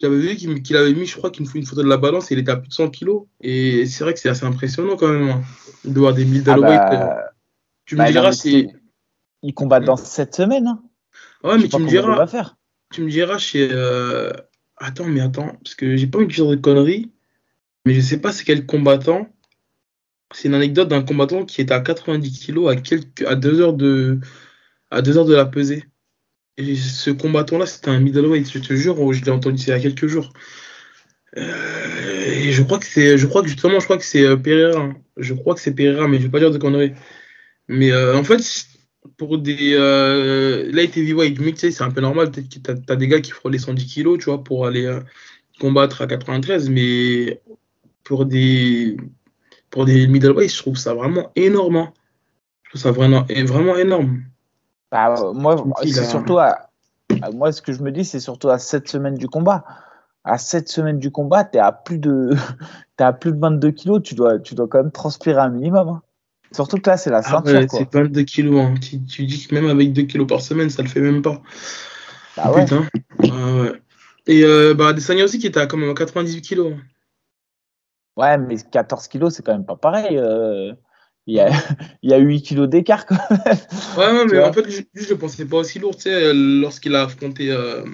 j'avais 0.00 0.16
vu 0.16 0.36
qu'il, 0.36 0.76
avait 0.76 0.92
mis, 0.92 1.06
je 1.06 1.16
crois, 1.16 1.30
qu'il 1.30 1.46
une 1.54 1.66
photo 1.66 1.82
de 1.82 1.88
la 1.88 1.96
balance 1.96 2.30
et 2.30 2.34
il 2.34 2.40
était 2.40 2.52
à 2.52 2.56
plus 2.56 2.68
de 2.68 2.74
100 2.74 2.90
kilos. 2.90 3.24
Et 3.40 3.86
c'est 3.86 4.04
vrai 4.04 4.12
que 4.12 4.20
c'est 4.20 4.28
assez 4.28 4.44
impressionnant 4.44 4.96
quand 4.96 5.08
même, 5.08 5.28
hein, 5.28 5.42
de 5.84 5.98
voir 5.98 6.12
des 6.12 6.24
milles 6.24 6.44
ah 6.46 6.58
bah, 6.58 7.33
Tu 7.86 7.96
me 7.96 8.06
diras, 8.10 8.32
c'est. 8.32 8.68
Il 9.42 9.54
combat 9.54 9.80
dans 9.80 9.96
cette 9.96 10.34
semaine. 10.34 10.66
Hein. 10.66 10.82
Ouais, 11.42 11.58
mais 11.58 11.68
tu 11.68 11.78
me 11.78 11.88
diras. 11.88 12.26
Tu 12.92 13.02
me 13.02 13.10
diras 13.10 13.38
chez. 13.38 13.68
Euh... 13.70 14.32
Attends, 14.76 15.04
mais 15.04 15.20
attends, 15.20 15.56
parce 15.62 15.76
que 15.76 15.96
j'ai 15.96 16.06
pas 16.06 16.18
envie 16.18 16.26
de 16.26 16.32
dire 16.32 16.48
de 16.48 16.56
conneries, 16.56 17.12
mais 17.86 17.94
je 17.94 18.00
sais 18.00 18.20
pas 18.20 18.32
c'est 18.32 18.44
quel 18.44 18.66
combattant 18.66 19.28
c'est 20.34 20.48
une 20.48 20.54
anecdote 20.54 20.88
d'un 20.88 21.02
combattant 21.02 21.44
qui 21.44 21.60
était 21.60 21.74
à 21.74 21.80
90 21.80 22.46
kg 22.46 22.68
à, 22.68 22.76
quelques, 22.76 23.22
à, 23.22 23.36
deux 23.36 23.60
heures 23.60 23.72
de, 23.72 24.18
à 24.90 25.00
deux 25.00 25.16
heures 25.16 25.24
de 25.24 25.34
la 25.34 25.46
pesée. 25.46 25.84
Et 26.56 26.76
ce 26.76 27.10
combattant-là, 27.10 27.66
c'était 27.66 27.88
un 27.88 28.00
middleweight, 28.00 28.50
je 28.50 28.58
te 28.58 28.74
jure, 28.74 29.12
je 29.12 29.24
l'ai 29.24 29.30
entendu 29.30 29.62
il 29.62 29.68
y 29.68 29.72
a 29.72 29.80
quelques 29.80 30.06
jours. 30.06 30.32
Euh, 31.36 32.24
et 32.26 32.52
je 32.52 32.62
crois 32.62 32.78
que 32.78 32.84
c'est, 32.84 33.18
je 33.18 33.26
crois 33.26 33.42
que 33.42 33.48
justement, 33.48 33.80
je 33.80 33.84
crois 33.84 33.98
que 33.98 34.04
c'est 34.04 34.22
euh, 34.22 34.36
Pereira. 34.36 34.80
Hein. 34.80 34.96
Je 35.16 35.34
crois 35.34 35.54
que 35.54 35.60
c'est 35.60 35.74
Pereira, 35.74 36.06
mais 36.08 36.18
je 36.18 36.24
vais 36.24 36.28
pas 36.28 36.38
dire 36.38 36.50
de 36.50 36.58
conneries. 36.58 36.94
Mais 37.68 37.92
euh, 37.92 38.16
en 38.16 38.24
fait, 38.24 38.66
pour 39.16 39.38
des, 39.38 39.74
là, 39.74 40.82
il 40.82 40.88
était 40.88 41.00
heavyweight, 41.00 41.58
sais, 41.58 41.70
c'est 41.70 41.84
un 41.84 41.90
peu 41.90 42.00
normal. 42.00 42.30
Peut-être 42.30 42.48
que 42.48 42.58
tu 42.58 42.92
as, 42.92 42.96
des 42.96 43.08
gars 43.08 43.20
qui 43.20 43.30
feront 43.30 43.48
les 43.48 43.58
110 43.58 43.86
kilos, 43.86 44.18
tu 44.18 44.26
vois, 44.26 44.42
pour 44.42 44.66
aller 44.66 45.00
combattre 45.60 46.02
à 46.02 46.06
93, 46.06 46.68
mais 46.68 47.40
pour 48.02 48.26
des, 48.26 48.96
pour 49.70 49.84
des 49.84 50.06
middleweight, 50.06 50.52
je 50.52 50.58
trouve 50.58 50.76
ça 50.76 50.94
vraiment 50.94 51.30
énorme. 51.36 51.76
Hein. 51.76 51.92
Je 52.62 52.70
trouve 52.70 52.82
ça 52.82 52.90
vraiment, 52.92 53.24
vraiment 53.46 53.76
énorme. 53.76 54.22
Bah, 54.90 55.14
moi, 55.34 55.64
c'est 55.82 56.04
surtout 56.04 56.38
à, 56.38 56.70
moi, 57.32 57.52
ce 57.52 57.62
que 57.62 57.72
je 57.72 57.82
me 57.82 57.90
dis, 57.90 58.04
c'est 58.04 58.20
surtout 58.20 58.48
à 58.48 58.58
cette 58.58 58.88
semaine 58.88 59.16
du 59.16 59.28
combat. 59.28 59.64
À 60.24 60.38
cette 60.38 60.68
semaine 60.68 60.98
du 60.98 61.10
combat, 61.10 61.44
tu 61.44 61.58
es 61.58 61.60
à 61.60 61.72
plus 61.72 61.98
de, 61.98 62.30
es 62.98 63.02
à 63.02 63.12
plus 63.12 63.32
de 63.32 63.38
22 63.38 63.70
kilos, 63.72 64.02
tu 64.02 64.14
dois, 64.14 64.38
tu 64.38 64.54
dois 64.54 64.68
quand 64.68 64.78
même 64.78 64.92
transpirer 64.92 65.40
un 65.40 65.50
minimum. 65.50 65.88
Hein. 65.88 66.02
Surtout 66.54 66.78
que 66.78 66.88
là, 66.88 66.96
c'est 66.96 67.10
la 67.10 67.18
ah 67.18 67.22
ceinture. 67.22 67.60
Ah 67.62 67.66
c'est 67.68 67.92
22 67.92 68.22
kilos. 68.22 68.60
Hein. 68.60 68.74
Tu, 68.80 69.24
dis 69.24 69.46
que 69.46 69.54
même 69.54 69.66
avec 69.66 69.92
2 69.92 70.02
kilos 70.02 70.28
par 70.28 70.40
semaine, 70.40 70.70
ça 70.70 70.82
le 70.82 70.88
fait 70.88 71.00
même 71.00 71.20
pas. 71.20 71.42
Bah 72.36 72.52
ouais. 72.52 72.64
Putain. 72.64 72.86
Ah 73.24 73.54
ouais. 73.56 73.72
Et 74.28 74.44
euh, 74.44 74.72
bah, 74.72 74.92
Desania 74.92 75.24
aussi 75.24 75.40
qui 75.40 75.48
était 75.48 75.58
à 75.58 75.66
quand 75.66 75.76
même 75.76 75.92
98 75.92 76.42
kilos. 76.42 76.74
Ouais, 78.16 78.38
mais 78.38 78.54
14 78.70 79.08
kilos, 79.08 79.34
c'est 79.34 79.44
quand 79.44 79.52
même 79.52 79.66
pas 79.66 79.74
pareil. 79.74 80.16
Euh, 80.16 80.72
il, 81.26 81.34
y 81.34 81.40
a, 81.40 81.50
il 82.02 82.10
y 82.10 82.14
a 82.14 82.18
8 82.18 82.42
kilos 82.42 82.68
d'écart 82.68 83.04
quand 83.06 83.16
même. 83.30 83.56
Ouais, 83.98 84.24
mais 84.26 84.38
en 84.38 84.52
fait, 84.52 84.70
je, 84.70 84.82
je 84.94 85.14
pensais 85.14 85.46
pas 85.46 85.56
aussi 85.56 85.80
lourd, 85.80 85.96
tu 85.96 86.02
sais, 86.02 86.32
lorsqu'il 86.32 86.94
a 86.94 87.02
affronté 87.02 87.50
euh, 87.50 87.84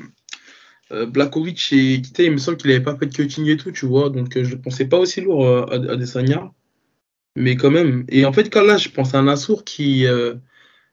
euh 0.92 1.06
Blakovic 1.06 1.72
et 1.72 2.02
Kita, 2.02 2.24
il 2.24 2.32
me 2.32 2.36
semble 2.36 2.58
qu'il 2.58 2.70
avait 2.70 2.82
pas 2.82 2.96
fait 2.96 3.06
de 3.06 3.14
cutting 3.14 3.46
et 3.46 3.56
tout, 3.56 3.72
tu 3.72 3.86
vois, 3.86 4.10
donc 4.10 4.36
euh, 4.36 4.44
je 4.44 4.56
pensais 4.56 4.84
pas 4.84 4.98
aussi 4.98 5.22
lourd 5.22 5.46
à, 5.46 5.74
à 5.74 5.96
Desagna. 5.96 6.52
Mais 7.36 7.56
quand 7.56 7.70
même. 7.70 8.04
Et 8.08 8.24
en 8.24 8.32
fait, 8.32 8.50
quand 8.50 8.62
là, 8.62 8.76
je 8.76 8.88
pense 8.88 9.14
à 9.14 9.18
un 9.18 9.24
Nassour 9.24 9.64
qui, 9.64 10.06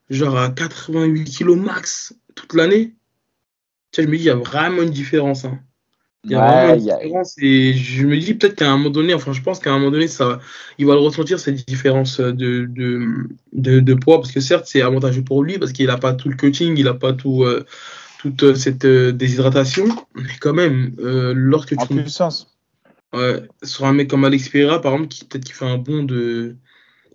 genre, 0.10 0.38
a 0.38 0.50
88 0.50 1.24
kilos 1.24 1.58
max 1.58 2.16
toute 2.36 2.54
l'année. 2.54 2.96
je 3.96 4.04
me 4.04 4.18
dis, 4.18 4.24
il 4.24 4.28
y 4.28 4.30
a 4.30 4.36
vraiment 4.36 4.84
une 4.84 4.92
différence. 4.92 5.46
Hein. 5.46 5.60
Il 6.24 6.32
y 6.32 6.36
a 6.36 6.46
vraiment 6.46 6.74
une 6.74 6.80
différence 6.82 7.36
et 7.38 7.74
je 7.74 8.06
me 8.06 8.18
dis 8.18 8.34
peut-être 8.34 8.56
qu'à 8.56 8.70
un 8.70 8.78
moment 8.78 8.90
donné, 8.90 9.14
enfin 9.14 9.32
je 9.32 9.42
pense 9.42 9.60
qu'à 9.60 9.72
un 9.72 9.80
moment 9.80 9.92
donné, 9.92 10.08
ça, 10.08 10.40
il 10.78 10.86
va 10.86 10.94
le 10.94 11.00
ressentir 11.00 11.40
cette 11.40 11.66
différence 11.66 12.20
de, 12.20 12.66
de, 12.66 13.80
de, 13.80 13.94
poids 13.94 14.18
parce 14.18 14.34
que 14.34 14.42
certes 14.42 14.66
c'est 14.68 14.82
avantageux 14.82 15.24
pour 15.24 15.44
lui 15.44 15.58
parce 15.58 15.72
qu'il 15.72 15.88
n'a 15.88 15.98
pas 15.98 16.14
tout 16.14 16.28
le 16.28 16.36
coaching, 16.36 16.76
il 16.76 16.84
n'a 16.84 16.96
pas 16.96 17.14
tout, 17.14 17.44
euh, 17.44 17.66
toute 18.20 18.44
euh, 18.44 18.56
cette 18.56 18.84
euh, 18.84 19.14
déshydratation, 19.14 19.86
mais 20.16 20.34
quand 20.42 20.54
même, 20.54 20.96
lorsque 20.98 21.78
tu... 21.78 21.82
En 21.82 21.86
puissance. 21.86 22.57
Ouais, 23.14 23.42
sur 23.64 23.86
un 23.86 23.94
mec 23.94 24.10
comme 24.10 24.26
Alex 24.26 24.50
Pereira 24.50 24.82
par 24.82 24.94
exemple, 24.94 25.10
qui 25.10 25.26
peut-être 25.26 25.46
qui 25.46 25.54
fait 25.54 25.66
un 25.66 25.78
bond 25.78 26.04
de 26.04 26.58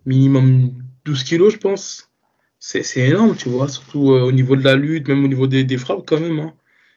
minimum 0.07 0.73
12 1.05 1.23
kilos 1.25 1.53
je 1.53 1.59
pense, 1.59 2.11
c'est 2.59 2.83
énorme 2.97 3.37
tu 3.37 3.51
vois, 3.51 3.69
surtout 3.69 4.09
au 4.09 4.33
niveau 4.33 4.57
de 4.57 4.65
la 4.65 4.75
lutte, 4.75 5.09
même 5.09 5.25
au 5.25 5.29
niveau 5.29 5.47
des, 5.47 5.65
des 5.65 5.77
frappes 5.77 6.05
quand 6.07 6.19
même. 6.19 6.41
Hein. 6.41 6.55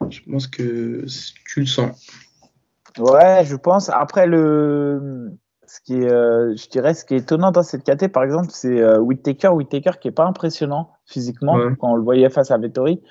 Je 0.09 0.19
pense 0.29 0.47
que 0.47 1.05
tu 1.45 1.59
le 1.59 1.65
sens. 1.65 2.07
Ouais, 2.97 3.43
je 3.45 3.55
pense. 3.55 3.89
Après, 3.89 4.25
le, 4.25 5.31
ce 5.67 5.79
qui 5.81 5.95
est, 5.95 6.09
euh, 6.09 6.55
je 6.55 6.69
dirais, 6.69 6.93
ce 6.93 7.05
qui 7.05 7.15
est 7.15 7.17
étonnant 7.17 7.51
dans 7.51 7.63
cette 7.63 7.83
KT, 7.83 8.07
par 8.07 8.23
exemple, 8.23 8.49
c'est 8.51 8.79
euh, 8.79 8.99
Whittaker. 8.99 9.49
Whittaker 9.49 9.91
qui 9.99 10.07
est 10.07 10.11
pas 10.11 10.25
impressionnant 10.25 10.91
physiquement 11.05 11.57
quand 11.79 11.91
on 11.91 11.95
le 11.95 12.03
voyait 12.03 12.29
face 12.29 12.51
à 12.51 12.57
Vettori. 12.57 13.01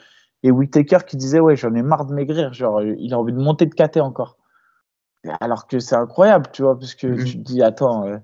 Et 0.43 0.51
Whittaker 0.51 0.99
qui 1.07 1.17
disait, 1.17 1.41
ouais, 1.41 1.57
j'en 1.57 1.75
ai 1.75 1.83
marre 1.83 2.07
de 2.07 2.15
maigrir. 2.15 2.53
Genre, 2.53 2.83
il 2.83 3.13
a 3.13 3.19
envie 3.19 3.33
de 3.33 3.39
monter 3.39 3.67
de 3.67 3.75
KT 3.75 3.99
encore. 3.99 4.37
Alors 5.41 5.67
que 5.67 5.79
c'est 5.79 5.95
incroyable, 5.95 6.47
tu 6.53 6.63
vois, 6.63 6.79
parce 6.79 6.95
que 6.95 7.07
mhm. 7.07 7.25
tu 7.25 7.33
te 7.39 7.43
dis, 7.43 7.63
attends, 7.63 8.07
euh, 8.07 8.19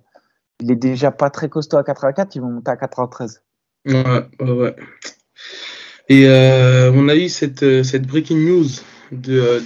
il 0.61 0.71
est 0.71 0.77
déjà 0.77 1.11
pas 1.11 1.31
très 1.31 1.49
costaud 1.49 1.79
à 1.79 1.85
84, 1.85 2.35
ils 2.35 2.43
vont 2.43 2.51
monter 2.51 2.71
à 2.71 2.77
93. 2.77 3.43
Ouais, 3.87 4.05
ouais, 4.41 4.51
ouais. 4.51 4.77
Et 6.09 6.27
euh, 6.27 6.93
on 6.95 7.09
a 7.09 7.15
eu 7.15 7.29
cette, 7.29 7.63
euh, 7.63 7.83
cette 7.83 8.07
breaking 8.07 8.39
news 8.39 8.69
de 9.13 9.63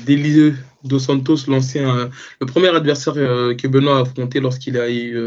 Dos 0.84 0.98
Santos, 0.98 1.38
l'ancien, 1.48 2.10
le 2.40 2.46
premier 2.46 2.68
adversaire 2.68 3.14
que 3.14 3.66
Benoît 3.66 3.98
a 3.98 4.02
affronté 4.02 4.38
lorsqu'il 4.38 4.78
a 4.78 4.90
eu 4.90 5.18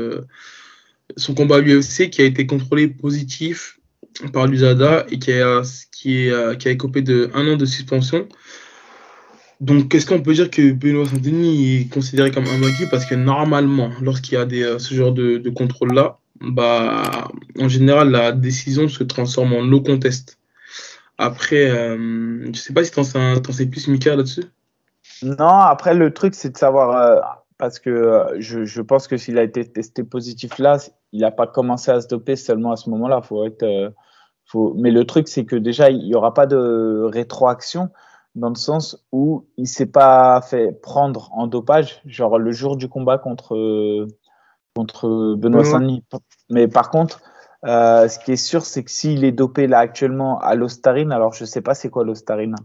son 1.16 1.34
combat 1.34 1.58
à 1.58 1.60
l'UFC, 1.60 2.12
qui 2.12 2.22
a 2.22 2.26
été 2.26 2.46
contrôlé 2.46 2.88
positif 2.88 3.80
par 4.34 4.46
l'USADA 4.46 5.06
et 5.10 5.18
qui 5.18 5.34
a, 5.34 5.62
qui, 5.92 6.30
qui 6.60 6.68
a 6.68 6.72
écopé 6.72 7.02
de 7.02 7.32
un 7.34 7.48
an 7.52 7.58
de 7.58 7.66
suspension. 7.66 8.28
Donc, 9.60 9.94
est-ce 9.96 10.06
qu'on 10.06 10.22
peut 10.22 10.34
dire 10.34 10.52
que 10.52 10.72
Benoît 10.72 11.06
Saint-Denis 11.06 11.82
est 11.82 11.94
considéré 11.94 12.32
comme 12.32 12.46
un 12.46 12.60
vaincu 12.60 12.88
Parce 12.92 13.06
que 13.06 13.16
normalement, 13.16 13.90
lorsqu'il 14.02 14.36
y 14.36 14.38
a 14.38 14.46
des, 14.46 14.78
ce 14.78 14.94
genre 14.94 15.12
de, 15.12 15.50
contrôle-là, 15.50 16.20
bah, 16.42 17.28
en 17.60 17.68
général, 17.68 18.12
la 18.12 18.32
décision 18.32 18.88
se 18.88 19.04
transforme 19.04 19.54
en 19.54 19.64
no 19.64 19.82
contest. 19.82 20.38
Après, 21.18 21.70
euh, 21.72 22.46
je 22.54 22.60
sais 22.60 22.74
pas 22.74 22.84
si 22.84 22.92
t'en 22.92 23.04
sais 23.04 23.66
plus, 23.66 23.88
Mika, 23.88 24.16
là-dessus? 24.16 24.44
Non, 25.24 25.48
après, 25.48 25.96
le 25.96 26.14
truc, 26.14 26.36
c'est 26.36 26.52
de 26.52 26.58
savoir, 26.58 26.96
euh, 26.96 27.20
parce 27.58 27.80
que 27.80 27.90
euh, 27.90 28.36
je, 28.40 28.82
pense 28.82 29.08
que 29.08 29.18
s'il 29.18 29.40
a 29.40 29.44
été 29.44 29.66
testé 29.66 30.04
positif 30.04 30.60
là, 30.60 30.78
il 31.12 31.22
n'a 31.22 31.32
pas 31.32 31.48
commencé 31.48 31.90
à 31.90 32.00
se 32.00 32.08
doper 32.08 32.36
seulement 32.36 32.74
à 32.74 32.76
ce 32.76 32.92
moment-là. 32.92 33.24
Faut 33.24 33.44
être. 33.44 33.66
Mais 34.76 34.92
le 34.92 35.04
truc, 35.06 35.28
c'est 35.28 35.46
que 35.46 35.56
déjà, 35.56 35.90
il 35.90 36.06
n'y 36.06 36.14
aura 36.14 36.36
pas 36.36 36.46
de 36.46 37.10
rétroaction 37.12 37.90
dans 38.38 38.50
le 38.50 38.56
sens 38.56 39.04
où 39.12 39.48
il 39.58 39.68
s'est 39.68 39.88
pas 39.88 40.40
fait 40.42 40.72
prendre 40.82 41.30
en 41.34 41.48
dopage, 41.48 42.02
genre 42.06 42.38
le 42.38 42.52
jour 42.52 42.78
du 42.78 42.88
combat 42.88 43.18
contre, 43.18 44.08
contre 44.76 45.36
Benoît 45.36 45.66
Saint-Denis. 45.66 46.04
Mais 46.50 46.68
par 46.68 46.92
contre, 46.92 47.20
euh, 47.66 48.08
ce 48.08 48.20
qui 48.20 48.34
est 48.34 48.36
sûr, 48.36 48.64
c'est 48.64 48.84
que 48.84 48.92
s'il 48.92 49.26
est 49.26 49.32
dopé 49.32 49.66
là 49.66 49.80
actuellement 49.80 50.40
à 50.40 50.54
l'ostarine, 50.54 51.12
alors 51.12 51.34
je 51.34 51.46
sais 51.46 51.62
pas 51.62 51.74
c'est 51.74 51.90
quoi 51.90 52.06
l'ostarine. 52.06 52.56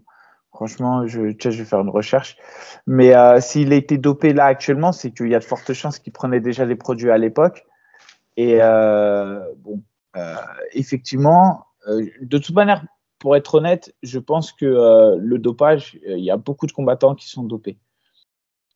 Franchement, 0.52 1.06
je, 1.06 1.32
je 1.38 1.48
vais 1.48 1.64
faire 1.64 1.80
une 1.80 1.88
recherche. 1.88 2.36
Mais 2.86 3.16
euh, 3.16 3.40
s'il 3.40 3.72
a 3.72 3.76
été 3.76 3.96
dopé 3.96 4.34
là 4.34 4.44
actuellement, 4.44 4.92
c'est 4.92 5.10
qu'il 5.10 5.28
y 5.28 5.34
a 5.34 5.38
de 5.38 5.44
fortes 5.44 5.72
chances 5.72 5.98
qu'il 5.98 6.12
prenait 6.12 6.40
déjà 6.40 6.66
les 6.66 6.76
produits 6.76 7.10
à 7.10 7.16
l'époque. 7.16 7.64
Et 8.36 8.58
euh, 8.60 9.40
bon, 9.56 9.82
effectivement, 10.72 11.64
de 11.86 12.38
toute 12.38 12.54
manière, 12.54 12.84
pour 13.22 13.36
être 13.36 13.54
honnête, 13.54 13.94
je 14.02 14.18
pense 14.18 14.50
que 14.50 15.16
le 15.16 15.38
dopage, 15.38 15.96
il 16.04 16.24
y 16.24 16.30
a 16.32 16.36
beaucoup 16.36 16.66
de 16.66 16.72
combattants 16.72 17.14
qui 17.14 17.28
sont 17.28 17.44
dopés. 17.44 17.78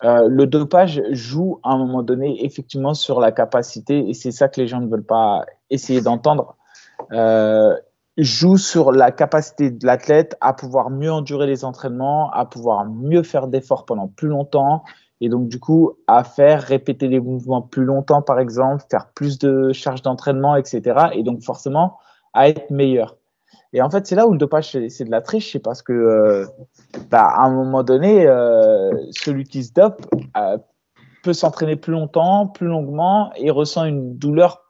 Euh, 0.05 0.29
le 0.29 0.47
dopage 0.47 1.03
joue 1.11 1.59
à 1.65 1.73
un 1.73 1.79
moment 1.79 2.05
donné 2.05 2.45
effectivement 2.45 2.95
sur 2.95 3.19
la 3.19 3.33
capacité, 3.33 4.09
et 4.09 4.15
c'est 4.15 4.31
ça 4.31 4.49
que 4.49 4.61
les 4.61 4.69
gens 4.69 4.81
ne 4.81 4.89
veulent 4.89 5.05
pas 5.07 5.45
essayer 5.71 6.01
d'entendre, 6.01 6.57
euh, 7.13 7.75
joue 8.19 8.57
sur 8.57 8.93
la 8.93 9.11
capacité 9.11 9.71
de 9.71 9.85
l'athlète 9.85 10.37
à 10.41 10.53
pouvoir 10.53 10.91
mieux 10.91 11.11
endurer 11.11 11.47
les 11.47 11.65
entraînements, 11.65 12.31
à 12.31 12.45
pouvoir 12.45 12.85
mieux 12.85 13.25
faire 13.25 13.49
d'efforts 13.49 13.85
pendant 13.85 14.07
plus 14.07 14.29
longtemps, 14.29 14.85
et 15.21 15.29
donc 15.29 15.49
du 15.49 15.59
coup 15.59 15.95
à 16.07 16.25
faire 16.25 16.63
répéter 16.63 17.09
les 17.09 17.21
mouvements 17.21 17.63
plus 17.63 17.85
longtemps 17.85 18.23
par 18.23 18.39
exemple, 18.39 18.85
faire 18.91 19.09
plus 19.15 19.39
de 19.39 19.73
charges 19.73 20.03
d'entraînement, 20.03 20.57
etc. 20.57 21.09
Et 21.15 21.23
donc 21.23 21.43
forcément 21.43 21.99
à 22.35 22.51
être 22.51 22.71
meilleur. 22.71 23.16
Et 23.77 23.83
en 23.83 23.91
fait, 23.91 24.07
c'est 24.07 24.15
là 24.15 24.27
où 24.27 24.33
le 24.33 24.39
dopage, 24.39 24.71
c'est 24.89 25.05
de 25.05 25.11
la 25.11 25.21
triche, 25.21 25.53
c'est 25.53 25.59
parce 25.59 25.83
que, 25.83 25.93
euh, 25.93 26.47
bah, 27.11 27.27
à 27.27 27.45
un 27.45 27.51
moment 27.51 27.83
donné, 27.83 28.27
euh, 28.27 28.91
celui 29.11 29.45
qui 29.45 29.63
se 29.65 29.75
dope 29.75 30.01
euh, 30.39 30.57
peut 31.23 31.35
s'entraîner 31.35 31.77
plus 31.77 31.93
longtemps, 31.93 32.47
plus 32.47 32.69
longuement, 32.69 33.31
et 33.37 33.51
ressent 33.51 33.85
une 33.85 34.17
douleur 34.17 34.63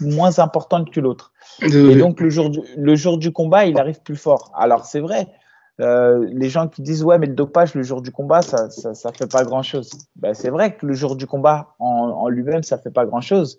moins 0.00 0.38
importante 0.38 0.90
que 0.90 1.00
l'autre. 1.00 1.34
Et 1.60 1.96
donc, 1.96 2.18
le 2.18 2.30
jour, 2.30 2.48
du, 2.48 2.60
le 2.78 2.94
jour 2.94 3.18
du 3.18 3.30
combat, 3.30 3.66
il 3.66 3.78
arrive 3.78 4.00
plus 4.00 4.16
fort. 4.16 4.50
Alors, 4.56 4.86
c'est 4.86 5.00
vrai, 5.00 5.26
les 5.78 6.48
gens 6.48 6.66
qui 6.66 6.80
disent 6.80 7.04
ouais 7.04 7.18
mais 7.18 7.26
le 7.26 7.34
dopage 7.34 7.74
le 7.74 7.82
jour 7.82 8.02
du 8.02 8.12
combat 8.12 8.42
ça 8.42 8.68
ça, 8.68 8.92
ça 8.92 9.12
fait 9.12 9.26
pas 9.26 9.44
grand 9.44 9.62
chose 9.62 9.90
ben, 10.16 10.34
c'est 10.34 10.50
vrai 10.50 10.76
que 10.76 10.84
le 10.84 10.92
jour 10.92 11.16
du 11.16 11.26
combat 11.26 11.68
en, 11.78 11.86
en 11.86 12.28
lui-même 12.28 12.62
ça 12.62 12.76
fait 12.76 12.90
pas 12.90 13.06
grand 13.06 13.22
chose 13.22 13.56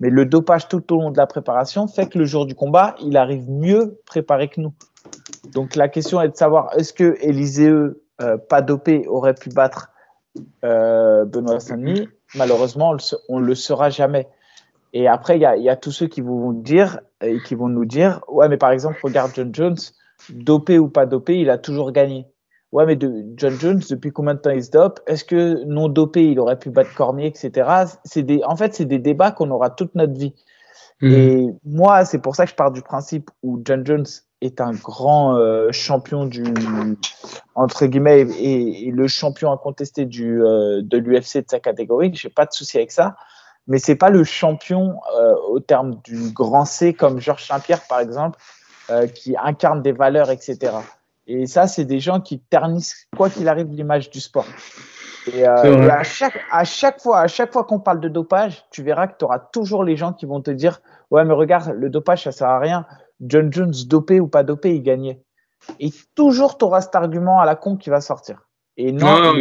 mais 0.00 0.10
le 0.10 0.24
dopage 0.26 0.68
tout 0.68 0.92
au 0.92 1.00
long 1.00 1.10
de 1.10 1.16
la 1.16 1.26
préparation 1.26 1.86
fait 1.86 2.06
que 2.08 2.18
le 2.18 2.24
jour 2.24 2.46
du 2.46 2.54
combat, 2.54 2.94
il 3.00 3.16
arrive 3.16 3.50
mieux 3.50 4.00
préparé 4.06 4.48
que 4.48 4.60
nous. 4.60 4.72
Donc 5.52 5.76
la 5.76 5.88
question 5.88 6.20
est 6.20 6.28
de 6.28 6.36
savoir 6.36 6.70
est-ce 6.76 6.92
que 6.92 7.16
Élisée, 7.20 7.70
euh, 7.70 8.36
pas 8.48 8.62
dopé, 8.62 9.06
aurait 9.08 9.34
pu 9.34 9.50
battre 9.50 9.90
euh, 10.64 11.24
Benoît 11.24 11.60
Saint-Denis? 11.60 12.08
Malheureusement, 12.34 12.96
on 13.28 13.40
ne 13.40 13.44
le 13.44 13.54
saura 13.54 13.90
jamais. 13.90 14.28
Et 14.92 15.08
après, 15.08 15.36
il 15.36 15.42
y 15.42 15.68
a, 15.68 15.76
tous 15.76 15.90
ceux 15.90 16.06
qui 16.06 16.20
vont 16.20 16.52
dire 16.52 17.00
et 17.20 17.40
qui 17.40 17.56
vont 17.56 17.68
nous 17.68 17.84
dire 17.84 18.20
ouais, 18.28 18.48
mais 18.48 18.56
par 18.56 18.70
exemple, 18.70 18.98
regarde 19.02 19.32
John 19.34 19.52
Jones, 19.52 19.76
dopé 20.30 20.78
ou 20.78 20.88
pas 20.88 21.04
dopé, 21.04 21.36
il 21.38 21.50
a 21.50 21.58
toujours 21.58 21.90
gagné. 21.90 22.26
Ouais, 22.74 22.86
mais 22.86 22.96
de 22.96 23.24
John 23.36 23.52
Jones, 23.52 23.80
depuis 23.88 24.10
combien 24.10 24.34
de 24.34 24.40
temps 24.40 24.50
il 24.50 24.64
se 24.64 24.72
dope? 24.72 24.98
Est-ce 25.06 25.24
que 25.24 25.62
non 25.64 25.88
dopé, 25.88 26.24
il 26.28 26.40
aurait 26.40 26.58
pu 26.58 26.70
battre 26.70 26.92
Cormier, 26.96 27.28
etc. 27.28 27.70
C'est 28.04 28.24
des, 28.24 28.42
en 28.42 28.56
fait, 28.56 28.74
c'est 28.74 28.84
des 28.84 28.98
débats 28.98 29.30
qu'on 29.30 29.52
aura 29.52 29.70
toute 29.70 29.94
notre 29.94 30.14
vie. 30.14 30.34
Hmm. 31.00 31.12
Et 31.12 31.54
moi, 31.64 32.04
c'est 32.04 32.18
pour 32.18 32.34
ça 32.34 32.46
que 32.46 32.50
je 32.50 32.56
pars 32.56 32.72
du 32.72 32.82
principe 32.82 33.30
où 33.44 33.62
John 33.64 33.86
Jones 33.86 34.06
est 34.40 34.60
un 34.60 34.72
grand 34.72 35.36
euh, 35.36 35.70
champion 35.70 36.26
du 36.26 36.42
entre 37.54 37.86
guillemets 37.86 38.22
et, 38.40 38.90
le 38.90 39.06
champion 39.06 39.52
incontesté 39.52 40.04
du 40.04 40.42
euh, 40.42 40.82
de 40.82 40.98
l'UFC 40.98 41.36
de 41.36 41.46
sa 41.48 41.60
catégorie. 41.60 42.10
J'ai 42.12 42.28
pas 42.28 42.44
de 42.44 42.52
souci 42.52 42.78
avec 42.78 42.90
ça, 42.90 43.14
mais 43.68 43.78
c'est 43.78 43.94
pas 43.94 44.10
le 44.10 44.24
champion 44.24 44.96
euh, 45.16 45.34
au 45.48 45.60
terme 45.60 46.00
du 46.02 46.32
grand 46.32 46.64
C 46.64 46.92
comme 46.92 47.20
Georges 47.20 47.46
Saint-Pierre 47.46 47.82
par 47.88 48.00
exemple, 48.00 48.36
qui 49.14 49.36
incarne 49.40 49.80
des 49.80 49.92
valeurs, 49.92 50.30
etc. 50.30 50.72
Et 51.26 51.46
ça, 51.46 51.66
c'est 51.66 51.84
des 51.84 52.00
gens 52.00 52.20
qui 52.20 52.40
ternissent, 52.40 53.08
quoi 53.16 53.30
qu'il 53.30 53.48
arrive, 53.48 53.68
l'image 53.68 54.10
du 54.10 54.20
sport. 54.20 54.46
Et, 55.32 55.48
euh, 55.48 55.88
à, 55.88 56.02
chaque, 56.02 56.38
à 56.50 56.64
chaque 56.64 57.00
fois, 57.00 57.20
à 57.20 57.26
chaque 57.28 57.52
fois 57.52 57.64
qu'on 57.64 57.80
parle 57.80 58.00
de 58.00 58.08
dopage, 58.08 58.64
tu 58.70 58.82
verras 58.82 59.06
que 59.06 59.16
tu 59.18 59.24
auras 59.24 59.38
toujours 59.38 59.82
les 59.82 59.96
gens 59.96 60.12
qui 60.12 60.26
vont 60.26 60.42
te 60.42 60.50
dire 60.50 60.80
Ouais, 61.10 61.24
mais 61.24 61.32
regarde, 61.32 61.74
le 61.74 61.88
dopage, 61.88 62.24
ça 62.24 62.32
sert 62.32 62.48
à 62.48 62.58
rien. 62.58 62.86
John 63.20 63.52
Jones, 63.52 63.72
dopé 63.86 64.20
ou 64.20 64.28
pas 64.28 64.42
dopé, 64.42 64.74
il 64.74 64.82
gagnait. 64.82 65.22
Et 65.80 65.90
toujours, 66.14 66.58
tu 66.58 66.64
auras 66.64 66.82
cet 66.82 66.94
argument 66.94 67.40
à 67.40 67.46
la 67.46 67.56
con 67.56 67.76
qui 67.76 67.88
va 67.88 68.00
sortir. 68.00 68.46
Et 68.76 68.92
non, 68.92 69.34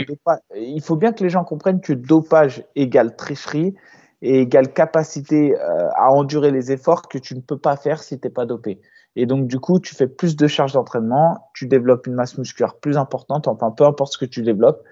il 0.55 0.81
faut 0.81 0.95
bien 0.95 1.11
que 1.11 1.23
les 1.23 1.29
gens 1.29 1.43
comprennent 1.43 1.81
que 1.81 1.93
dopage 1.93 2.63
égale 2.75 3.15
tricherie 3.15 3.73
et 4.21 4.41
égale 4.41 4.71
capacité 4.71 5.55
euh, 5.59 5.89
à 5.95 6.11
endurer 6.11 6.51
les 6.51 6.71
efforts 6.71 7.07
que 7.07 7.17
tu 7.17 7.35
ne 7.35 7.41
peux 7.41 7.57
pas 7.57 7.75
faire 7.75 8.03
si 8.03 8.19
tu 8.19 8.27
n'es 8.27 8.33
pas 8.33 8.45
dopé. 8.45 8.79
Et 9.15 9.25
donc, 9.25 9.47
du 9.47 9.59
coup, 9.59 9.79
tu 9.79 9.93
fais 9.93 10.07
plus 10.07 10.35
de 10.35 10.47
charges 10.47 10.73
d'entraînement, 10.73 11.51
tu 11.53 11.67
développes 11.67 12.07
une 12.07 12.15
masse 12.15 12.37
musculaire 12.37 12.75
plus 12.75 12.97
importante, 12.97 13.47
enfin, 13.47 13.71
peu 13.71 13.85
importe 13.85 14.13
ce 14.13 14.17
que 14.17 14.25
tu 14.25 14.41
développes. 14.41 14.83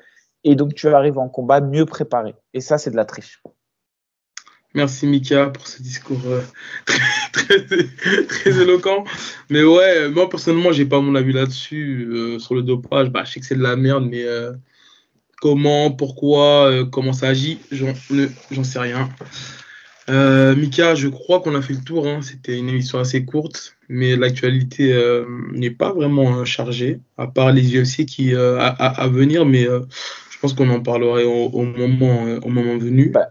Et 0.43 0.55
donc, 0.55 0.74
tu 0.76 0.88
arrives 0.88 1.17
en 1.17 1.30
combat 1.30 1.61
mieux 1.61 1.86
préparé. 1.86 2.36
Et 2.53 2.61
ça, 2.61 2.78
c'est 2.78 2.91
de 2.91 2.95
la 2.95 3.05
triche. 3.05 3.41
Merci 4.74 5.05
Mika 5.05 5.47
pour 5.47 5.67
ce 5.67 5.82
discours 5.82 6.22
euh, 6.28 6.41
très, 7.34 7.65
très, 8.26 8.61
éloquent. 8.61 9.03
Mais 9.49 9.63
ouais, 9.63 10.07
moi 10.07 10.30
personnellement, 10.30 10.72
j'ai 10.72 10.86
pas 10.86 11.01
mon 11.01 11.15
avis 11.15 11.34
là-dessus. 11.34 12.07
Euh, 12.09 12.39
sur 12.39 12.55
le 12.55 12.63
dopage, 12.63 13.09
bah, 13.09 13.24
je 13.26 13.34
sais 13.34 13.39
que 13.41 13.45
c'est 13.45 13.57
de 13.57 13.63
la 13.63 13.76
merde, 13.76 14.07
mais 14.09 14.24
euh, 14.24 14.53
comment, 15.41 15.91
pourquoi, 15.91 16.86
comment 16.89 17.11
ça 17.11 17.28
agit, 17.28 17.59
j'en 17.72 18.63
sais 18.63 18.80
rien. 18.80 19.09
Euh, 20.09 20.55
Mika, 20.55 20.95
je 20.95 21.07
crois 21.07 21.39
qu'on 21.39 21.55
a 21.55 21.61
fait 21.61 21.73
le 21.73 21.81
tour. 21.81 22.07
Hein. 22.07 22.19
C'était 22.21 22.57
une 22.57 22.69
émission 22.69 22.99
assez 22.99 23.25
courte, 23.25 23.77
mais 23.87 24.15
l'actualité 24.15 24.93
euh, 24.93 25.25
n'est 25.53 25.71
pas 25.71 25.93
vraiment 25.93 26.43
chargée, 26.45 26.99
à 27.17 27.27
part 27.27 27.51
les 27.51 27.77
UFC 27.77 28.05
qui 28.05 28.33
euh, 28.33 28.57
à, 28.59 29.07
venir. 29.07 29.45
Mais 29.45 29.63
je 29.63 30.39
pense 30.41 30.53
qu'on 30.53 30.69
en 30.69 30.81
parlerait 30.81 31.25
au, 31.25 31.61
moment, 31.61 32.23
au 32.43 32.49
moment 32.49 32.77
venu. 32.77 33.09
Bah, 33.09 33.27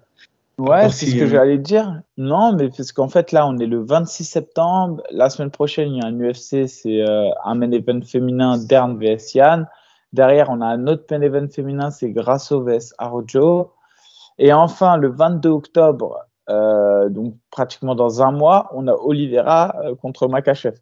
ouais, 0.58 0.88
c'est 0.90 1.06
ce 1.06 1.16
que 1.16 1.26
j'allais 1.26 1.58
dire. 1.58 2.02
Non, 2.16 2.54
mais 2.54 2.68
parce 2.68 2.92
qu'en 2.92 3.08
fait, 3.08 3.32
là, 3.32 3.46
on 3.46 3.58
est 3.58 3.66
le 3.66 3.82
26 3.82 4.24
septembre. 4.24 5.02
La 5.10 5.28
semaine 5.28 5.50
prochaine, 5.50 5.92
il 5.92 5.98
y 5.98 6.02
a 6.02 6.06
un 6.06 6.18
UFC, 6.18 6.68
c'est 6.68 7.02
un 7.44 7.54
main 7.54 7.72
event 7.72 8.00
féminin 8.02 8.58
Dern 8.58 8.96
vs 8.96 9.34
Yann. 9.34 9.66
Derrière, 10.12 10.50
on 10.50 10.60
a 10.60 10.66
un 10.66 10.86
autre 10.86 11.04
main 11.10 11.20
event 11.20 11.48
féminin, 11.48 11.90
c'est 11.90 12.10
Grasso 12.10 12.62
vs 12.62 12.94
Arojo. 12.98 13.72
Et 14.38 14.52
enfin, 14.52 14.96
le 14.96 15.08
22 15.08 15.50
octobre, 15.50 16.16
euh, 16.16 16.29
donc 17.08 17.34
pratiquement 17.50 17.94
dans 17.94 18.22
un 18.22 18.32
mois, 18.32 18.70
on 18.72 18.86
a 18.88 18.92
Oliveira 18.92 19.76
euh, 19.84 19.94
contre 19.94 20.28
Makachev. 20.28 20.76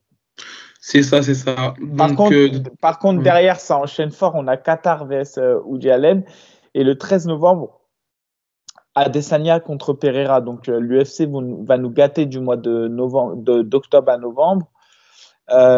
C'est 0.81 1.03
ça, 1.03 1.23
c'est 1.23 1.35
ça. 1.35 1.75
par, 1.97 2.15
contre, 2.15 2.35
euh, 2.35 2.63
par 2.81 2.99
contre, 2.99 3.23
derrière, 3.23 3.59
ça 3.59 3.77
enchaîne 3.79 4.11
fort. 4.11 4.33
On 4.37 4.47
a 4.47 4.57
Qatar 4.57 5.07
vs 5.07 5.39
Oudi 5.65 5.91
Allen. 5.91 6.25
Et 6.75 6.85
le 6.85 6.97
13 6.97 7.27
novembre, 7.27 7.81
Adesanya 8.95 9.59
contre 9.59 9.93
Pereira. 9.93 10.41
Donc 10.41 10.69
l'UFC 10.69 11.29
va 11.67 11.79
nous 11.79 11.91
gâter 11.91 12.27
du 12.27 12.39
mois 12.41 12.57
de 12.57 12.87
novembre, 12.87 13.37
d'octobre 13.65 14.13
à 14.13 14.19
novembre. 14.19 14.71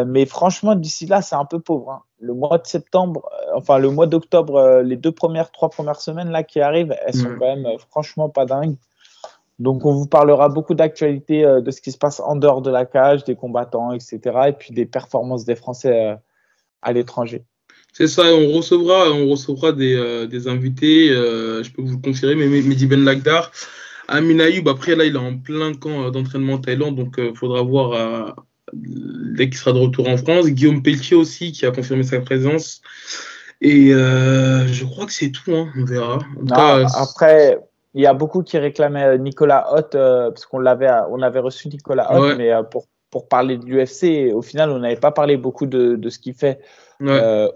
mais 0.07 0.27
franchement, 0.27 0.75
d'ici 0.75 1.07
là, 1.07 1.23
c'est 1.23 1.37
un 1.37 1.47
peu 1.47 1.61
pauvre. 1.61 1.91
Hein. 1.91 2.03
Le 2.19 2.35
mois 2.35 2.59
de 2.59 2.67
septembre, 2.67 3.31
enfin 3.55 3.79
le 3.79 3.91
mois 3.91 4.07
d'octobre, 4.07 4.83
les 4.83 4.97
deux 4.97 5.13
premières, 5.13 5.51
trois 5.51 5.71
premières 5.71 6.01
semaines 6.01 6.31
là 6.31 6.43
qui 6.43 6.61
arrivent, 6.61 6.95
elles 7.07 7.15
sont 7.15 7.31
quand 7.39 7.57
même 7.57 7.67
franchement 7.89 8.29
pas 8.29 8.45
dingues. 8.45 8.77
Donc, 9.61 9.85
on 9.85 9.93
vous 9.93 10.07
parlera 10.07 10.49
beaucoup 10.49 10.73
d'actualités 10.73 11.45
euh, 11.45 11.61
de 11.61 11.71
ce 11.71 11.83
qui 11.83 11.93
se 11.93 11.99
passe 11.99 12.19
en 12.19 12.35
dehors 12.35 12.63
de 12.63 12.71
la 12.71 12.87
cage, 12.87 13.25
des 13.25 13.37
combattants, 13.37 13.93
etc. 13.93 14.19
Et 14.49 14.53
puis 14.53 14.73
des 14.73 14.87
performances 14.87 15.45
des 15.45 15.55
Français 15.55 16.07
euh, 16.07 16.15
à 16.81 16.95
l'étranger. 16.95 17.45
C'est 17.93 18.09
ça, 18.09 18.23
on 18.25 18.53
recevra, 18.53 19.11
on 19.11 19.29
recevra 19.29 19.73
des, 19.73 19.95
euh, 19.95 20.27
invités, 20.47 21.09
je 21.09 21.71
peux 21.73 21.83
vous 21.83 21.97
le 21.97 22.03
confirmer, 22.03 22.37
mais 22.37 22.63
Mehdi 22.63 22.87
Ben 22.87 23.05
Lagdar, 23.05 23.53
Amin 24.09 24.39
Ayoub, 24.39 24.67
après 24.69 24.97
là, 24.97 25.05
il 25.05 25.15
est 25.15 25.19
en 25.19 25.37
plein 25.37 25.75
camp 25.75 26.11
d'entraînement 26.11 26.55
en 26.55 26.59
Thaïlande, 26.59 26.97
donc 26.97 27.17
il 27.19 27.37
faudra 27.37 27.63
voir 27.63 28.37
dès 28.73 29.51
qu'il 29.51 29.59
sera 29.59 29.73
de 29.73 29.79
retour 29.81 30.09
en 30.09 30.17
France. 30.17 30.47
Guillaume 30.47 30.83
Pelletier 30.83 31.17
aussi, 31.17 31.51
qui 31.51 31.67
a 31.67 31.73
confirmé 31.73 32.05
sa 32.05 32.21
présence. 32.21 32.81
Et 33.61 33.91
je 33.91 34.85
crois 34.85 35.07
que 35.07 35.13
c'est 35.13 35.33
tout, 35.33 35.53
hein, 35.53 35.69
on 35.77 35.85
verra. 35.85 36.21
après, 36.95 37.59
il 37.95 38.03
y 38.03 38.07
a 38.07 38.15
beaucoup 38.15 38.43
qui 38.43 38.59
réclamaient 38.59 39.05
euh, 39.05 39.19
Nicolas 39.19 39.73
Hott, 39.73 39.95
euh, 39.95 40.31
parce 40.31 40.47
qu'on 40.47 40.59
l'avait, 40.59 40.91
on 41.11 41.23
avait 41.23 41.41
reçu 41.41 41.69
Nicolas 41.69 42.13
Hott, 42.13 42.37
mais 42.37 42.53
euh, 42.53 42.63
pour, 42.63 42.87
pour 43.11 43.29
parler 43.29 43.59
de 43.59 43.65
l'UFC, 43.65 44.33
au 44.33 44.43
final, 44.43 44.71
on 44.71 44.79
n'avait 44.79 44.97
pas 44.97 45.11
parlé 45.11 45.37
beaucoup 45.37 45.67
de, 45.67 45.97
de 45.97 46.11
ce 46.11 46.19
qu'il 46.19 46.35
fait 46.35 46.61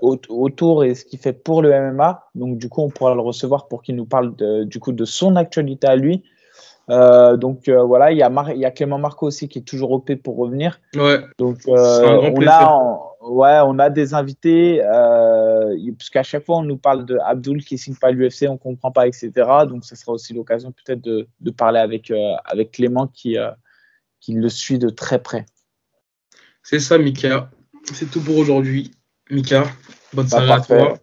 autour 0.00 0.84
et 0.84 0.94
ce 0.94 1.04
qu'il 1.04 1.18
fait 1.18 1.32
pour 1.32 1.62
le 1.62 1.70
MMA. 1.70 2.28
Donc, 2.34 2.58
du 2.58 2.68
coup, 2.68 2.82
on 2.82 2.88
pourra 2.88 3.14
le 3.14 3.20
recevoir 3.20 3.68
pour 3.68 3.82
qu'il 3.82 3.94
nous 3.94 4.06
parle 4.06 4.34
de, 4.34 4.64
du 4.64 4.80
coup 4.80 4.92
de 4.92 5.04
son 5.04 5.36
actualité 5.36 5.86
à 5.86 5.96
lui. 5.96 6.24
Donc 6.88 7.68
voilà, 7.68 8.12
il 8.12 8.18
y, 8.18 8.22
a 8.22 8.30
il 8.54 8.60
y 8.60 8.64
a 8.64 8.70
Clément 8.70 8.98
Marco 8.98 9.26
aussi 9.26 9.48
qui 9.48 9.58
est 9.60 9.62
toujours 9.62 9.92
OP 9.92 10.14
pour 10.16 10.36
revenir. 10.36 10.80
Ouais. 10.94 11.20
Donc 11.38 11.58
on 11.66 12.46
a, 12.46 13.14
Ouais, 13.24 13.58
on 13.64 13.78
a 13.78 13.88
des 13.88 14.12
invités, 14.12 14.82
euh, 14.84 15.74
puisqu'à 15.96 16.22
chaque 16.22 16.44
fois 16.44 16.58
on 16.58 16.62
nous 16.62 16.76
parle 16.76 17.06
de 17.06 17.16
Abdul 17.24 17.64
qui 17.64 17.78
signe 17.78 17.94
pas 17.94 18.10
l'UFC, 18.10 18.46
on 18.50 18.58
comprend 18.58 18.92
pas, 18.92 19.06
etc. 19.08 19.30
Donc 19.66 19.86
ce 19.86 19.96
sera 19.96 20.12
aussi 20.12 20.34
l'occasion 20.34 20.72
peut-être 20.72 21.00
de, 21.00 21.26
de, 21.40 21.50
parler 21.50 21.80
avec, 21.80 22.10
euh, 22.10 22.34
avec 22.44 22.72
Clément 22.72 23.06
qui, 23.06 23.38
euh, 23.38 23.50
qui 24.20 24.34
le 24.34 24.48
suit 24.50 24.78
de 24.78 24.90
très 24.90 25.22
près. 25.22 25.46
C'est 26.62 26.80
ça, 26.80 26.98
Mika. 26.98 27.50
C'est 27.94 28.10
tout 28.10 28.20
pour 28.20 28.36
aujourd'hui. 28.36 28.90
Mika, 29.30 29.64
bonne 30.12 30.26
bah, 30.26 30.30
soirée 30.30 30.52
à 30.52 30.60
toi. 30.60 30.98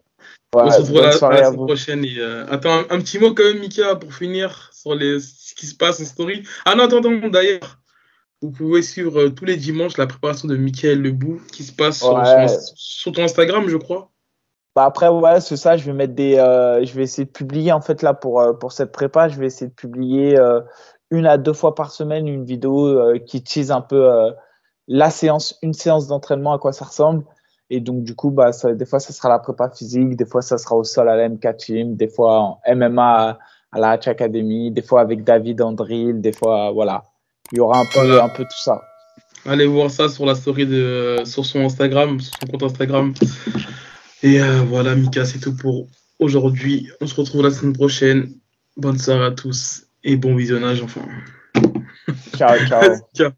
On 0.54 0.70
se 0.70 0.82
retrouve 0.82 1.02
la, 1.02 1.12
semaine 1.12 1.56
prochaine. 1.56 2.06
Et, 2.06 2.18
euh, 2.18 2.46
attends, 2.50 2.80
un, 2.90 3.00
petit 3.00 3.20
mot 3.20 3.34
quand 3.34 3.44
même, 3.44 3.60
Mika, 3.60 3.96
pour 3.96 4.14
finir 4.14 4.70
sur 4.74 4.96
les, 4.96 5.20
ce 5.20 5.56
qui 5.56 5.66
se 5.66 5.76
passe 5.76 6.02
en 6.02 6.06
story. 6.06 6.44
Ah 6.66 6.76
non, 6.76 6.86
attends, 6.86 6.98
attends 6.98 7.30
d'ailleurs. 7.30 7.80
Vous 8.42 8.50
pouvez 8.50 8.82
suivre 8.82 9.22
euh, 9.22 9.30
tous 9.30 9.46
les 9.46 9.56
dimanches 9.56 9.98
la 9.98 10.08
préparation 10.08 10.48
de 10.48 10.58
Michael 10.58 11.00
Lebou 11.00 11.40
qui 11.52 11.64
se 11.64 11.72
passe 11.72 12.04
sur, 12.76 13.12
ton 13.12 13.24
Instagram, 13.24 13.68
je 13.68 13.78
crois. 13.78 14.10
Bah 14.76 14.86
après, 14.86 15.10
ouais, 15.10 15.42
c'est 15.42 15.58
ça. 15.58 15.78
Je 15.78 15.86
vais 15.86 15.94
mettre 15.94 16.16
des. 16.16 16.38
Euh, 16.38 16.84
je 16.84 16.94
vais 16.94 17.04
essayer 17.04 17.26
de 17.26 17.32
publier, 17.32 17.72
en 17.72 17.82
fait, 17.82 18.02
là, 18.02 18.14
pour, 18.14 18.44
pour 18.60 18.72
cette 18.72 18.92
prépa, 18.92 19.30
je 19.30 19.38
vais 19.38 19.46
essayer 19.46 19.68
de 19.68 19.76
publier 19.76 20.38
une 21.12 21.28
à 21.28 21.38
deux 21.38 21.54
fois 21.54 21.76
par 21.76 21.92
semaine 21.92 22.28
une 22.28 22.46
vidéo 22.46 23.20
qui 23.28 23.44
tease 23.44 23.70
un 23.70 23.82
peu 23.82 24.10
la 24.88 25.12
séance, 25.12 25.60
une 25.62 25.74
séance 25.74 26.08
d'entraînement, 26.08 26.54
à 26.54 26.60
quoi 26.60 26.74
ça 26.74 26.86
ressemble. 26.86 27.26
Et 27.74 27.80
donc, 27.80 28.04
du 28.04 28.16
coup, 28.16 28.30
bah, 28.30 28.52
ça, 28.52 28.74
des 28.74 28.86
fois, 28.86 29.00
ça 29.00 29.14
sera 29.14 29.30
la 29.30 29.40
prépa 29.40 29.70
physique, 29.70 30.16
des 30.16 30.26
fois, 30.26 30.42
ça 30.42 30.58
sera 30.58 30.76
au 30.76 30.84
sol 30.84 31.10
à 31.10 31.16
la 31.16 31.30
MK 31.30 31.58
Team, 31.58 31.96
des 31.96 32.10
fois 32.10 32.40
en 32.40 32.62
MMA 32.76 33.40
à, 33.72 33.80
la 33.80 33.92
Hatch 33.92 34.08
Academy, 34.10 34.72
des 34.72 34.82
fois 34.82 35.02
avec 35.02 35.24
David 35.24 35.62
Andril, 35.62 36.20
des 36.20 36.34
fois, 36.34 36.72
voilà 36.72 37.04
il 37.52 37.58
y 37.58 37.60
aura 37.60 37.80
un 37.80 37.86
peu, 37.86 38.22
un 38.22 38.30
peu 38.30 38.44
tout 38.44 38.64
ça. 38.64 38.82
Allez 39.46 39.66
voir 39.66 39.90
ça 39.90 40.08
sur 40.08 40.26
la 40.26 40.36
story 40.36 40.66
de, 40.66 41.18
sur 41.26 41.46
son 41.46 41.62
Instagram, 41.62 42.20
sur 42.20 42.34
son 42.40 42.48
compte 42.48 42.64
Instagram. 42.64 43.14
Et 44.24 44.42
euh, 44.42 44.62
voilà, 44.68 44.96
Mika, 44.96 45.26
c'est 45.26 45.40
tout 45.40 45.56
pour 45.56 45.88
aujourd'hui. 46.20 46.90
On 47.02 47.08
se 47.08 47.16
retrouve 47.16 47.44
la 47.44 47.52
semaine 47.52 47.74
prochaine. 47.74 48.30
Bonne 48.78 48.98
soirée 48.98 49.26
à 49.26 49.32
tous 49.32 49.84
et 50.04 50.16
bon 50.16 50.36
visionnage 50.36 50.82
enfin. 50.82 51.02
Ciao, 52.36 52.58
ciao. 52.68 52.96
ciao. 53.16 53.32